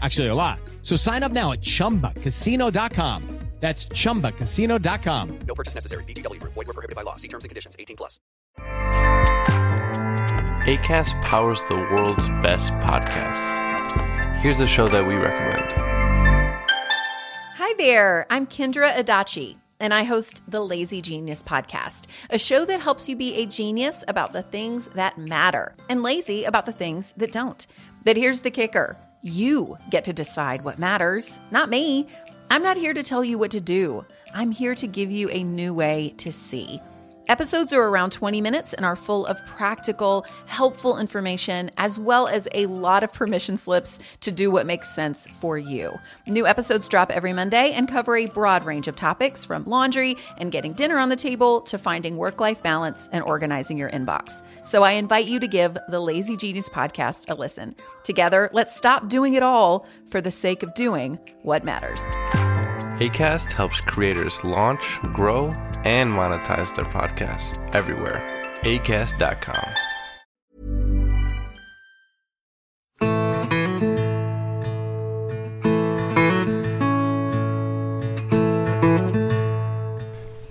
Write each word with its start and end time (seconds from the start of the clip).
Actually, 0.00 0.28
a 0.28 0.34
lot. 0.34 0.58
So 0.82 0.96
sign 0.96 1.22
up 1.22 1.32
now 1.32 1.52
at 1.52 1.60
chumbacasino.com. 1.60 3.40
That's 3.60 3.86
chumbacasino.com. 3.86 5.38
No 5.46 5.54
purchase 5.54 5.74
necessary. 5.74 6.04
VGW 6.04 6.40
Group. 6.40 6.54
Void 6.54 6.66
were 6.66 6.72
prohibited 6.72 6.96
by 6.96 7.02
law. 7.02 7.16
See 7.16 7.28
terms 7.28 7.44
and 7.44 7.50
conditions. 7.50 7.76
18 7.78 7.96
plus. 7.96 8.18
ACAST 10.64 11.20
powers 11.22 11.62
the 11.64 11.74
world's 11.74 12.28
best 12.40 12.72
podcasts. 12.74 14.36
Here's 14.36 14.60
a 14.60 14.66
show 14.66 14.88
that 14.88 15.06
we 15.06 15.14
recommend. 15.14 15.72
Hi 17.56 17.74
there. 17.76 18.26
I'm 18.30 18.46
Kendra 18.46 18.92
Adachi, 18.94 19.56
and 19.78 19.92
I 19.92 20.04
host 20.04 20.42
the 20.48 20.60
Lazy 20.62 21.02
Genius 21.02 21.42
podcast, 21.42 22.06
a 22.30 22.38
show 22.38 22.64
that 22.64 22.80
helps 22.80 23.10
you 23.10 23.16
be 23.16 23.34
a 23.34 23.46
genius 23.46 24.04
about 24.08 24.32
the 24.32 24.42
things 24.42 24.86
that 24.88 25.18
matter 25.18 25.74
and 25.90 26.02
lazy 26.02 26.44
about 26.44 26.64
the 26.64 26.72
things 26.72 27.12
that 27.18 27.32
don't. 27.32 27.66
But 28.04 28.16
here's 28.16 28.40
the 28.40 28.50
kicker 28.50 28.96
you 29.22 29.76
get 29.90 30.04
to 30.04 30.12
decide 30.12 30.64
what 30.64 30.78
matters, 30.78 31.40
not 31.50 31.68
me. 31.68 32.06
I'm 32.50 32.62
not 32.62 32.76
here 32.76 32.94
to 32.94 33.02
tell 33.02 33.24
you 33.24 33.38
what 33.38 33.50
to 33.52 33.60
do. 33.60 34.04
I'm 34.34 34.50
here 34.50 34.74
to 34.74 34.86
give 34.86 35.10
you 35.10 35.28
a 35.30 35.44
new 35.44 35.74
way 35.74 36.14
to 36.18 36.32
see. 36.32 36.80
Episodes 37.30 37.72
are 37.72 37.86
around 37.86 38.10
20 38.10 38.40
minutes 38.40 38.72
and 38.72 38.84
are 38.84 38.96
full 38.96 39.24
of 39.24 39.38
practical, 39.46 40.26
helpful 40.46 40.98
information, 40.98 41.70
as 41.76 41.96
well 41.96 42.26
as 42.26 42.48
a 42.54 42.66
lot 42.66 43.04
of 43.04 43.12
permission 43.12 43.56
slips 43.56 44.00
to 44.18 44.32
do 44.32 44.50
what 44.50 44.66
makes 44.66 44.92
sense 44.92 45.28
for 45.40 45.56
you. 45.56 45.96
New 46.26 46.44
episodes 46.44 46.88
drop 46.88 47.12
every 47.12 47.32
Monday 47.32 47.70
and 47.70 47.86
cover 47.86 48.16
a 48.16 48.26
broad 48.26 48.64
range 48.64 48.88
of 48.88 48.96
topics 48.96 49.44
from 49.44 49.62
laundry 49.66 50.16
and 50.38 50.50
getting 50.50 50.72
dinner 50.72 50.98
on 50.98 51.08
the 51.08 51.14
table 51.14 51.60
to 51.60 51.78
finding 51.78 52.16
work 52.16 52.40
life 52.40 52.64
balance 52.64 53.08
and 53.12 53.22
organizing 53.22 53.78
your 53.78 53.90
inbox. 53.90 54.42
So 54.66 54.82
I 54.82 54.92
invite 54.92 55.28
you 55.28 55.38
to 55.38 55.46
give 55.46 55.78
the 55.88 56.00
Lazy 56.00 56.36
Genius 56.36 56.68
podcast 56.68 57.30
a 57.30 57.34
listen. 57.34 57.76
Together, 58.02 58.50
let's 58.52 58.74
stop 58.74 59.08
doing 59.08 59.34
it 59.34 59.44
all 59.44 59.86
for 60.10 60.20
the 60.20 60.32
sake 60.32 60.64
of 60.64 60.74
doing 60.74 61.16
what 61.42 61.62
matters. 61.62 62.00
ACAST 63.00 63.52
helps 63.52 63.80
creators 63.80 64.44
launch, 64.44 65.00
grow, 65.14 65.46
and 65.84 66.10
monetize 66.12 66.76
their 66.76 66.84
podcasts 66.84 67.56
everywhere. 67.74 68.20
ACAST.com. 68.60 69.72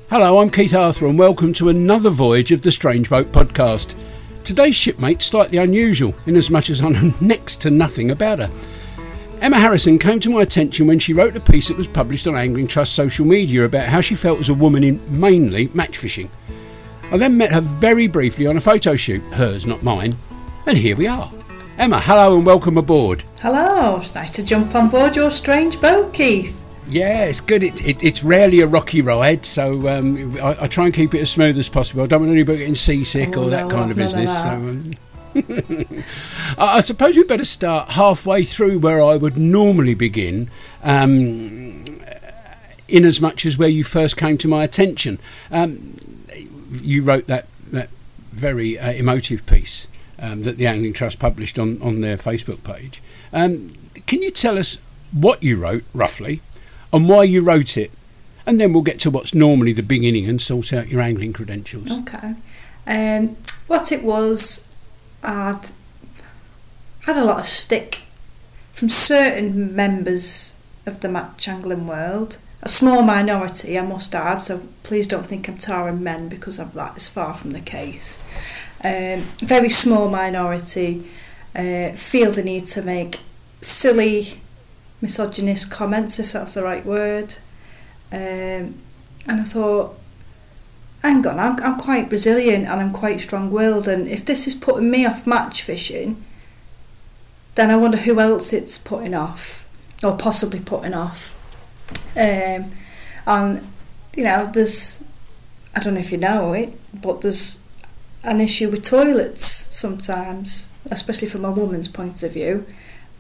Hello, 0.10 0.40
I'm 0.40 0.50
Keith 0.50 0.74
Arthur, 0.74 1.06
and 1.06 1.20
welcome 1.20 1.54
to 1.54 1.70
another 1.70 2.10
voyage 2.10 2.52
of 2.52 2.64
the 2.64 2.72
Strange 2.72 3.12
Boat 3.12 3.32
podcast. 3.32 3.94
Today's 4.44 4.76
shipmate's 4.76 5.26
slightly 5.26 5.60
unusual, 5.60 6.16
in 6.26 6.36
as 6.36 6.50
much 6.50 6.72
as 6.72 6.82
I 6.82 6.90
know 6.90 7.14
next 7.22 7.62
to 7.62 7.70
nothing 7.70 8.10
about 8.10 8.40
her. 8.40 8.50
Emma 9.42 9.58
Harrison 9.58 9.98
came 9.98 10.20
to 10.20 10.30
my 10.30 10.42
attention 10.42 10.86
when 10.86 11.00
she 11.00 11.14
wrote 11.14 11.36
a 11.36 11.40
piece 11.40 11.70
that 11.70 11.78
was 11.78 11.88
published 11.88 12.28
on 12.28 12.36
Angling 12.36 12.68
Trust 12.68 12.94
social 12.94 13.26
media 13.26 13.64
about 13.64 13.88
how 13.88 14.02
she 14.02 14.16
felt 14.16 14.40
as 14.40 14.50
a 14.50 14.54
woman 14.54 14.84
in 14.84 15.00
mainly 15.20 15.70
match 15.74 15.98
fishing. 15.98 16.30
I 17.12 17.18
then 17.18 17.38
met 17.38 17.54
her 17.54 17.62
very 17.62 18.08
briefly 18.08 18.46
on 18.48 18.58
a 18.58 18.62
photo 18.62 18.96
shoot, 18.96 19.22
hers, 19.34 19.66
not 19.66 19.82
mine, 19.82 20.18
and 20.66 20.78
here 20.78 20.96
we 20.96 21.08
are. 21.08 21.32
Emma, 21.78 22.02
hello 22.02 22.36
and 22.36 22.46
welcome 22.46 22.78
aboard. 22.78 23.24
Hello, 23.42 23.98
it's 24.02 24.14
nice 24.14 24.32
to 24.32 24.44
jump 24.44 24.76
on 24.76 24.90
board 24.90 25.16
your 25.16 25.32
strange 25.32 25.80
boat, 25.80 26.14
Keith. 26.14 26.56
Yeah, 26.90 27.24
it's 27.26 27.40
good. 27.40 27.64
It, 27.64 27.86
it, 27.86 28.04
it's 28.04 28.24
rarely 28.24 28.60
a 28.60 28.68
rocky 28.68 29.02
ride, 29.02 29.46
so 29.46 29.88
um, 29.88 30.38
I, 30.42 30.64
I 30.64 30.68
try 30.68 30.86
and 30.86 30.94
keep 30.94 31.14
it 31.14 31.22
as 31.22 31.30
smooth 31.32 31.58
as 31.58 31.70
possible. 31.70 32.04
I 32.04 32.08
don't 32.08 32.22
want 32.22 32.34
anybody 32.34 32.58
getting 32.60 32.76
seasick 32.76 33.38
Oh, 33.38 33.46
or 33.46 33.50
that 33.52 33.68
no, 33.68 33.72
kind 33.76 33.84
of 33.86 33.92
of 33.92 33.98
business. 33.98 34.30
that. 34.30 34.44
so, 34.44 34.50
um, 34.50 34.92
I 36.58 36.80
suppose 36.82 37.16
we 37.16 37.24
better 37.24 37.46
start 37.46 37.90
halfway 37.90 38.44
through 38.44 38.80
where 38.80 39.02
I 39.02 39.16
would 39.16 39.38
normally 39.38 39.94
begin, 39.94 40.50
um, 40.84 41.86
in 42.88 43.06
as 43.06 43.22
much 43.22 43.46
as 43.46 43.58
where 43.58 43.70
you 43.70 43.84
first 43.84 44.18
came 44.18 44.38
to 44.40 44.48
my 44.48 44.64
attention. 44.64 45.20
Um, 45.52 46.00
you 46.82 47.04
wrote 47.04 47.28
that, 47.28 47.48
that 47.72 47.90
very 48.32 48.78
uh, 48.78 48.92
emotive 48.92 49.46
piece 49.46 49.88
um, 50.20 50.44
that 50.44 50.58
the 50.58 50.68
Angling 50.68 50.94
Trust 50.94 51.20
published 51.20 51.58
on, 51.58 51.82
on 51.82 52.02
their 52.02 52.18
Facebook 52.18 52.64
page. 52.64 53.02
Um, 53.32 53.74
can 54.06 54.22
you 54.22 54.32
tell 54.32 54.58
us 54.58 54.78
what 55.12 55.44
you 55.44 55.58
wrote, 55.58 55.84
roughly, 55.94 56.42
and 56.92 57.08
why 57.08 57.24
you 57.24 57.42
wrote 57.42 57.78
it? 57.78 57.92
And 58.46 58.60
then 58.60 58.74
we'll 58.74 58.84
get 58.84 59.00
to 59.02 59.12
what's 59.12 59.34
normally 59.34 59.74
the 59.74 59.84
beginning 59.84 60.28
and 60.28 60.42
sort 60.42 60.74
out 60.74 60.88
your 60.88 61.02
angling 61.02 61.34
credentials. 61.34 61.92
Okay. 61.92 62.34
Um, 62.88 63.38
what 63.68 63.92
it 63.92 64.04
was, 64.04 64.68
I'd 65.24 65.70
had 67.02 67.18
a 67.18 67.26
lot 67.26 67.40
of 67.40 67.46
stick 67.46 68.02
from 68.72 68.90
certain 68.90 69.76
members 69.76 70.56
of 70.86 71.02
the 71.02 71.10
match 71.10 71.48
angling 71.48 71.88
world. 71.88 72.38
A 72.62 72.70
small 72.70 73.02
minority, 73.04 73.80
I 73.80 73.82
must 73.84 74.14
add, 74.14 74.40
so 74.40 74.64
please 74.84 75.08
don't 75.08 75.26
think 75.26 75.48
I'm 75.48 75.58
tarring 75.58 76.04
men 76.04 76.28
because 76.28 76.60
I'm 76.60 76.72
that 76.72 76.98
is 76.98 77.08
far 77.08 77.34
from 77.34 77.52
the 77.52 77.62
case. 77.62 78.20
Um, 78.84 79.24
very 79.40 79.70
small 79.70 80.10
minority 80.10 81.10
uh, 81.56 81.92
feel 81.92 82.32
the 82.32 82.44
need 82.44 82.66
to 82.68 82.82
make 82.82 83.20
silly, 83.62 84.42
misogynist 85.02 85.72
comments, 85.72 86.20
if 86.20 86.34
that's 86.34 86.54
the 86.54 86.64
right 86.64 86.86
word. 86.86 87.36
Um, 88.12 88.76
and 89.28 89.42
I 89.42 89.44
thought, 89.44 89.99
hang 91.02 91.26
on, 91.26 91.40
I'm, 91.40 91.62
I'm 91.64 91.80
quite 91.80 92.12
resilient 92.12 92.68
and 92.68 92.80
I'm 92.80 92.92
quite 92.92 93.22
strong 93.22 93.52
willed, 93.52 93.88
and 93.88 94.08
if 94.08 94.26
this 94.26 94.48
is 94.48 94.56
putting 94.56 94.92
me 94.92 95.06
off 95.06 95.28
match 95.28 95.62
fishing, 95.62 96.24
then 97.56 97.70
I 97.72 97.76
wonder 97.78 97.98
who 97.98 98.20
else 98.20 98.54
it's 98.54 98.78
putting 98.78 99.14
off, 99.14 99.68
or 100.04 100.16
possibly 100.16 100.60
putting 100.60 100.94
off. 100.94 101.36
Um, 102.16 102.72
and, 103.26 103.68
you 104.16 104.24
know, 104.24 104.50
there's, 104.54 105.04
I 105.76 105.80
don't 105.80 105.94
know 105.94 106.00
if 106.00 106.12
you 106.12 106.18
know 106.18 106.54
it, 106.54 106.80
but 106.94 107.22
there's 107.22 107.60
an 108.24 108.42
issue 108.42 108.70
with 108.70 108.84
toilets 108.84 109.68
sometimes, 109.76 110.70
especially 110.92 111.28
from 111.28 111.46
a 111.46 111.52
woman's 111.52 111.88
point 111.88 112.24
of 112.24 112.34
view. 112.34 112.66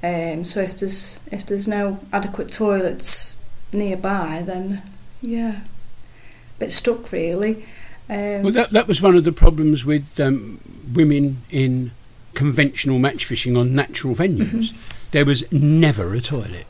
Um, 0.01 0.45
so 0.45 0.61
if 0.61 0.77
there's 0.77 1.19
if 1.29 1.45
there's 1.45 1.67
no 1.67 1.99
adequate 2.13 2.51
toilets 2.51 3.35
nearby, 3.73 4.43
then 4.45 4.81
yeah, 5.21 5.61
bit 6.59 6.71
stuck 6.71 7.11
really. 7.11 7.65
Um, 8.09 8.43
Well, 8.43 8.51
that, 8.53 8.71
that 8.71 8.87
was 8.87 9.01
one 9.01 9.15
of 9.15 9.23
the 9.23 9.31
problems 9.31 9.85
with 9.85 10.19
um, 10.19 10.59
women 10.93 11.41
in 11.51 11.91
conventional 12.33 12.99
match 12.99 13.25
fishing 13.25 13.55
on 13.57 13.75
natural 13.75 14.15
venues. 14.15 14.73
There 15.11 15.25
was 15.25 15.51
never 15.51 16.13
a 16.13 16.21
toilet. 16.21 16.65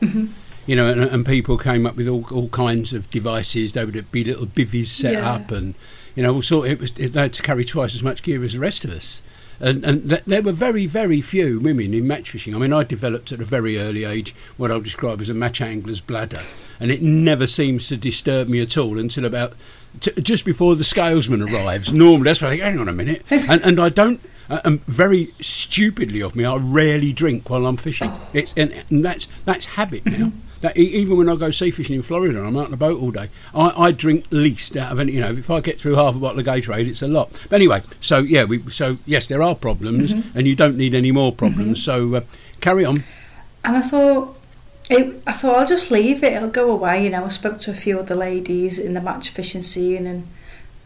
You 0.66 0.76
know, 0.76 0.88
and, 0.88 1.02
and 1.02 1.26
people 1.26 1.58
came 1.58 1.86
up 1.86 1.96
with 1.96 2.08
all, 2.08 2.26
all 2.32 2.50
kinds 2.50 2.94
of 2.94 3.10
devices. 3.12 3.74
There 3.74 3.86
would 3.86 4.12
be 4.12 4.24
little 4.24 4.46
bivvies 4.46 4.86
set 4.88 5.14
Yeah. 5.14 5.34
up, 5.34 5.52
and 5.52 5.74
you 6.16 6.24
know, 6.24 6.34
all 6.36 6.42
sort. 6.42 6.70
It 6.70 6.80
was 6.80 6.92
they 6.92 7.08
had 7.10 7.34
to 7.34 7.42
carry 7.42 7.66
twice 7.66 7.96
as 7.96 8.04
much 8.04 8.22
gear 8.24 8.44
as 8.44 8.54
the 8.54 8.60
rest 8.60 8.86
of 8.86 8.92
us. 8.92 9.22
And, 9.60 9.84
and 9.84 10.10
th- 10.10 10.24
there 10.26 10.42
were 10.42 10.54
very, 10.54 10.86
very 10.86 11.22
few 11.22 11.60
women 11.60 11.94
in 11.94 12.08
match 12.08 12.30
fishing. 12.32 12.56
I 12.56 12.60
mean, 12.60 12.72
I 12.72 12.84
developed 12.84 13.32
at 13.32 13.42
a 13.42 13.46
very 13.46 13.78
early 13.78 14.06
age 14.06 14.34
what 14.58 14.72
I'll 14.72 14.80
describe 14.80 15.20
as 15.22 15.30
a 15.30 15.34
match 15.34 15.60
angler's 15.62 16.02
bladder, 16.02 16.42
and 16.80 16.92
it 16.92 17.02
never 17.02 17.46
seems 17.46 17.88
to 17.90 17.98
disturb 17.98 18.48
me 18.48 18.62
at 18.62 18.78
all 18.78 18.98
until 18.98 19.26
about 19.26 19.54
t- 20.00 20.22
just 20.22 20.46
before 20.46 20.76
the 20.76 20.84
scalesman 20.84 21.42
arrives. 21.42 21.92
Normally, 21.92 22.24
that's 22.24 22.42
why 22.42 22.48
I 22.48 22.52
think, 22.52 22.62
hang 22.64 22.80
on 22.80 22.88
a 22.90 22.94
minute, 22.94 23.24
and, 23.30 23.62
and 23.62 23.80
I 23.80 23.90
don't. 23.90 24.22
Uh, 24.50 24.62
and 24.66 24.84
very 24.86 25.32
stupidly 25.40 26.24
of 26.24 26.36
me, 26.36 26.44
I 26.44 26.56
rarely 26.56 27.14
drink 27.14 27.50
while 27.52 27.68
I'm 27.68 27.78
fishing. 27.78 28.12
It's, 28.34 28.52
and, 28.58 28.74
and 28.90 29.06
that's 29.06 29.28
that's 29.46 29.66
habit 29.68 30.06
now. 30.08 30.32
That 30.62 30.76
even 30.76 31.16
when 31.16 31.30
I 31.30 31.36
go 31.36 31.52
sea 31.52 31.72
fishing 31.72 31.96
in 31.96 32.02
Florida, 32.02 32.38
and 32.38 32.48
I'm 32.48 32.58
out 32.58 32.66
on 32.66 32.72
the 32.72 32.78
boat 32.78 33.02
all 33.02 33.12
day. 33.12 33.30
I, 33.56 33.86
I 33.86 33.92
drink 33.92 34.26
least 34.30 34.76
out 34.76 34.92
of 34.92 35.00
any. 35.00 35.14
You 35.14 35.22
know, 35.22 35.32
if 35.32 35.50
I 35.50 35.62
get 35.62 35.80
through 35.80 35.96
half 35.96 36.16
a 36.16 36.20
bottle 36.20 36.40
of 36.40 36.46
Gatorade, 36.46 36.88
it's 36.88 37.02
a 37.02 37.08
lot. 37.08 37.32
But 37.50 37.56
anyway, 37.56 37.82
so 38.02 38.20
yeah, 38.20 38.44
we 38.44 38.62
so 38.70 38.98
yes, 39.06 39.28
there 39.28 39.42
are 39.42 39.56
problems, 39.56 40.12
and 40.12 40.48
you 40.48 40.56
don't 40.56 40.76
need 40.76 40.94
any 40.94 41.12
more 41.12 41.32
problems. 41.32 41.82
So 41.82 42.16
uh, 42.16 42.22
carry 42.60 42.84
on. 42.84 42.98
And 43.64 43.78
I 43.78 43.82
thought, 43.82 44.38
it, 44.90 45.22
I 45.28 45.34
thought 45.34 45.60
I'll 45.60 45.68
just 45.68 45.92
leave 45.92 46.24
it. 46.24 46.34
It'll 46.34 46.50
go 46.50 46.72
away. 46.72 47.04
You 47.04 47.10
know, 47.10 47.26
I 47.26 47.30
spoke 47.30 47.60
to 47.62 47.72
a 47.72 47.76
few 47.76 48.00
other 48.00 48.16
ladies 48.16 48.80
in 48.80 48.94
the 48.96 49.02
match 49.02 49.30
fishing 49.30 49.62
scene, 49.62 50.06
and 50.06 50.28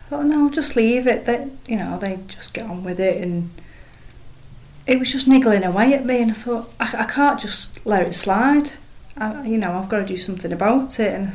I 0.02 0.04
thought, 0.04 0.26
no, 0.26 0.46
I'll 0.46 0.50
just 0.52 0.76
leave 0.76 1.08
it. 1.08 1.26
That 1.26 1.50
you 1.66 1.78
know, 1.78 1.98
they 1.98 2.20
just 2.28 2.54
get 2.54 2.66
on 2.66 2.84
with 2.84 3.00
it, 3.00 3.22
and 3.22 3.50
it 4.86 5.00
was 5.00 5.12
just 5.12 5.28
niggling 5.28 5.64
away 5.64 5.94
at 5.94 6.06
me. 6.06 6.22
And 6.22 6.32
I 6.32 6.36
thought, 6.36 6.72
I, 6.80 6.96
I 7.00 7.06
can't 7.06 7.40
just 7.40 7.84
let 7.86 8.06
it 8.06 8.14
slide. 8.14 8.72
I, 9.18 9.46
you 9.46 9.58
know, 9.58 9.74
I've 9.74 9.90
got 9.90 10.00
to 10.00 10.06
do 10.06 10.18
something 10.18 10.52
about 10.52 11.00
it. 11.00 11.14
And 11.14 11.32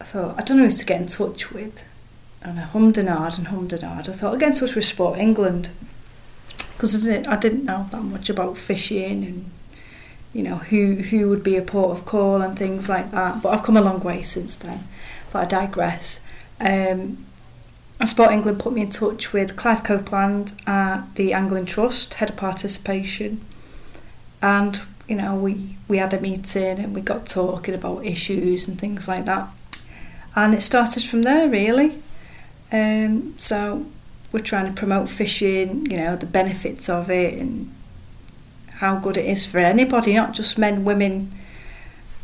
I 0.00 0.04
thought, 0.04 0.38
I 0.38 0.42
don't 0.42 0.58
know 0.58 0.64
who 0.64 0.70
to 0.70 0.86
get 0.86 1.00
in 1.00 1.06
touch 1.06 1.52
with. 1.52 1.86
And 2.42 2.58
I 2.58 2.62
hummed 2.62 2.98
and 2.98 3.08
hard 3.08 3.38
and 3.38 3.48
hummed 3.48 3.72
and 3.72 3.82
hard. 3.82 4.08
I 4.08 4.12
thought 4.12 4.32
I'll 4.32 4.38
get 4.38 4.52
in 4.52 4.58
touch 4.58 4.74
with 4.74 4.84
Sport 4.84 5.18
England 5.18 5.70
because 6.72 6.96
I 6.96 7.10
didn't, 7.10 7.28
I 7.28 7.36
didn't 7.36 7.64
know 7.64 7.86
that 7.90 8.02
much 8.02 8.28
about 8.28 8.56
fishing 8.56 9.24
and 9.24 9.50
you 10.32 10.42
know 10.42 10.56
who 10.56 10.96
who 10.96 11.28
would 11.28 11.42
be 11.42 11.56
a 11.56 11.62
port 11.62 11.96
of 11.96 12.04
call 12.06 12.40
and 12.40 12.58
things 12.58 12.88
like 12.88 13.10
that. 13.10 13.42
But 13.42 13.50
I've 13.50 13.62
come 13.62 13.76
a 13.76 13.82
long 13.82 14.00
way 14.00 14.22
since 14.22 14.56
then. 14.56 14.88
But 15.32 15.40
I 15.40 15.44
digress. 15.44 16.26
Um, 16.58 17.26
Sport 18.04 18.32
England 18.32 18.58
put 18.58 18.72
me 18.72 18.82
in 18.82 18.90
touch 18.90 19.32
with 19.32 19.56
Clive 19.56 19.84
Copeland 19.84 20.54
at 20.66 21.14
the 21.14 21.32
Angling 21.32 21.66
Trust, 21.66 22.14
head 22.14 22.30
of 22.30 22.36
participation, 22.36 23.44
and 24.40 24.80
you 25.12 25.18
know 25.18 25.34
we 25.36 25.76
we 25.88 25.98
had 25.98 26.14
a 26.14 26.20
meeting 26.20 26.78
and 26.78 26.94
we 26.94 27.02
got 27.02 27.26
talking 27.26 27.74
about 27.74 28.02
issues 28.02 28.66
and 28.66 28.78
things 28.78 29.06
like 29.06 29.26
that, 29.26 29.46
and 30.34 30.54
it 30.54 30.62
started 30.62 31.02
from 31.02 31.20
there 31.20 31.46
really. 31.48 31.98
Um, 32.72 33.34
so 33.36 33.84
we're 34.32 34.38
trying 34.38 34.72
to 34.72 34.72
promote 34.72 35.10
fishing, 35.10 35.84
you 35.90 35.98
know, 35.98 36.16
the 36.16 36.24
benefits 36.24 36.88
of 36.88 37.10
it 37.10 37.34
and 37.34 37.70
how 38.76 38.96
good 38.96 39.18
it 39.18 39.26
is 39.26 39.44
for 39.44 39.58
anybody, 39.58 40.14
not 40.14 40.32
just 40.32 40.56
men, 40.56 40.82
women, 40.82 41.30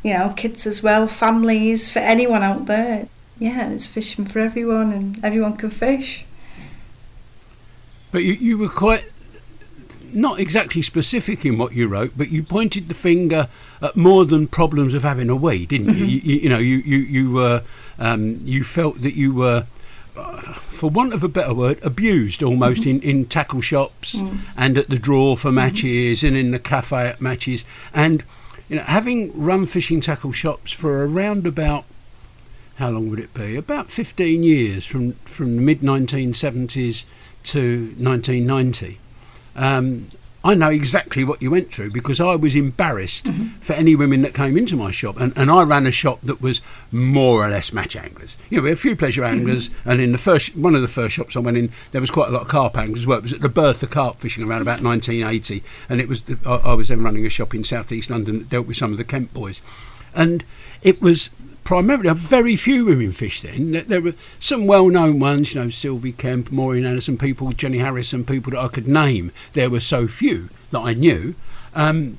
you 0.03 0.15
know, 0.15 0.33
kids 0.35 0.67
as 0.67 0.83
well, 0.83 1.07
families, 1.07 1.91
for 1.91 1.99
anyone 1.99 2.43
out 2.43 2.65
there. 2.65 3.07
Yeah, 3.39 3.69
it's 3.69 3.87
fishing 3.87 4.25
for 4.25 4.39
everyone 4.39 4.93
and 4.93 5.23
everyone 5.23 5.59
can 5.59 5.69
fish. 5.69 6.25
But 8.11 8.25
you, 8.25 8.33
you 8.33 8.57
were 8.57 8.71
quite 8.71 9.05
not 10.13 10.41
exactly 10.41 10.83
specific 10.83 11.45
in 11.45 11.59
what 11.59 11.73
you 11.75 11.89
wrote, 11.89 12.13
but 12.17 12.31
you 12.31 12.43
pointed 12.43 12.89
the 12.89 12.95
finger 12.95 13.49
at 13.81 13.97
more 13.97 14.25
than 14.25 14.47
problems 14.47 14.95
of 14.95 15.03
having 15.03 15.31
a 15.31 15.37
wee, 15.37 15.67
didn't 15.67 15.95
you? 15.97 16.05
you, 16.05 16.21
you, 16.23 16.41
you 16.41 16.49
know, 16.49 16.59
you 16.59 16.77
you 16.79 16.99
you 16.99 17.31
were 17.33 17.63
um, 17.99 18.41
you 18.45 18.65
felt 18.65 19.03
that 19.03 19.15
you 19.15 19.35
were. 19.35 19.67
uh, 20.17 20.55
For 20.71 20.91
want 20.91 21.13
of 21.13 21.23
a 21.25 21.29
better 21.29 21.55
word, 21.55 21.79
abused 21.83 22.43
almost 22.43 22.87
in, 22.87 23.01
in 23.03 23.27
tackle 23.27 23.61
shops 23.61 24.17
and 24.57 24.79
at 24.79 24.89
the 24.89 24.99
draw 24.99 25.37
for 25.37 25.51
matches 25.53 26.23
and 26.25 26.37
in 26.37 26.51
the 26.53 26.59
cafe 26.59 27.09
at 27.09 27.21
matches. 27.21 27.65
And, 27.93 28.23
you 28.69 28.77
know, 28.77 28.83
having 28.83 29.33
run 29.35 29.67
fishing 29.67 30.01
tackle 30.01 30.33
shops 30.33 30.71
for 30.73 31.05
around 31.05 31.47
about 31.47 31.85
how 32.77 32.91
long 32.91 33.11
would 33.11 33.19
it 33.19 33.35
be? 33.35 33.57
About 33.57 33.91
15 33.91 34.45
years 34.45 34.87
from, 34.87 35.15
from 35.25 35.57
the 35.57 35.63
mid 35.63 35.81
1970s 35.81 37.05
to 37.45 37.95
1990. 37.99 38.99
Um, 39.59 40.09
I 40.45 40.55
know 40.55 40.71
exactly 40.71 41.25
what 41.25 41.43
you 41.43 41.51
went 41.51 41.73
through 41.73 41.91
because 41.91 42.21
I 42.21 42.37
was 42.37 42.55
embarrassed 42.55 43.29
for 43.61 43.73
any 43.73 43.97
women 43.97 44.23
that 44.23 44.35
came 44.35 44.57
into 44.57 44.77
my 44.77 44.93
shop, 44.93 45.19
and, 45.19 45.37
and 45.37 45.51
I 45.51 45.63
ran 45.65 45.85
a 45.85 45.91
shop 45.91 46.21
that 46.23 46.41
was 46.41 46.61
more 46.93 47.45
or 47.45 47.51
less 47.51 47.73
match 47.73 47.97
anglers. 47.97 48.39
You 48.49 48.59
know, 48.59 48.63
we 48.63 48.69
had 48.69 48.79
a 48.79 48.81
few 48.81 48.95
pleasure 48.95 49.25
anglers, 49.25 49.69
and 49.85 50.01
in 50.01 50.13
the 50.13 50.19
first 50.19 50.57
one 50.57 50.77
of 50.77 50.81
the 50.81 50.89
first 50.89 51.17
shops 51.17 51.37
I 51.37 51.41
went 51.41 51.57
in, 51.57 51.73
there 51.91 52.01
was 52.01 52.13
quite 52.13 52.29
a 52.29 52.33
lot 52.33 52.43
of 52.43 52.49
carp 52.49 52.79
anglers 52.79 53.01
as 53.01 53.07
well. 53.07 53.19
It 53.19 53.25
was 53.25 53.33
at 53.33 53.41
the 53.41 53.49
birth 53.49 53.83
of 53.83 53.91
carp 53.91 54.21
fishing 54.21 54.45
around 54.45 54.63
about 54.63 54.81
1980, 54.81 55.63
and 55.89 56.01
it 56.01 56.09
was 56.09 56.23
the, 56.23 56.39
I, 56.47 56.71
I 56.71 56.75
was 56.75 56.89
then 56.89 57.03
running 57.03 57.27
a 57.27 57.31
shop 57.31 57.53
in 57.53 57.65
South 57.65 57.91
East 57.91 58.09
London 58.09 58.39
that 58.39 58.49
dealt 58.49 58.69
with 58.69 58.77
some 58.77 58.93
of 58.93 58.97
the 58.97 59.05
Kent 59.05 59.35
boys, 59.35 59.61
and 60.15 60.45
it 60.83 61.03
was 61.03 61.31
primarily 61.69 62.11
very 62.15 62.57
few 62.57 62.87
women 62.87 63.13
fish 63.13 63.43
then. 63.43 63.85
There- 63.87 64.01
were 64.01 64.15
some 64.41 64.67
well-known 64.67 65.19
ones, 65.19 65.55
you 65.55 65.61
know, 65.61 65.69
Sylvie 65.69 66.13
Kemp, 66.13 66.51
Maureen 66.51 66.87
Anderson, 66.87 67.19
people, 67.19 67.53
Jenny 67.53 67.77
Harrison, 67.77 68.25
people 68.25 68.53
that 68.53 68.59
I 68.59 68.69
could 68.69 68.89
name. 68.89 69.33
There 69.53 69.69
were 69.69 69.81
so 69.81 70.09
few 70.09 70.49
that 70.71 70.79
I 70.79 70.95
knew. 70.95 71.35
Um, 71.75 72.17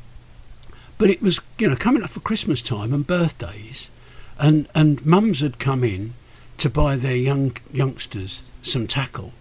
but 1.00 1.10
it 1.10 1.24
was, 1.24 1.42
you 1.58 1.68
know, 1.68 1.76
coming 1.76 2.04
up 2.04 2.12
for 2.12 2.20
Christmas 2.20 2.62
time 2.62 2.94
and 2.94 3.08
birthdays, 3.08 3.90
and 4.38 4.68
and 4.76 5.04
mums 5.04 5.40
had 5.40 5.58
come 5.58 5.84
in 5.84 6.14
to 6.60 6.70
buy 6.70 6.96
their 6.96 7.16
young 7.16 7.58
youngsters 7.74 8.44
some 8.62 8.86
tackle, 8.86 9.34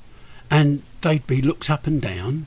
and 0.51 0.83
they'd 1.03 1.27
be 1.27 1.43
looked 1.43 1.69
up 1.69 1.87
and 1.87 2.01
down, 2.01 2.47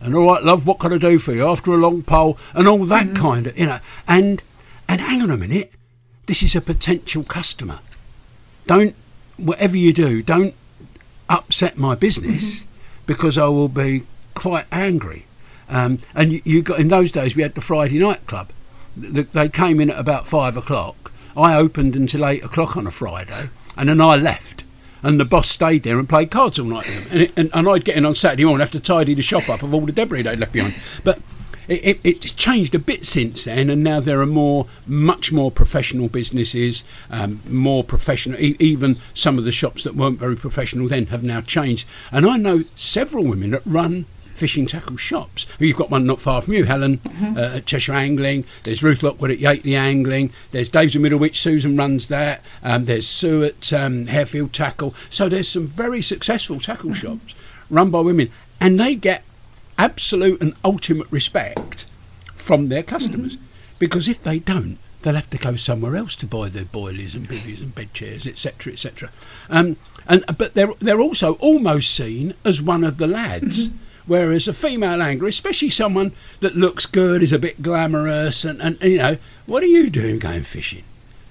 and 0.00 0.14
all 0.14 0.32
right, 0.32 0.42
love, 0.42 0.66
what 0.66 0.78
can 0.78 0.94
I 0.94 0.98
do 0.98 1.18
for 1.18 1.34
you 1.34 1.46
after 1.46 1.72
a 1.74 1.76
long 1.76 2.02
pole, 2.02 2.38
and 2.54 2.66
all 2.66 2.86
that 2.86 3.14
kind 3.14 3.46
of, 3.46 3.58
you 3.58 3.66
know, 3.66 3.80
and 4.08 4.42
and 4.88 5.02
hang 5.02 5.20
on 5.20 5.30
a 5.30 5.36
minute, 5.36 5.74
this 6.26 6.42
is 6.42 6.54
a 6.54 6.60
potential 6.60 7.24
customer. 7.24 7.80
Don't 8.66 8.94
whatever 9.36 9.76
you 9.76 9.92
do, 9.92 10.22
don't 10.22 10.54
upset 11.28 11.76
my 11.76 11.94
business 11.94 12.64
because 13.06 13.36
I 13.38 13.46
will 13.46 13.68
be 13.68 14.04
quite 14.34 14.66
angry. 14.70 15.26
Um, 15.68 15.98
and 16.14 16.32
you, 16.32 16.42
you 16.44 16.62
got 16.62 16.80
in 16.80 16.88
those 16.88 17.10
days 17.10 17.34
we 17.34 17.42
had 17.42 17.54
the 17.54 17.60
Friday 17.60 17.98
night 17.98 18.26
club. 18.26 18.50
The, 18.96 19.22
they 19.22 19.48
came 19.48 19.80
in 19.80 19.90
at 19.90 19.98
about 19.98 20.26
five 20.26 20.56
o'clock. 20.56 21.12
I 21.36 21.54
opened 21.54 21.96
until 21.96 22.24
eight 22.24 22.44
o'clock 22.44 22.76
on 22.76 22.86
a 22.86 22.90
Friday, 22.90 23.50
and 23.76 23.88
then 23.88 24.00
I 24.00 24.16
left. 24.16 24.64
And 25.02 25.20
the 25.20 25.24
boss 25.24 25.48
stayed 25.48 25.82
there 25.82 25.98
and 25.98 26.08
played 26.08 26.30
cards 26.30 26.58
all 26.58 26.66
night. 26.66 26.88
And, 27.10 27.22
it, 27.22 27.32
and, 27.36 27.50
and 27.52 27.68
I'd 27.68 27.84
get 27.84 27.96
in 27.96 28.06
on 28.06 28.14
Saturday 28.14 28.44
morning, 28.44 28.62
and 28.62 28.72
have 28.72 28.82
to 28.82 28.84
tidy 28.84 29.14
the 29.14 29.22
shop 29.22 29.48
up 29.48 29.62
of 29.62 29.74
all 29.74 29.82
the 29.82 29.92
debris 29.92 30.22
they'd 30.22 30.38
left 30.38 30.52
behind. 30.52 30.74
But 31.04 31.20
it, 31.68 31.84
it, 31.84 32.00
it's 32.04 32.30
changed 32.30 32.74
a 32.74 32.78
bit 32.78 33.06
since 33.06 33.44
then, 33.44 33.70
and 33.70 33.82
now 33.82 34.00
there 34.00 34.20
are 34.20 34.26
more, 34.26 34.66
much 34.86 35.32
more 35.32 35.50
professional 35.50 36.08
businesses, 36.08 36.84
um, 37.10 37.40
more 37.48 37.82
professional. 37.84 38.38
E- 38.40 38.56
even 38.58 38.98
some 39.14 39.38
of 39.38 39.44
the 39.44 39.52
shops 39.52 39.84
that 39.84 39.94
weren't 39.94 40.18
very 40.18 40.36
professional 40.36 40.88
then 40.88 41.06
have 41.06 41.22
now 41.22 41.40
changed. 41.40 41.86
And 42.10 42.26
I 42.26 42.36
know 42.36 42.64
several 42.74 43.24
women 43.24 43.50
that 43.50 43.62
run 43.66 44.06
fishing 44.34 44.66
tackle 44.66 44.96
shops. 44.96 45.46
You've 45.58 45.76
got 45.76 45.90
one 45.90 46.06
not 46.06 46.20
far 46.20 46.42
from 46.42 46.54
you, 46.54 46.64
Helen, 46.64 47.00
uh, 47.36 47.56
at 47.56 47.66
Cheshire 47.66 47.94
Angling. 47.94 48.44
There's 48.64 48.82
Ruth 48.82 49.02
Lockwood 49.02 49.30
at 49.30 49.38
Yateley 49.38 49.74
Angling. 49.76 50.30
There's 50.52 50.68
Dave's 50.68 50.94
of 50.94 51.02
Middlewich. 51.02 51.36
Susan 51.36 51.76
runs 51.76 52.08
that. 52.08 52.42
Um, 52.62 52.84
there's 52.84 53.08
Sue 53.08 53.44
at 53.44 53.72
um, 53.72 54.06
Harefield 54.06 54.52
Tackle. 54.52 54.94
So 55.10 55.28
there's 55.28 55.48
some 55.48 55.66
very 55.66 56.02
successful 56.02 56.60
tackle 56.60 56.92
shops 56.92 57.34
run 57.70 57.90
by 57.90 58.00
women, 58.00 58.30
and 58.60 58.78
they 58.78 58.94
get 58.94 59.24
absolute 59.78 60.40
and 60.40 60.54
ultimate 60.64 61.06
respect 61.10 61.86
from 62.34 62.68
their 62.68 62.82
customers. 62.82 63.36
Because 63.78 64.08
if 64.08 64.22
they 64.22 64.38
don't, 64.38 64.78
they'll 65.02 65.14
have 65.14 65.30
to 65.30 65.38
go 65.38 65.56
somewhere 65.56 65.96
else 65.96 66.16
to 66.16 66.26
buy 66.26 66.48
their 66.48 66.64
boilies 66.64 67.14
and 67.14 67.28
bivvies 67.28 67.60
and 67.60 67.74
bed 67.74 67.92
chairs, 67.92 68.26
etc., 68.26 68.72
etc. 68.72 69.10
Um, 69.50 69.76
and 70.08 70.24
but 70.38 70.54
they're 70.54 70.72
they're 70.78 71.00
also 71.00 71.34
almost 71.34 71.94
seen 71.94 72.34
as 72.44 72.62
one 72.62 72.84
of 72.84 72.98
the 72.98 73.06
lads. 73.06 73.70
Whereas 74.06 74.46
a 74.46 74.54
female 74.54 75.02
angler, 75.02 75.26
especially 75.26 75.70
someone 75.70 76.12
that 76.38 76.54
looks 76.54 76.86
good, 76.86 77.24
is 77.24 77.32
a 77.32 77.40
bit 77.40 77.60
glamorous, 77.60 78.44
and, 78.44 78.62
and, 78.62 78.78
and 78.80 78.92
you 78.92 78.98
know, 78.98 79.16
what 79.46 79.64
are 79.64 79.66
you 79.66 79.90
doing 79.90 80.20
going 80.20 80.44
fishing? 80.44 80.84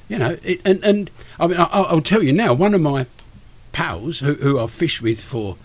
You 0.09 0.19
know, 0.19 0.37
it, 0.43 0.59
and 0.65 0.83
and 0.83 1.09
I 1.39 1.47
mean, 1.47 1.57
I, 1.57 1.65
I'll 1.65 2.01
tell 2.01 2.21
you 2.21 2.33
now, 2.33 2.53
one 2.53 2.73
of 2.73 2.81
my 2.81 3.05
pals 3.71 4.19
who, 4.19 4.33
who 4.35 4.59
I've 4.59 4.71
fished 4.71 5.01
with 5.01 5.21
for 5.21 5.55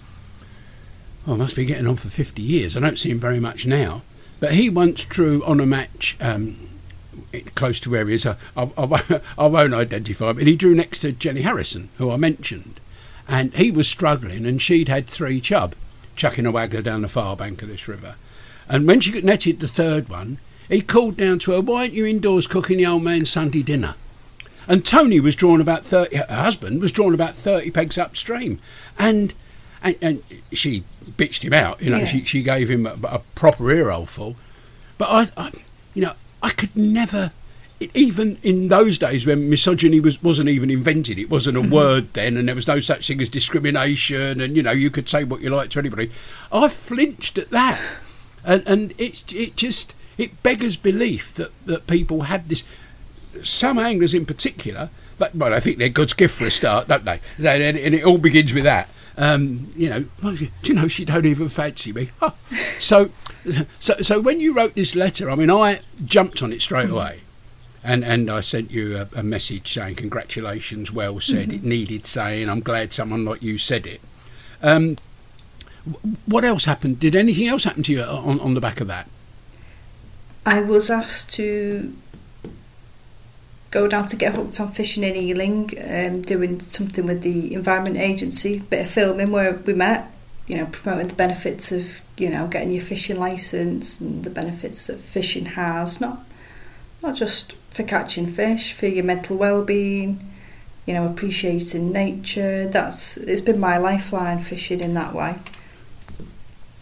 I 1.27 1.35
must 1.35 1.57
be 1.57 1.65
getting 1.65 1.87
on 1.87 1.97
for 1.97 2.09
50 2.09 2.43
years. 2.43 2.77
I 2.77 2.81
don't 2.81 2.99
see 2.99 3.11
him 3.11 3.21
very 3.21 3.41
much 3.41 3.67
now. 3.67 4.03
But 4.41 4.53
he 4.55 4.71
once 4.71 5.05
drew 5.05 5.45
on 5.45 5.61
a 5.61 5.67
match 5.67 6.17
um, 6.21 6.57
close 7.55 7.79
to 7.81 7.91
where 7.91 8.07
he 8.09 8.15
is. 8.15 8.27
I, 8.27 8.37
I, 8.57 8.67
I, 9.39 9.47
won't- 9.47 9.75
identify 9.75 10.31
him. 10.31 10.37
But 10.37 10.47
he 10.47 10.57
drew 10.57 10.75
next 10.75 11.01
to 11.01 11.13
Jenny 11.13 11.43
Harrison, 11.43 11.91
who 11.99 12.11
I 12.11 12.17
mentioned. 12.17 12.81
And 13.29 13.55
he 13.55 13.71
was 13.71 13.87
struggling, 13.87 14.47
and 14.47 14.61
she'd 14.61 14.89
had 14.89 15.07
three 15.07 15.41
chub 15.41 15.75
chucking 16.17 16.47
a 16.47 16.53
waggler 16.53 16.83
down 16.83 17.03
the 17.03 17.09
far 17.09 17.37
bank 17.37 17.63
of 17.63 17.69
this 17.69 17.87
river. 17.87 18.17
And 18.69 18.87
when 18.87 19.01
she 19.01 19.21
netted 19.21 19.61
the 19.61 19.69
third 19.69 20.09
one, 20.09 20.39
he 20.69 20.81
called 20.81 21.17
down 21.17 21.39
to 21.41 21.53
her, 21.53 21.61
Why 21.61 21.83
aren't 21.83 21.93
you 21.93 22.07
indoors 22.07 22.47
cooking 22.47 22.79
the 22.79 22.87
old 22.87 23.03
man's 23.03 23.31
Sunday 23.31 23.63
dinner? 23.63 23.95
and 24.69 24.85
Tony 24.87 25.19
was 25.19 25.35
drawn 25.35 25.61
about 25.61 25.85
thirty. 25.85 26.17
Her 26.17 26.27
husband 26.29 26.81
was 26.81 26.93
drawn 26.93 27.13
about 27.15 27.35
thirty 27.35 27.71
pegs 27.73 27.99
upstream, 27.99 28.61
and 28.99 29.35
and, 29.83 29.97
and 30.01 30.23
she 30.53 30.85
bitched 31.17 31.43
him 31.43 31.53
out. 31.53 31.81
You 31.83 31.91
know, 31.91 31.99
Yeah. 31.99 32.05
she 32.07 32.25
she 32.25 32.43
gave 32.43 32.71
him 32.71 32.87
a, 32.87 32.97
a 33.05 33.19
proper 33.35 33.71
ear 33.73 33.91
full. 34.07 34.37
But 34.99 35.09
I, 35.09 35.27
I, 35.37 35.53
you 35.95 36.03
know, 36.03 36.13
I 36.43 36.51
could 36.51 36.75
never. 36.77 37.33
it- 37.79 37.91
Even 37.95 38.39
in 38.43 38.69
those 38.69 38.99
days 38.99 39.27
when 39.27 39.49
misogyny 39.49 40.01
was 40.01 40.23
wasn't 40.23 40.49
even 40.49 40.71
invented, 40.71 41.19
it 41.19 41.31
wasn't 41.31 41.57
a 41.57 41.61
mm-hmm. 41.61 41.73
word 41.73 42.13
then, 42.13 42.37
and 42.37 42.49
there 42.49 42.55
was 42.55 42.67
no 42.67 42.81
such 42.81 43.09
thing 43.09 43.21
as 43.21 43.29
discrimination, 43.29 44.41
and 44.41 44.57
you 44.57 44.63
know 44.63 44.73
you 44.73 44.91
could 44.91 45.09
say 45.09 45.25
what 45.25 45.41
you 45.41 45.51
like 45.51 45.71
to 45.71 45.79
anybody. 45.79 46.11
I 46.53 46.69
flinched 46.69 47.39
at 47.39 47.51
that, 47.51 47.81
and 48.45 48.63
and 48.67 48.95
it's 48.99 49.25
it 49.33 49.57
just 49.57 49.95
it 50.19 50.43
beggars 50.43 50.77
belief 50.77 51.35
that 51.35 51.53
that 51.67 51.87
people 51.87 52.23
had 52.23 52.49
this 52.49 52.65
some 53.43 53.79
anglers 53.79 54.13
in 54.13 54.27
particular, 54.27 54.91
but 55.17 55.35
well, 55.35 55.55
I 55.55 55.61
think 55.61 55.79
they're 55.79 55.89
God's 55.89 56.13
gift 56.13 56.37
for 56.37 56.45
a 56.45 56.51
start, 56.51 56.89
don't 56.89 57.05
they? 57.05 57.21
And 57.39 57.95
it 57.95 58.05
all 58.05 58.19
begins 58.19 58.53
with 58.53 58.65
that. 58.65 58.89
Um, 59.21 59.71
you 59.77 59.91
know, 59.91 60.05
do 60.23 60.49
you 60.65 60.73
know 60.73 60.89
she 60.89 61.05
don't 61.05 61.27
even 61.27 61.51
fancy 61.51 61.93
me? 61.93 62.11
So, 62.79 63.11
so, 63.79 63.95
so 64.01 64.21
when 64.21 64.41
you 64.41 64.55
wrote 64.55 64.75
this 64.75 64.95
letter, 64.95 65.31
I 65.31 65.35
mean, 65.35 65.51
I 65.51 65.81
jumped 66.07 66.43
on 66.43 66.51
it 66.51 66.63
straight 66.63 66.89
away, 66.89 67.21
and 67.85 68.03
and 68.03 68.31
I 68.31 68.41
sent 68.41 68.71
you 68.71 68.97
a, 68.97 69.09
a 69.15 69.23
message 69.23 69.75
saying 69.75 69.97
congratulations, 69.97 70.91
well 70.91 71.21
said. 71.21 71.53
It 71.53 71.63
needed 71.63 72.07
saying. 72.07 72.49
I'm 72.49 72.61
glad 72.61 72.95
someone 72.95 73.27
like 73.27 73.43
you 73.43 73.59
said 73.59 73.87
it. 73.87 74.01
Um, 74.63 74.97
what 76.25 76.43
else 76.43 76.65
happened? 76.65 77.01
Did 77.01 77.15
anything 77.15 77.49
else 77.49 77.65
happen 77.65 77.83
to 77.83 77.93
you 77.93 78.03
on, 78.03 78.41
on 78.41 78.55
the 78.55 78.61
back 78.63 78.81
of 78.81 78.87
that? 78.87 79.07
I 80.47 80.61
was 80.63 80.89
asked 80.89 81.31
to 81.35 81.95
go 83.71 83.87
down 83.87 84.07
to 84.07 84.17
get 84.17 84.35
hooked 84.35 84.61
on 84.61 84.73
fishing 84.73 85.05
in 85.05 85.17
Ealing, 85.17 85.71
um, 85.89 86.23
doing 86.23 86.61
something 86.61 87.07
with 87.07 87.23
the 87.23 87.55
Environment 87.55 87.97
Agency, 87.97 88.59
bit 88.59 88.87
of 88.87 88.91
filming 88.91 89.31
where 89.31 89.53
we 89.53 89.73
met, 89.73 90.11
you 90.47 90.57
know, 90.57 90.67
promoting 90.67 91.09
the 91.09 91.15
benefits 91.15 91.71
of, 91.71 92.01
you 92.17 92.29
know, 92.29 92.49
getting 92.49 92.73
your 92.73 92.83
fishing 92.83 93.19
licence 93.19 94.01
and 94.01 94.25
the 94.25 94.31
benefits 94.31 94.89
that 94.89 94.99
fishing 94.99 95.47
has, 95.47 96.01
not 96.01 96.21
not 97.03 97.15
just 97.15 97.55
for 97.71 97.83
catching 97.83 98.27
fish, 98.27 98.73
for 98.73 98.87
your 98.87 99.05
mental 99.05 99.37
well-being, 99.37 100.31
you 100.85 100.93
know, 100.93 101.07
appreciating 101.07 101.93
nature. 101.93 102.67
That's 102.67 103.17
it's 103.17 103.41
been 103.41 103.61
my 103.61 103.79
lifeline 103.79 104.43
fishing 104.43 104.81
in 104.81 104.95
that 104.95 105.15
way. 105.15 105.37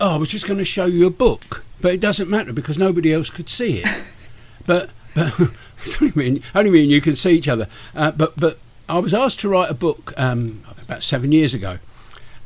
oh, 0.00 0.14
I 0.14 0.16
was 0.16 0.30
just 0.30 0.47
going 0.47 0.59
to 0.59 0.64
show 0.64 0.87
you 0.87 1.07
a 1.07 1.11
book, 1.11 1.64
but 1.80 1.92
it 1.92 2.00
doesn't 2.00 2.30
matter 2.30 2.52
because 2.52 2.78
nobody 2.78 3.12
else 3.12 3.28
could 3.28 3.49
see 3.50 3.83
it. 3.85 4.02
but 4.66 4.90
but 5.14 5.35
only 6.01 6.13
me, 6.15 6.29
and, 6.29 6.43
only 6.55 6.71
me 6.71 6.83
and 6.83 6.91
you 6.91 7.01
can 7.01 7.17
see 7.17 7.33
each 7.33 7.49
other. 7.49 7.69
Uh, 7.95 8.11
but 8.11 8.37
but 8.37 8.59
I 8.89 8.99
was 8.99 9.15
asked 9.15 9.41
to 9.41 9.49
write 9.49 9.71
a 9.71 9.75
book 9.75 10.13
um, 10.17 10.63
about 10.81 11.03
seven 11.03 11.33
years 11.33 11.55
ago, 11.55 11.79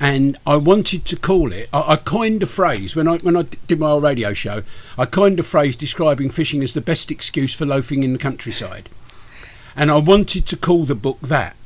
and 0.01 0.37
I 0.47 0.57
wanted 0.57 1.05
to 1.07 1.17
call 1.17 1.53
it. 1.53 1.69
I, 1.73 1.93
I 1.93 1.97
coined 1.97 2.43
a 2.43 2.47
phrase 2.47 2.97
when 2.97 3.09
I 3.09 3.19
when 3.19 3.37
I 3.37 3.43
did 3.43 3.79
my 3.79 3.91
old 3.91 4.03
radio 4.03 4.33
show. 4.33 4.63
I 4.99 5.07
coined 5.07 5.41
a 5.41 5.45
phrase 5.45 5.77
describing 5.77 6.31
fishing 6.31 6.63
as 6.63 6.75
the 6.75 6.81
best 6.81 7.11
excuse 7.11 7.55
for 7.55 7.67
loafing 7.67 8.03
in 8.03 8.13
the 8.13 8.19
countryside, 8.19 8.89
and 9.77 9.91
I 9.91 9.99
wanted 9.99 10.47
to 10.47 10.57
call 10.57 10.85
the 10.85 10.95
book 10.95 11.21
that. 11.21 11.57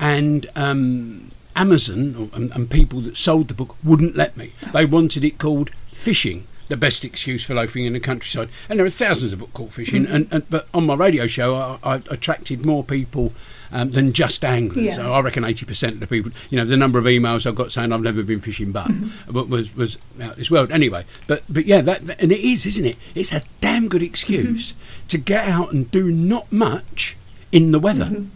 And 0.00 0.46
um, 0.56 1.30
Amazon 1.56 2.30
and, 2.34 2.50
and 2.52 2.70
people 2.70 3.00
that 3.02 3.16
sold 3.16 3.48
the 3.48 3.54
book 3.54 3.76
wouldn't 3.84 4.16
let 4.16 4.36
me. 4.36 4.52
They 4.72 4.84
wanted 4.84 5.24
it 5.24 5.38
called 5.38 5.70
Fishing, 5.92 6.46
the 6.68 6.76
best 6.76 7.04
excuse 7.04 7.44
for 7.44 7.54
loafing 7.54 7.84
in 7.84 7.92
the 7.92 8.00
countryside. 8.00 8.48
And 8.68 8.78
there 8.78 8.86
are 8.86 8.90
thousands 8.90 9.32
of 9.32 9.52
called 9.54 9.72
Fishing. 9.72 10.06
Mm. 10.06 10.14
And, 10.14 10.28
and 10.32 10.50
but 10.50 10.68
on 10.72 10.86
my 10.86 10.94
radio 10.94 11.26
show, 11.26 11.54
I, 11.54 11.78
I 11.82 11.94
attracted 12.10 12.64
more 12.64 12.82
people 12.84 13.32
um, 13.72 13.90
than 13.90 14.12
just 14.12 14.44
anglers. 14.44 14.84
Yeah. 14.84 14.94
So 14.96 15.12
I 15.12 15.20
reckon 15.20 15.44
eighty 15.44 15.66
percent 15.66 15.94
of 15.94 16.00
the 16.00 16.06
people, 16.06 16.32
you 16.50 16.58
know, 16.58 16.64
the 16.64 16.76
number 16.76 16.98
of 16.98 17.04
emails 17.04 17.46
I've 17.46 17.56
got 17.56 17.72
saying 17.72 17.92
I've 17.92 18.02
never 18.02 18.22
been 18.22 18.40
fishing, 18.40 18.72
but 18.72 18.86
mm-hmm. 18.86 19.32
but 19.32 19.48
was 19.48 19.74
was 19.76 19.98
out 20.22 20.36
this 20.36 20.50
world 20.50 20.70
anyway. 20.70 21.04
But 21.26 21.42
but 21.48 21.66
yeah, 21.66 21.80
that, 21.82 22.06
that- 22.06 22.22
and 22.22 22.32
it 22.32 22.40
is, 22.40 22.66
isn't 22.66 22.84
it? 22.84 22.96
It's 23.14 23.32
a 23.32 23.42
damn 23.60 23.88
good 23.88 24.02
excuse 24.02 24.72
mm-hmm. 24.72 25.08
to 25.08 25.18
get 25.18 25.48
out 25.48 25.72
and 25.72 25.90
do 25.90 26.10
not 26.10 26.50
much 26.52 27.16
in 27.52 27.72
the 27.72 27.78
weather. 27.78 28.06
Mm-hmm. 28.06 28.28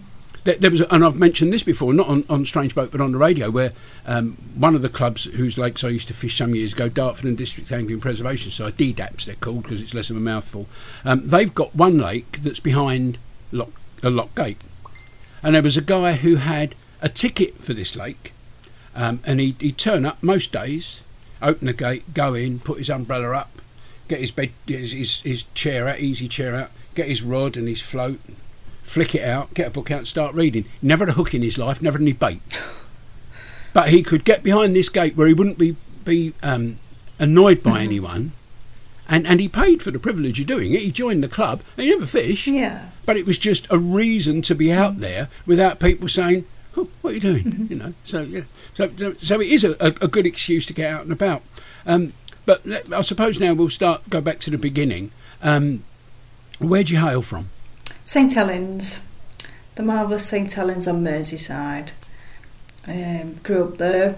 There, 0.49 0.57
there 0.57 0.71
was, 0.71 0.81
and 0.81 1.05
I've 1.05 1.15
mentioned 1.15 1.53
this 1.53 1.63
before, 1.63 1.93
not 1.93 2.09
on, 2.09 2.25
on 2.31 2.47
Strange 2.47 2.75
Boat, 2.75 2.91
but 2.91 3.03
on 3.03 3.13
the 3.13 3.19
radio, 3.19 3.51
where 3.51 3.73
um, 4.07 4.39
one 4.55 4.75
of 4.75 4.81
the 4.81 4.89
clubs 4.89 5.25
whose 5.25 5.59
lakes 5.59 5.85
I 5.85 5.89
used 5.89 6.09
to 6.09 6.15
fish 6.15 6.39
some 6.39 6.55
years 6.55 6.73
ago, 6.73 6.89
Dartford 6.89 7.27
and 7.27 7.37
District 7.37 7.71
Angling 7.71 8.01
Preservation 8.01 8.51
Society, 8.51 8.95
DDAPS 8.95 9.27
they're 9.27 9.35
called 9.35 9.65
because 9.65 9.83
it's 9.83 9.93
less 9.93 10.09
of 10.09 10.17
a 10.17 10.21
mouthful. 10.21 10.67
Um, 11.05 11.29
they've 11.29 11.55
got 11.55 11.77
one 11.77 11.99
lake 11.99 12.39
that's 12.41 12.61
behind 12.61 13.19
lock, 13.53 13.73
a 14.03 14.09
lock 14.09 14.35
gate, 14.35 14.57
and 15.43 15.55
there 15.55 15.63
was 15.63 15.77
a 15.77 15.83
guy 15.83 16.15
who 16.15 16.37
had 16.37 16.75
a 17.03 17.11
ticket 17.11 17.63
for 17.63 17.75
this 17.75 17.95
lake, 17.95 18.33
um, 18.95 19.21
and 19.27 19.41
he'd, 19.41 19.61
he'd 19.61 19.77
turn 19.77 20.07
up 20.07 20.17
most 20.23 20.51
days, 20.51 21.03
open 21.43 21.67
the 21.67 21.75
gate, 21.75 22.15
go 22.15 22.33
in, 22.33 22.59
put 22.59 22.79
his 22.79 22.89
umbrella 22.89 23.37
up, 23.37 23.61
get 24.09 24.21
his 24.21 24.31
bed, 24.31 24.53
his, 24.67 24.93
his, 24.93 25.21
his 25.21 25.43
chair 25.53 25.87
out, 25.87 26.01
easy 26.01 26.27
chair 26.27 26.57
out, 26.57 26.71
get 26.95 27.07
his 27.07 27.21
rod 27.23 27.55
and 27.55 27.69
his 27.69 27.83
float, 27.83 28.21
flick 28.89 29.15
it 29.15 29.23
out, 29.23 29.55
get 29.55 29.69
a 29.69 29.71
book 29.71 29.91
out, 29.91 29.99
and 29.99 30.09
start 30.09 30.35
reading. 30.35 30.65
Never 30.83 31.05
had 31.05 31.11
a 31.11 31.17
hook 31.17 31.35
in 31.35 31.43
his 31.43 31.59
life, 31.59 31.83
never 31.83 31.99
had 31.99 32.03
any 32.03 32.13
bait. 32.13 32.41
But 33.75 33.91
he 33.91 34.03
could 34.03 34.25
get 34.25 34.43
behind 34.43 34.75
this 34.75 34.89
gate 34.89 35.17
where 35.17 35.29
he 35.29 35.35
wouldn't 35.35 35.59
be 35.59 35.77
be 36.05 36.33
um, 36.43 36.79
annoyed 37.19 37.63
by 37.63 37.83
anyone, 37.83 38.33
and 39.09 39.27
and 39.27 39.41
he 39.41 39.49
paid 39.49 39.83
for 39.83 39.91
the 39.91 39.99
privilege 39.99 40.41
of 40.41 40.47
doing 40.47 40.73
it. 40.75 40.81
He 40.81 40.91
joined 40.91 41.23
the 41.23 41.29
club, 41.29 41.61
and 41.77 41.85
he 41.85 41.91
never 41.91 42.07
fished. 42.07 42.47
Yeah. 42.47 42.89
But 43.05 43.17
it 43.17 43.27
was 43.27 43.39
just 43.39 43.67
a 43.71 43.79
reason 43.79 44.43
to 44.43 44.55
be 44.55 44.73
out 44.73 45.01
there 45.01 45.29
without 45.47 45.79
people 45.79 46.09
saying, 46.09 46.45
"Oh, 46.77 46.89
what 47.03 47.11
are 47.11 47.15
you 47.15 47.21
doing?" 47.21 47.69
You 47.71 47.77
know. 47.77 47.95
So 48.05 48.23
yeah. 48.23 48.43
So 48.75 49.15
so, 49.23 49.41
it 49.41 49.49
is 49.49 49.65
a, 49.65 49.77
a, 49.81 50.09
good 50.09 50.27
excuse 50.27 50.65
to 50.67 50.73
get 50.73 50.93
out 50.93 51.03
and 51.03 51.13
about. 51.13 51.43
Um, 51.85 52.13
but 52.47 52.63
I 52.93 53.03
suppose 53.03 53.39
now 53.39 53.53
we'll 53.53 53.69
start 53.69 54.09
go 54.09 54.21
back 54.21 54.41
to 54.41 54.51
the 54.51 54.59
beginning. 54.59 55.11
Um, 55.43 55.85
where 56.59 56.83
do 56.83 56.95
you 56.95 56.99
hail 56.99 57.23
from? 57.23 57.51
St 58.09 58.33
Helens, 58.33 59.03
the 59.75 59.83
marvellous 59.83 60.27
St 60.27 60.51
Helens 60.51 60.89
on 60.89 61.05
Merseyside. 61.05 61.91
Um, 62.87 63.35
grew 63.43 63.65
up 63.65 63.77
there, 63.77 64.17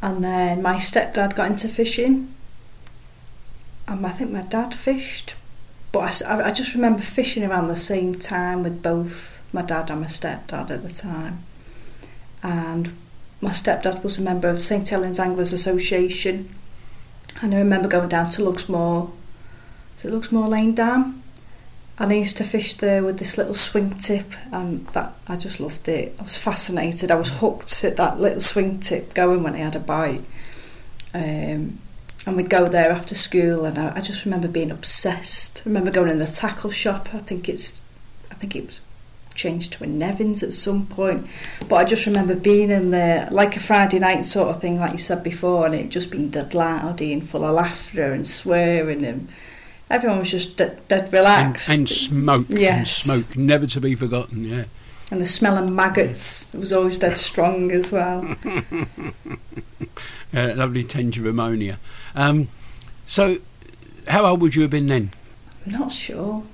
and 0.00 0.24
then 0.24 0.62
my 0.62 0.76
stepdad 0.76 1.36
got 1.36 1.50
into 1.50 1.68
fishing, 1.68 2.34
and 3.86 4.06
I 4.06 4.08
think 4.08 4.30
my 4.30 4.40
dad 4.40 4.72
fished, 4.72 5.34
but 5.92 6.22
I 6.26 6.50
just 6.52 6.74
remember 6.74 7.02
fishing 7.02 7.44
around 7.44 7.66
the 7.66 7.76
same 7.76 8.14
time 8.14 8.62
with 8.62 8.82
both 8.82 9.42
my 9.52 9.60
dad 9.60 9.90
and 9.90 10.00
my 10.00 10.06
stepdad 10.06 10.70
at 10.70 10.82
the 10.82 10.90
time, 10.90 11.44
and 12.42 12.96
my 13.42 13.50
stepdad 13.50 14.02
was 14.02 14.16
a 14.16 14.22
member 14.22 14.48
of 14.48 14.62
St 14.62 14.88
Helens 14.88 15.20
Anglers 15.20 15.52
Association, 15.52 16.48
and 17.42 17.54
I 17.54 17.58
remember 17.58 17.88
going 17.88 18.08
down 18.08 18.30
to 18.30 18.42
Lugsmore. 18.42 19.10
Is 19.98 20.06
it 20.06 20.14
Lugsmore 20.14 20.48
Lane 20.48 20.74
Dam? 20.74 21.21
And 21.98 22.10
I 22.10 22.14
used 22.14 22.38
to 22.38 22.44
fish 22.44 22.74
there 22.74 23.02
with 23.04 23.18
this 23.18 23.36
little 23.36 23.54
swing 23.54 23.94
tip, 23.98 24.32
and 24.50 24.86
that 24.88 25.14
I 25.28 25.36
just 25.36 25.60
loved 25.60 25.88
it. 25.88 26.16
I 26.18 26.22
was 26.22 26.36
fascinated. 26.36 27.10
I 27.10 27.16
was 27.16 27.28
hooked 27.28 27.84
at 27.84 27.96
that 27.96 28.18
little 28.18 28.40
swing 28.40 28.80
tip 28.80 29.14
going 29.14 29.42
when 29.42 29.54
I 29.54 29.58
had 29.58 29.76
a 29.76 29.80
bite. 29.80 30.24
Um, 31.14 31.78
and 32.24 32.36
we'd 32.36 32.48
go 32.48 32.66
there 32.66 32.90
after 32.90 33.14
school, 33.14 33.64
and 33.66 33.78
I, 33.78 33.96
I 33.96 34.00
just 34.00 34.24
remember 34.24 34.48
being 34.48 34.70
obsessed. 34.70 35.62
I 35.64 35.68
remember 35.68 35.90
going 35.90 36.10
in 36.10 36.18
the 36.18 36.26
tackle 36.26 36.70
shop. 36.70 37.10
I 37.12 37.18
think 37.18 37.48
it's, 37.48 37.78
I 38.30 38.34
think 38.34 38.56
it 38.56 38.66
was 38.66 38.80
changed 39.34 39.74
to 39.74 39.84
a 39.84 39.86
Nevins 39.86 40.42
at 40.42 40.52
some 40.52 40.86
point. 40.86 41.26
But 41.68 41.76
I 41.76 41.84
just 41.84 42.06
remember 42.06 42.34
being 42.34 42.70
in 42.70 42.90
there 42.90 43.28
like 43.30 43.56
a 43.56 43.60
Friday 43.60 43.98
night 43.98 44.24
sort 44.24 44.48
of 44.48 44.60
thing, 44.60 44.78
like 44.78 44.92
you 44.92 44.98
said 44.98 45.22
before, 45.22 45.66
and 45.66 45.74
it 45.74 45.90
just 45.90 46.10
being 46.10 46.30
dead 46.30 46.54
loudy 46.54 47.12
and 47.12 47.28
full 47.28 47.44
of 47.44 47.54
laughter 47.54 48.12
and 48.12 48.26
swearing 48.26 49.04
and. 49.04 49.28
Everyone 49.92 50.18
was 50.20 50.30
just 50.30 50.56
dead, 50.56 50.80
dead 50.88 51.12
relaxed. 51.12 51.68
and 51.68 51.88
smoke. 51.88 52.48
And 52.50 52.58
Yes. 52.58 52.96
smoke, 52.96 53.36
never 53.36 53.66
to 53.66 53.80
be 53.80 53.94
forgotten. 53.94 54.44
Yeah. 54.44 54.64
And 55.10 55.20
the 55.20 55.26
smell 55.26 55.58
of 55.58 55.70
maggots 55.70 56.52
was 56.54 56.72
always 56.72 56.98
dead 56.98 57.18
strong 57.18 57.70
as 57.70 57.92
well. 57.92 58.36
Uh, 60.34 60.54
lovely 60.56 60.82
tinge 60.82 61.18
of 61.18 61.26
ammonia. 61.26 61.78
Um, 62.14 62.48
so, 63.04 63.36
how 64.08 64.24
old 64.24 64.40
would 64.40 64.54
you 64.54 64.62
have 64.62 64.70
been 64.70 64.86
then? 64.86 65.10
I'm 65.66 65.72
not 65.72 65.92
sure. 65.92 66.44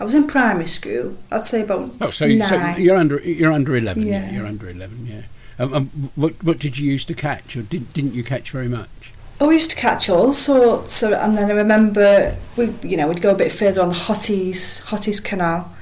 I 0.00 0.04
was 0.04 0.16
in 0.16 0.26
primary 0.26 0.66
school. 0.66 1.16
I'd 1.30 1.46
say 1.46 1.62
about 1.62 1.94
Oh, 2.00 2.10
so, 2.10 2.26
nine. 2.26 2.48
so 2.48 2.56
you're 2.76 2.96
under 2.96 3.20
you're 3.20 3.52
under 3.52 3.76
eleven. 3.76 4.04
Yeah, 4.04 4.24
Yeah. 4.26 4.32
you're 4.32 4.46
under 4.46 4.68
eleven. 4.68 5.06
Yeah. 5.08 5.22
Um, 5.64 5.72
um, 5.74 6.10
what 6.16 6.42
what 6.42 6.58
did 6.58 6.76
you 6.76 6.90
used 6.90 7.06
to 7.06 7.14
catch, 7.14 7.54
or 7.56 7.62
did, 7.62 7.92
didn't 7.92 8.14
you 8.14 8.24
catch 8.24 8.50
very 8.50 8.66
much? 8.68 9.03
I 9.40 9.50
used 9.50 9.70
to 9.70 9.76
catch 9.76 10.08
all 10.08 10.32
sorts, 10.32 10.92
so, 10.92 11.12
and 11.12 11.36
then 11.36 11.50
I 11.50 11.54
remember 11.54 12.36
we, 12.56 12.72
you 12.82 12.96
know, 12.96 13.08
we'd 13.08 13.20
go 13.20 13.30
a 13.30 13.34
bit 13.34 13.50
further 13.50 13.82
on 13.82 13.88
the 13.88 13.94
Hotties, 13.94 14.82
Hotties 14.84 15.22
Canal. 15.22 15.74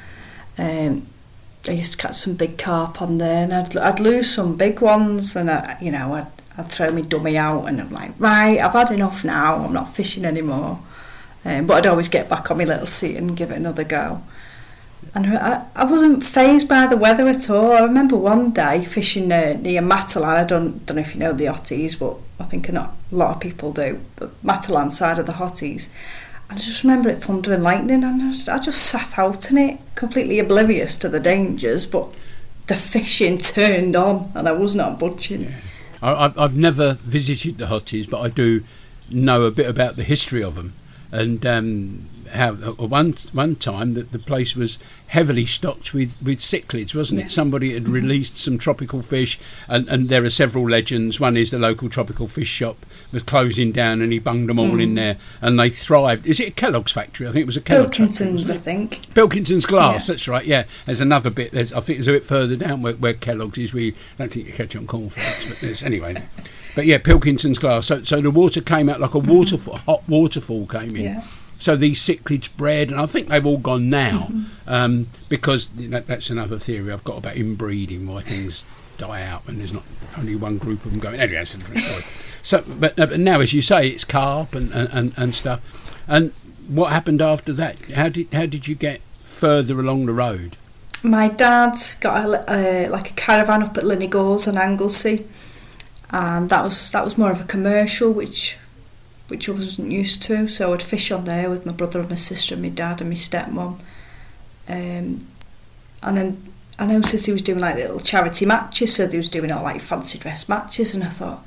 Um, 0.58 1.06
I 1.68 1.72
used 1.72 1.92
to 1.92 1.98
catch 1.98 2.14
some 2.14 2.34
big 2.34 2.58
carp 2.58 3.00
on 3.02 3.18
there, 3.18 3.44
and 3.44 3.52
I'd, 3.52 3.76
I'd 3.76 4.00
lose 4.00 4.34
some 4.34 4.56
big 4.56 4.80
ones, 4.80 5.36
and 5.36 5.50
I, 5.50 5.76
you 5.80 5.92
know, 5.92 6.14
I'd, 6.14 6.26
I'd 6.56 6.68
throw 6.70 6.90
my 6.90 7.02
dummy 7.02 7.36
out, 7.36 7.66
and 7.66 7.80
I'm 7.80 7.90
like, 7.90 8.12
right, 8.18 8.58
I've 8.58 8.72
had 8.72 8.90
enough 8.90 9.24
now. 9.24 9.64
I'm 9.64 9.72
not 9.72 9.94
fishing 9.94 10.24
anymore. 10.24 10.80
Um, 11.44 11.66
but 11.66 11.78
I'd 11.78 11.86
always 11.88 12.08
get 12.08 12.28
back 12.28 12.50
on 12.50 12.58
my 12.58 12.64
little 12.64 12.86
seat 12.86 13.16
and 13.16 13.36
give 13.36 13.50
it 13.50 13.56
another 13.56 13.84
go. 13.84 14.22
And 15.14 15.26
I, 15.36 15.66
I 15.76 15.84
wasn't 15.84 16.24
fazed 16.24 16.68
by 16.68 16.86
the 16.86 16.96
weather 16.96 17.28
at 17.28 17.50
all. 17.50 17.72
I 17.72 17.82
remember 17.82 18.16
one 18.16 18.50
day 18.50 18.82
fishing 18.82 19.30
uh, 19.30 19.58
near 19.60 19.82
Matalan. 19.82 20.24
I 20.24 20.44
don't 20.44 20.86
don't 20.86 20.96
know 20.96 21.02
if 21.02 21.14
you 21.14 21.20
know 21.20 21.32
the 21.32 21.46
Hotties, 21.46 21.98
but 21.98 22.16
I 22.40 22.48
think 22.48 22.68
a 22.68 22.90
lot 23.10 23.36
of 23.36 23.40
people 23.40 23.72
do. 23.72 24.00
The 24.16 24.28
Matalan 24.42 24.90
side 24.90 25.18
of 25.18 25.26
the 25.26 25.32
Hotties. 25.32 25.88
And 26.48 26.58
I 26.58 26.62
just 26.62 26.82
remember 26.82 27.10
it 27.10 27.22
thunder 27.22 27.52
and 27.52 27.62
lightning, 27.62 28.04
and 28.04 28.22
I 28.22 28.30
just, 28.30 28.48
I 28.48 28.58
just 28.58 28.82
sat 28.82 29.18
out 29.18 29.50
in 29.50 29.58
it, 29.58 29.80
completely 29.94 30.38
oblivious 30.38 30.96
to 30.96 31.08
the 31.08 31.20
dangers. 31.20 31.86
But 31.86 32.08
the 32.68 32.76
fishing 32.76 33.36
turned 33.56 33.94
on, 33.94 34.32
and 34.34 34.48
I 34.48 34.52
was 34.52 34.74
not 34.74 34.98
budging. 34.98 35.52
I, 36.00 36.24
I've, 36.24 36.38
I've 36.38 36.56
never 36.56 36.94
visited 36.94 37.58
the 37.58 37.66
Hotties, 37.66 38.08
but 38.08 38.20
I 38.20 38.28
do 38.28 38.64
know 39.10 39.42
a 39.42 39.50
bit 39.50 39.68
about 39.68 39.96
the 39.96 40.04
history 40.04 40.42
of 40.42 40.54
them, 40.54 40.72
and 41.10 41.44
um, 41.44 42.08
how 42.32 42.50
uh, 42.52 42.72
one 42.86 43.14
one 43.32 43.56
time 43.56 43.94
that 43.94 44.12
the 44.12 44.18
place 44.18 44.54
was 44.56 44.78
heavily 45.08 45.44
stocked 45.44 45.92
with, 45.92 46.14
with 46.22 46.38
cichlids, 46.40 46.94
wasn't 46.94 47.20
Yeah. 47.20 47.26
it? 47.26 47.32
Somebody 47.32 47.74
had 47.74 47.86
released 47.86 48.38
some 48.38 48.56
tropical 48.56 49.02
fish, 49.02 49.38
and, 49.68 49.86
and 49.88 50.08
there 50.08 50.24
are 50.24 50.30
several 50.30 50.66
legends. 50.68 51.20
One 51.20 51.36
is 51.36 51.50
the 51.50 51.58
local 51.58 51.90
tropical 51.90 52.28
fish 52.28 52.48
shop 52.48 52.86
was 53.12 53.22
closing 53.22 53.72
down, 53.72 54.00
and 54.00 54.10
he 54.10 54.18
bunged 54.18 54.48
them 54.48 54.58
all 54.58 54.80
in 54.80 54.94
there, 54.94 55.18
and 55.42 55.60
they 55.60 55.68
thrived. 55.68 56.26
Is 56.26 56.40
it 56.40 56.48
a 56.48 56.50
Kellogg's 56.52 56.92
factory? 56.92 57.28
I 57.28 57.32
think 57.32 57.42
it 57.42 57.46
was 57.46 57.58
a 57.58 57.60
Kellogg's. 57.60 57.98
Pilkingtons, 57.98 58.32
wasn't 58.32 58.58
I 58.58 58.62
think. 58.62 59.14
Pilkington's 59.14 59.66
glass, 59.66 60.08
Yeah. 60.08 60.14
that's 60.14 60.28
right, 60.28 60.46
yeah. 60.46 60.64
There's 60.86 61.02
another 61.02 61.28
bit, 61.28 61.52
there's, 61.52 61.74
I 61.74 61.80
think 61.80 61.98
there's 61.98 62.08
a 62.08 62.12
bit 62.12 62.24
further 62.24 62.56
down 62.56 62.80
where, 62.80 62.94
where 62.94 63.12
Kellogg's 63.12 63.58
is, 63.58 63.74
where 63.74 63.82
you 63.82 63.94
don't 64.18 64.32
think 64.32 64.46
you 64.46 64.52
catch 64.54 64.74
on 64.74 64.86
cornflakes, 64.86 65.46
but 65.46 65.60
there's, 65.60 65.82
anyway. 65.82 66.22
But 66.74 66.86
yeah, 66.86 66.96
Pilkington's 66.96 67.58
glass. 67.58 67.84
So, 67.88 68.02
so 68.02 68.22
the 68.22 68.30
water 68.30 68.62
came 68.62 68.88
out 68.88 68.98
like 68.98 69.12
a 69.12 69.18
waterfall, 69.18 69.76
hot 69.76 70.08
waterfall 70.08 70.66
came 70.66 70.96
in. 70.96 71.02
Yeah. 71.04 71.24
So 71.62 71.76
these 71.76 72.00
cichlids 72.00 72.48
bred, 72.56 72.90
and 72.90 73.00
I 73.00 73.06
think 73.06 73.28
they've 73.28 73.46
all 73.46 73.56
gone 73.56 73.88
now, 73.88 74.26
Mm-hmm. 74.32 74.44
um, 74.66 75.06
because 75.28 75.68
you 75.76 75.86
know, 75.86 76.00
that's 76.00 76.28
another 76.28 76.58
theory 76.58 76.92
I've 76.92 77.04
got 77.04 77.18
about 77.18 77.36
inbreeding, 77.36 78.04
why 78.08 78.22
things 78.22 78.64
die 78.98 79.22
out 79.22 79.46
when 79.46 79.58
there's 79.58 79.72
not 79.72 79.84
only 80.18 80.34
one 80.34 80.58
group 80.58 80.84
of 80.84 80.90
them 80.90 80.98
going. 80.98 81.20
Anyway, 81.20 81.38
that's 81.38 81.54
a 81.54 81.58
different 81.58 81.82
story. 81.82 82.02
So, 82.44 82.64
but, 82.66 82.98
uh, 82.98 83.06
but 83.06 83.20
now, 83.20 83.38
as 83.38 83.52
you 83.52 83.62
say, 83.62 83.86
it's 83.86 84.04
carp 84.04 84.56
and, 84.56 84.72
and, 84.72 84.88
and, 84.92 85.12
and 85.16 85.32
stuff. 85.32 85.60
And 86.08 86.32
what 86.66 86.90
happened 86.90 87.22
after 87.22 87.52
that? 87.52 87.92
How 87.92 88.08
did 88.08 88.26
how 88.32 88.46
did 88.46 88.66
you 88.66 88.74
get 88.74 89.00
further 89.22 89.78
along 89.78 90.06
the 90.06 90.12
road? 90.12 90.56
My 91.04 91.28
dad 91.28 91.76
got 92.00 92.26
a, 92.26 92.86
uh, 92.86 92.90
like 92.90 93.10
a 93.10 93.14
caravan 93.14 93.62
up 93.62 93.78
at 93.78 93.84
Llyn-y-Gors 93.84 94.48
on 94.48 94.58
Anglesey, 94.58 95.28
and 96.10 96.48
that 96.50 96.64
was 96.64 96.90
that 96.90 97.04
was 97.04 97.16
more 97.16 97.30
of 97.30 97.40
a 97.40 97.44
commercial, 97.44 98.10
which 98.10 98.58
which 99.32 99.48
I 99.48 99.52
wasn't 99.52 99.90
used 99.90 100.22
to. 100.24 100.46
So 100.46 100.74
I'd 100.74 100.82
fish 100.82 101.10
on 101.10 101.24
there 101.24 101.48
with 101.48 101.64
my 101.64 101.72
brother 101.72 102.00
and 102.00 102.10
my 102.10 102.16
sister 102.16 102.54
and 102.54 102.62
my 102.62 102.68
dad 102.68 103.00
and 103.00 103.08
my 103.08 103.16
stepmom. 103.16 103.78
Um, 104.68 105.26
and 106.02 106.16
then 106.16 106.52
I 106.78 106.84
noticed 106.84 107.24
he 107.24 107.32
was 107.32 107.40
doing 107.40 107.58
like 107.58 107.76
little 107.76 107.98
charity 107.98 108.44
matches, 108.44 108.94
so 108.94 109.08
he 109.08 109.16
was 109.16 109.30
doing 109.30 109.50
all 109.50 109.62
like 109.62 109.80
fancy 109.80 110.18
dress 110.18 110.50
matches, 110.50 110.94
and 110.94 111.02
I 111.02 111.08
thought, 111.08 111.46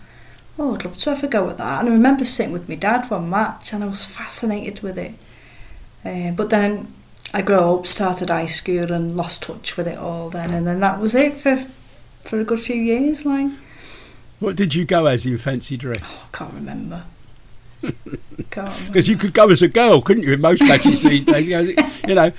oh, 0.58 0.74
I'd 0.74 0.84
love 0.84 0.98
to 0.98 1.10
have 1.12 1.24
a 1.24 1.28
go 1.28 1.48
at 1.50 1.58
that. 1.60 1.82
And 1.82 1.90
I 1.90 1.92
remember 1.92 2.26
sitting 2.26 2.52
with 2.52 2.68
my 2.68 2.76
dad 2.76 3.10
one 3.12 3.30
match, 3.30 3.72
and 3.72 3.84
I 3.84 3.88
was 3.88 4.06
fascinated 4.06 4.82
with 4.82 4.98
it. 4.98 5.14
Uh, 6.04 6.32
but 6.32 6.50
then 6.50 6.92
I 7.34 7.44
grew 7.44 7.56
up, 7.56 7.86
started 7.86 8.32
high 8.32 8.48
school, 8.48 8.92
and 8.92 9.16
lost 9.16 9.44
touch 9.44 9.78
with 9.78 9.88
it 9.88 10.00
all. 10.00 10.32
Then, 10.32 10.54
and 10.56 10.66
then 10.66 10.80
that 10.80 11.00
was 11.00 11.14
it 11.14 11.36
for 11.36 11.64
for 12.24 12.40
a 12.40 12.44
good 12.44 12.60
few 12.60 12.78
years. 12.78 13.26
Like, 13.26 13.52
What 14.40 14.56
did 14.56 14.74
you 14.74 14.86
go 14.86 15.06
as 15.06 15.28
in 15.28 15.38
fancy 15.38 15.78
dress? 15.78 16.02
I 16.02 16.36
can't 16.36 16.54
remember. 16.56 17.04
Because 18.88 19.08
you 19.08 19.18
could 19.18 19.34
go 19.34 19.50
as 19.50 19.62
a 19.62 19.68
girl, 19.68 20.02
couldn't 20.02 20.24
you? 20.24 20.34
In 20.34 20.42
most 20.42 20.62
matches 20.62 21.04
these 21.04 21.26
days, 21.26 21.48
you 21.48 22.16
know. 22.16 22.32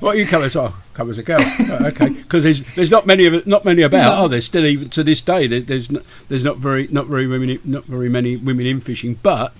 What 0.00 0.16
you 0.16 0.26
come 0.26 0.42
as? 0.42 0.56
Oh, 0.56 0.74
come 0.94 1.10
as 1.10 1.18
a 1.18 1.22
girl. 1.22 1.40
Oh, 1.40 1.86
okay, 1.86 2.08
because 2.08 2.44
there's 2.44 2.62
there's 2.74 2.90
not 2.90 3.06
many 3.06 3.26
of 3.26 3.46
not 3.46 3.64
many 3.64 3.82
about. 3.82 4.16
No. 4.16 4.24
Oh, 4.24 4.28
there's 4.28 4.46
still 4.46 4.64
even 4.64 4.88
to 4.90 5.04
this 5.04 5.20
day. 5.20 5.46
There, 5.46 5.60
there's 5.60 5.90
not, 5.90 6.02
there's 6.28 6.44
not 6.44 6.56
very 6.56 6.88
not 6.88 7.06
very 7.06 7.26
women 7.26 7.60
not 7.64 7.84
very 7.84 8.08
many 8.08 8.36
women 8.36 8.66
in 8.66 8.80
fishing. 8.80 9.18
But 9.22 9.52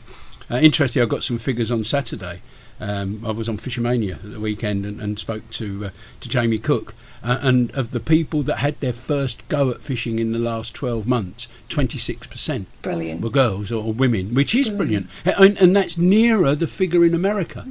uh, 0.51 0.57
interesting, 0.57 1.03
I 1.03 1.07
got 1.07 1.23
some 1.23 1.39
figures 1.39 1.71
on 1.71 1.85
Saturday. 1.85 2.41
Um, 2.81 3.25
I 3.25 3.31
was 3.31 3.49
on 3.49 3.59
Fish'O'Mania 3.59 4.15
at 4.17 4.33
the 4.33 4.41
weekend 4.41 4.85
and, 4.85 5.01
and 5.01 5.19
spoke 5.19 5.49
to 5.53 5.87
uh, 5.87 5.91
to 6.21 6.29
Jamie 6.29 6.59
Cook. 6.59 6.95
Uh, 7.25 7.39
and 7.41 7.71
of 7.73 7.91
the 7.91 7.99
people 7.99 8.43
that 8.45 8.59
had 8.59 8.79
their 8.81 8.93
first 8.93 9.47
go 9.49 9.71
at 9.71 9.81
fishing 9.81 10.19
in 10.21 10.31
the 10.33 10.39
last 10.39 10.75
12 10.75 11.09
months, 11.09 11.49
26% 11.71 12.67
Brilliant. 12.83 13.21
were 13.21 13.31
girls 13.31 13.73
or 13.73 13.93
women, 13.93 14.33
which 14.33 14.55
is 14.55 14.69
brilliant. 14.69 15.09
And, 15.25 15.59
and 15.59 15.75
that's 15.75 15.99
nearer 15.99 16.55
the 16.55 16.69
figure 16.69 17.05
in 17.05 17.15
America. 17.15 17.67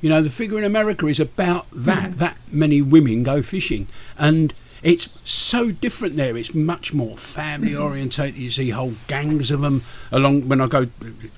You 0.00 0.10
know, 0.10 0.22
the 0.22 0.30
figure 0.30 0.58
in 0.58 0.64
America 0.64 1.06
is 1.06 1.18
about 1.18 1.66
that. 1.72 2.18
That 2.18 2.36
many 2.52 2.80
women 2.82 3.24
go 3.24 3.42
fishing. 3.42 3.88
And 4.16 4.54
it's 4.82 5.08
so 5.24 5.70
different 5.70 6.16
there. 6.16 6.36
It's 6.36 6.54
much 6.54 6.92
more 6.92 7.16
family 7.16 7.74
orientated. 7.74 8.36
You 8.36 8.50
see 8.50 8.70
whole 8.70 8.94
gangs 9.08 9.50
of 9.50 9.60
them 9.60 9.82
along. 10.12 10.48
When 10.48 10.60
I 10.60 10.66
go, 10.66 10.86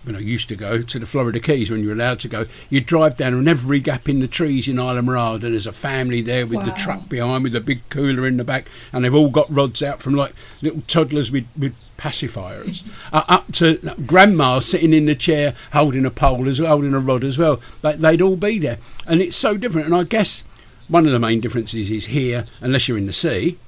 when 0.04 0.16
I 0.16 0.20
used 0.20 0.48
to 0.50 0.56
go 0.56 0.82
to 0.82 0.98
the 0.98 1.06
Florida 1.06 1.40
Keys, 1.40 1.70
when 1.70 1.82
you're 1.82 1.92
allowed 1.92 2.20
to 2.20 2.28
go, 2.28 2.46
you 2.70 2.80
drive 2.80 3.16
down 3.16 3.34
and 3.34 3.48
every 3.48 3.80
gap 3.80 4.08
in 4.08 4.20
the 4.20 4.28
trees 4.28 4.68
in 4.68 4.76
Islamorada, 4.76 5.42
there's 5.42 5.66
a 5.66 5.72
family 5.72 6.20
there 6.20 6.46
with 6.46 6.64
the 6.64 6.72
truck 6.72 7.08
behind, 7.08 7.44
with 7.44 7.54
a 7.54 7.60
big 7.60 7.88
cooler 7.90 8.26
in 8.26 8.36
the 8.36 8.44
back, 8.44 8.68
and 8.92 9.04
they've 9.04 9.14
all 9.14 9.30
got 9.30 9.52
rods 9.52 9.82
out 9.82 10.00
from 10.00 10.14
like 10.14 10.34
little 10.62 10.82
toddlers 10.86 11.30
with, 11.30 11.46
with 11.56 11.74
pacifiers, 11.96 12.84
uh, 13.12 13.24
up 13.28 13.52
to 13.52 13.94
grandma 14.06 14.60
sitting 14.60 14.94
in 14.94 15.06
the 15.06 15.14
chair 15.14 15.54
holding 15.72 16.06
a 16.06 16.10
pole 16.10 16.48
as 16.48 16.60
well, 16.60 16.70
holding 16.70 16.94
a 16.94 16.98
rod 16.98 17.24
as 17.24 17.36
well. 17.36 17.60
They, 17.82 17.94
they'd 17.94 18.22
all 18.22 18.36
be 18.36 18.58
there, 18.58 18.78
and 19.06 19.20
it's 19.20 19.36
so 19.36 19.56
different. 19.56 19.86
And 19.86 19.94
I 19.94 20.04
guess 20.04 20.44
one 20.88 21.06
of 21.06 21.12
the 21.12 21.18
main 21.18 21.40
differences 21.40 21.90
is 21.90 22.06
here, 22.06 22.46
unless 22.60 22.88
you're 22.88 22.98
in 22.98 23.06
the 23.06 23.12
sea, 23.12 23.58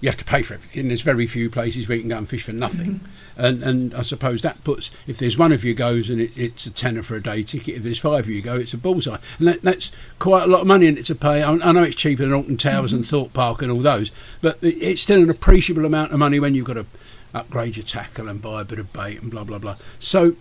you 0.00 0.08
have 0.08 0.18
to 0.18 0.24
pay 0.24 0.42
for 0.42 0.54
everything. 0.54 0.88
There's 0.88 1.00
very 1.00 1.26
few 1.26 1.50
places 1.50 1.88
where 1.88 1.96
you 1.96 2.02
can 2.02 2.10
go 2.10 2.18
and 2.18 2.28
fish 2.28 2.44
for 2.44 2.52
nothing. 2.52 3.00
And 3.36 3.62
and 3.62 3.94
I 3.94 4.02
suppose 4.02 4.42
that 4.42 4.62
puts 4.64 4.90
if 5.06 5.18
there's 5.18 5.38
one 5.38 5.52
of 5.52 5.64
you 5.64 5.72
goes 5.72 6.10
and 6.10 6.20
it, 6.20 6.36
it's 6.36 6.66
a 6.66 6.72
tenner 6.72 7.02
for 7.02 7.14
a 7.14 7.22
day 7.22 7.42
ticket. 7.42 7.76
If 7.76 7.82
there's 7.84 7.98
five 7.98 8.24
of 8.24 8.28
you 8.28 8.42
go, 8.42 8.56
it's 8.56 8.74
a 8.74 8.78
bullseye, 8.78 9.18
and 9.38 9.48
that, 9.48 9.62
that's 9.62 9.92
quite 10.18 10.42
a 10.42 10.46
lot 10.46 10.62
of 10.62 10.66
money 10.66 10.86
in 10.86 10.98
it 10.98 11.06
to 11.06 11.14
pay. 11.14 11.42
I, 11.42 11.52
I 11.52 11.72
know 11.72 11.84
it's 11.84 11.96
cheaper 11.96 12.24
than 12.24 12.32
Alton 12.32 12.56
Towers 12.56 12.92
and 12.92 13.06
Thorpe 13.06 13.32
Park 13.32 13.62
and 13.62 13.70
all 13.70 13.78
those, 13.78 14.10
but 14.40 14.58
it, 14.60 14.76
it's 14.82 15.02
still 15.02 15.22
an 15.22 15.30
appreciable 15.30 15.84
amount 15.84 16.12
of 16.12 16.18
money 16.18 16.40
when 16.40 16.54
you've 16.54 16.66
got 16.66 16.74
to 16.74 16.86
upgrade 17.32 17.76
your 17.76 17.84
tackle 17.84 18.28
and 18.28 18.42
buy 18.42 18.62
a 18.62 18.64
bit 18.64 18.80
of 18.80 18.92
bait 18.92 19.22
and 19.22 19.30
blah 19.30 19.44
blah 19.44 19.58
blah. 19.58 19.76
So 20.00 20.34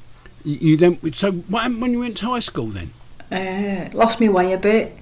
you, 0.44 0.76
then 0.76 1.00
so 1.14 1.32
what 1.32 1.64
happened 1.64 1.82
when 1.82 1.94
you 1.94 2.00
went 2.00 2.18
to 2.18 2.26
high 2.26 2.40
school 2.40 2.68
then? 2.68 2.92
Uh, 3.32 3.90
lost 3.96 4.20
my 4.20 4.30
way 4.30 4.54
a 4.54 4.58
bit. 4.58 4.98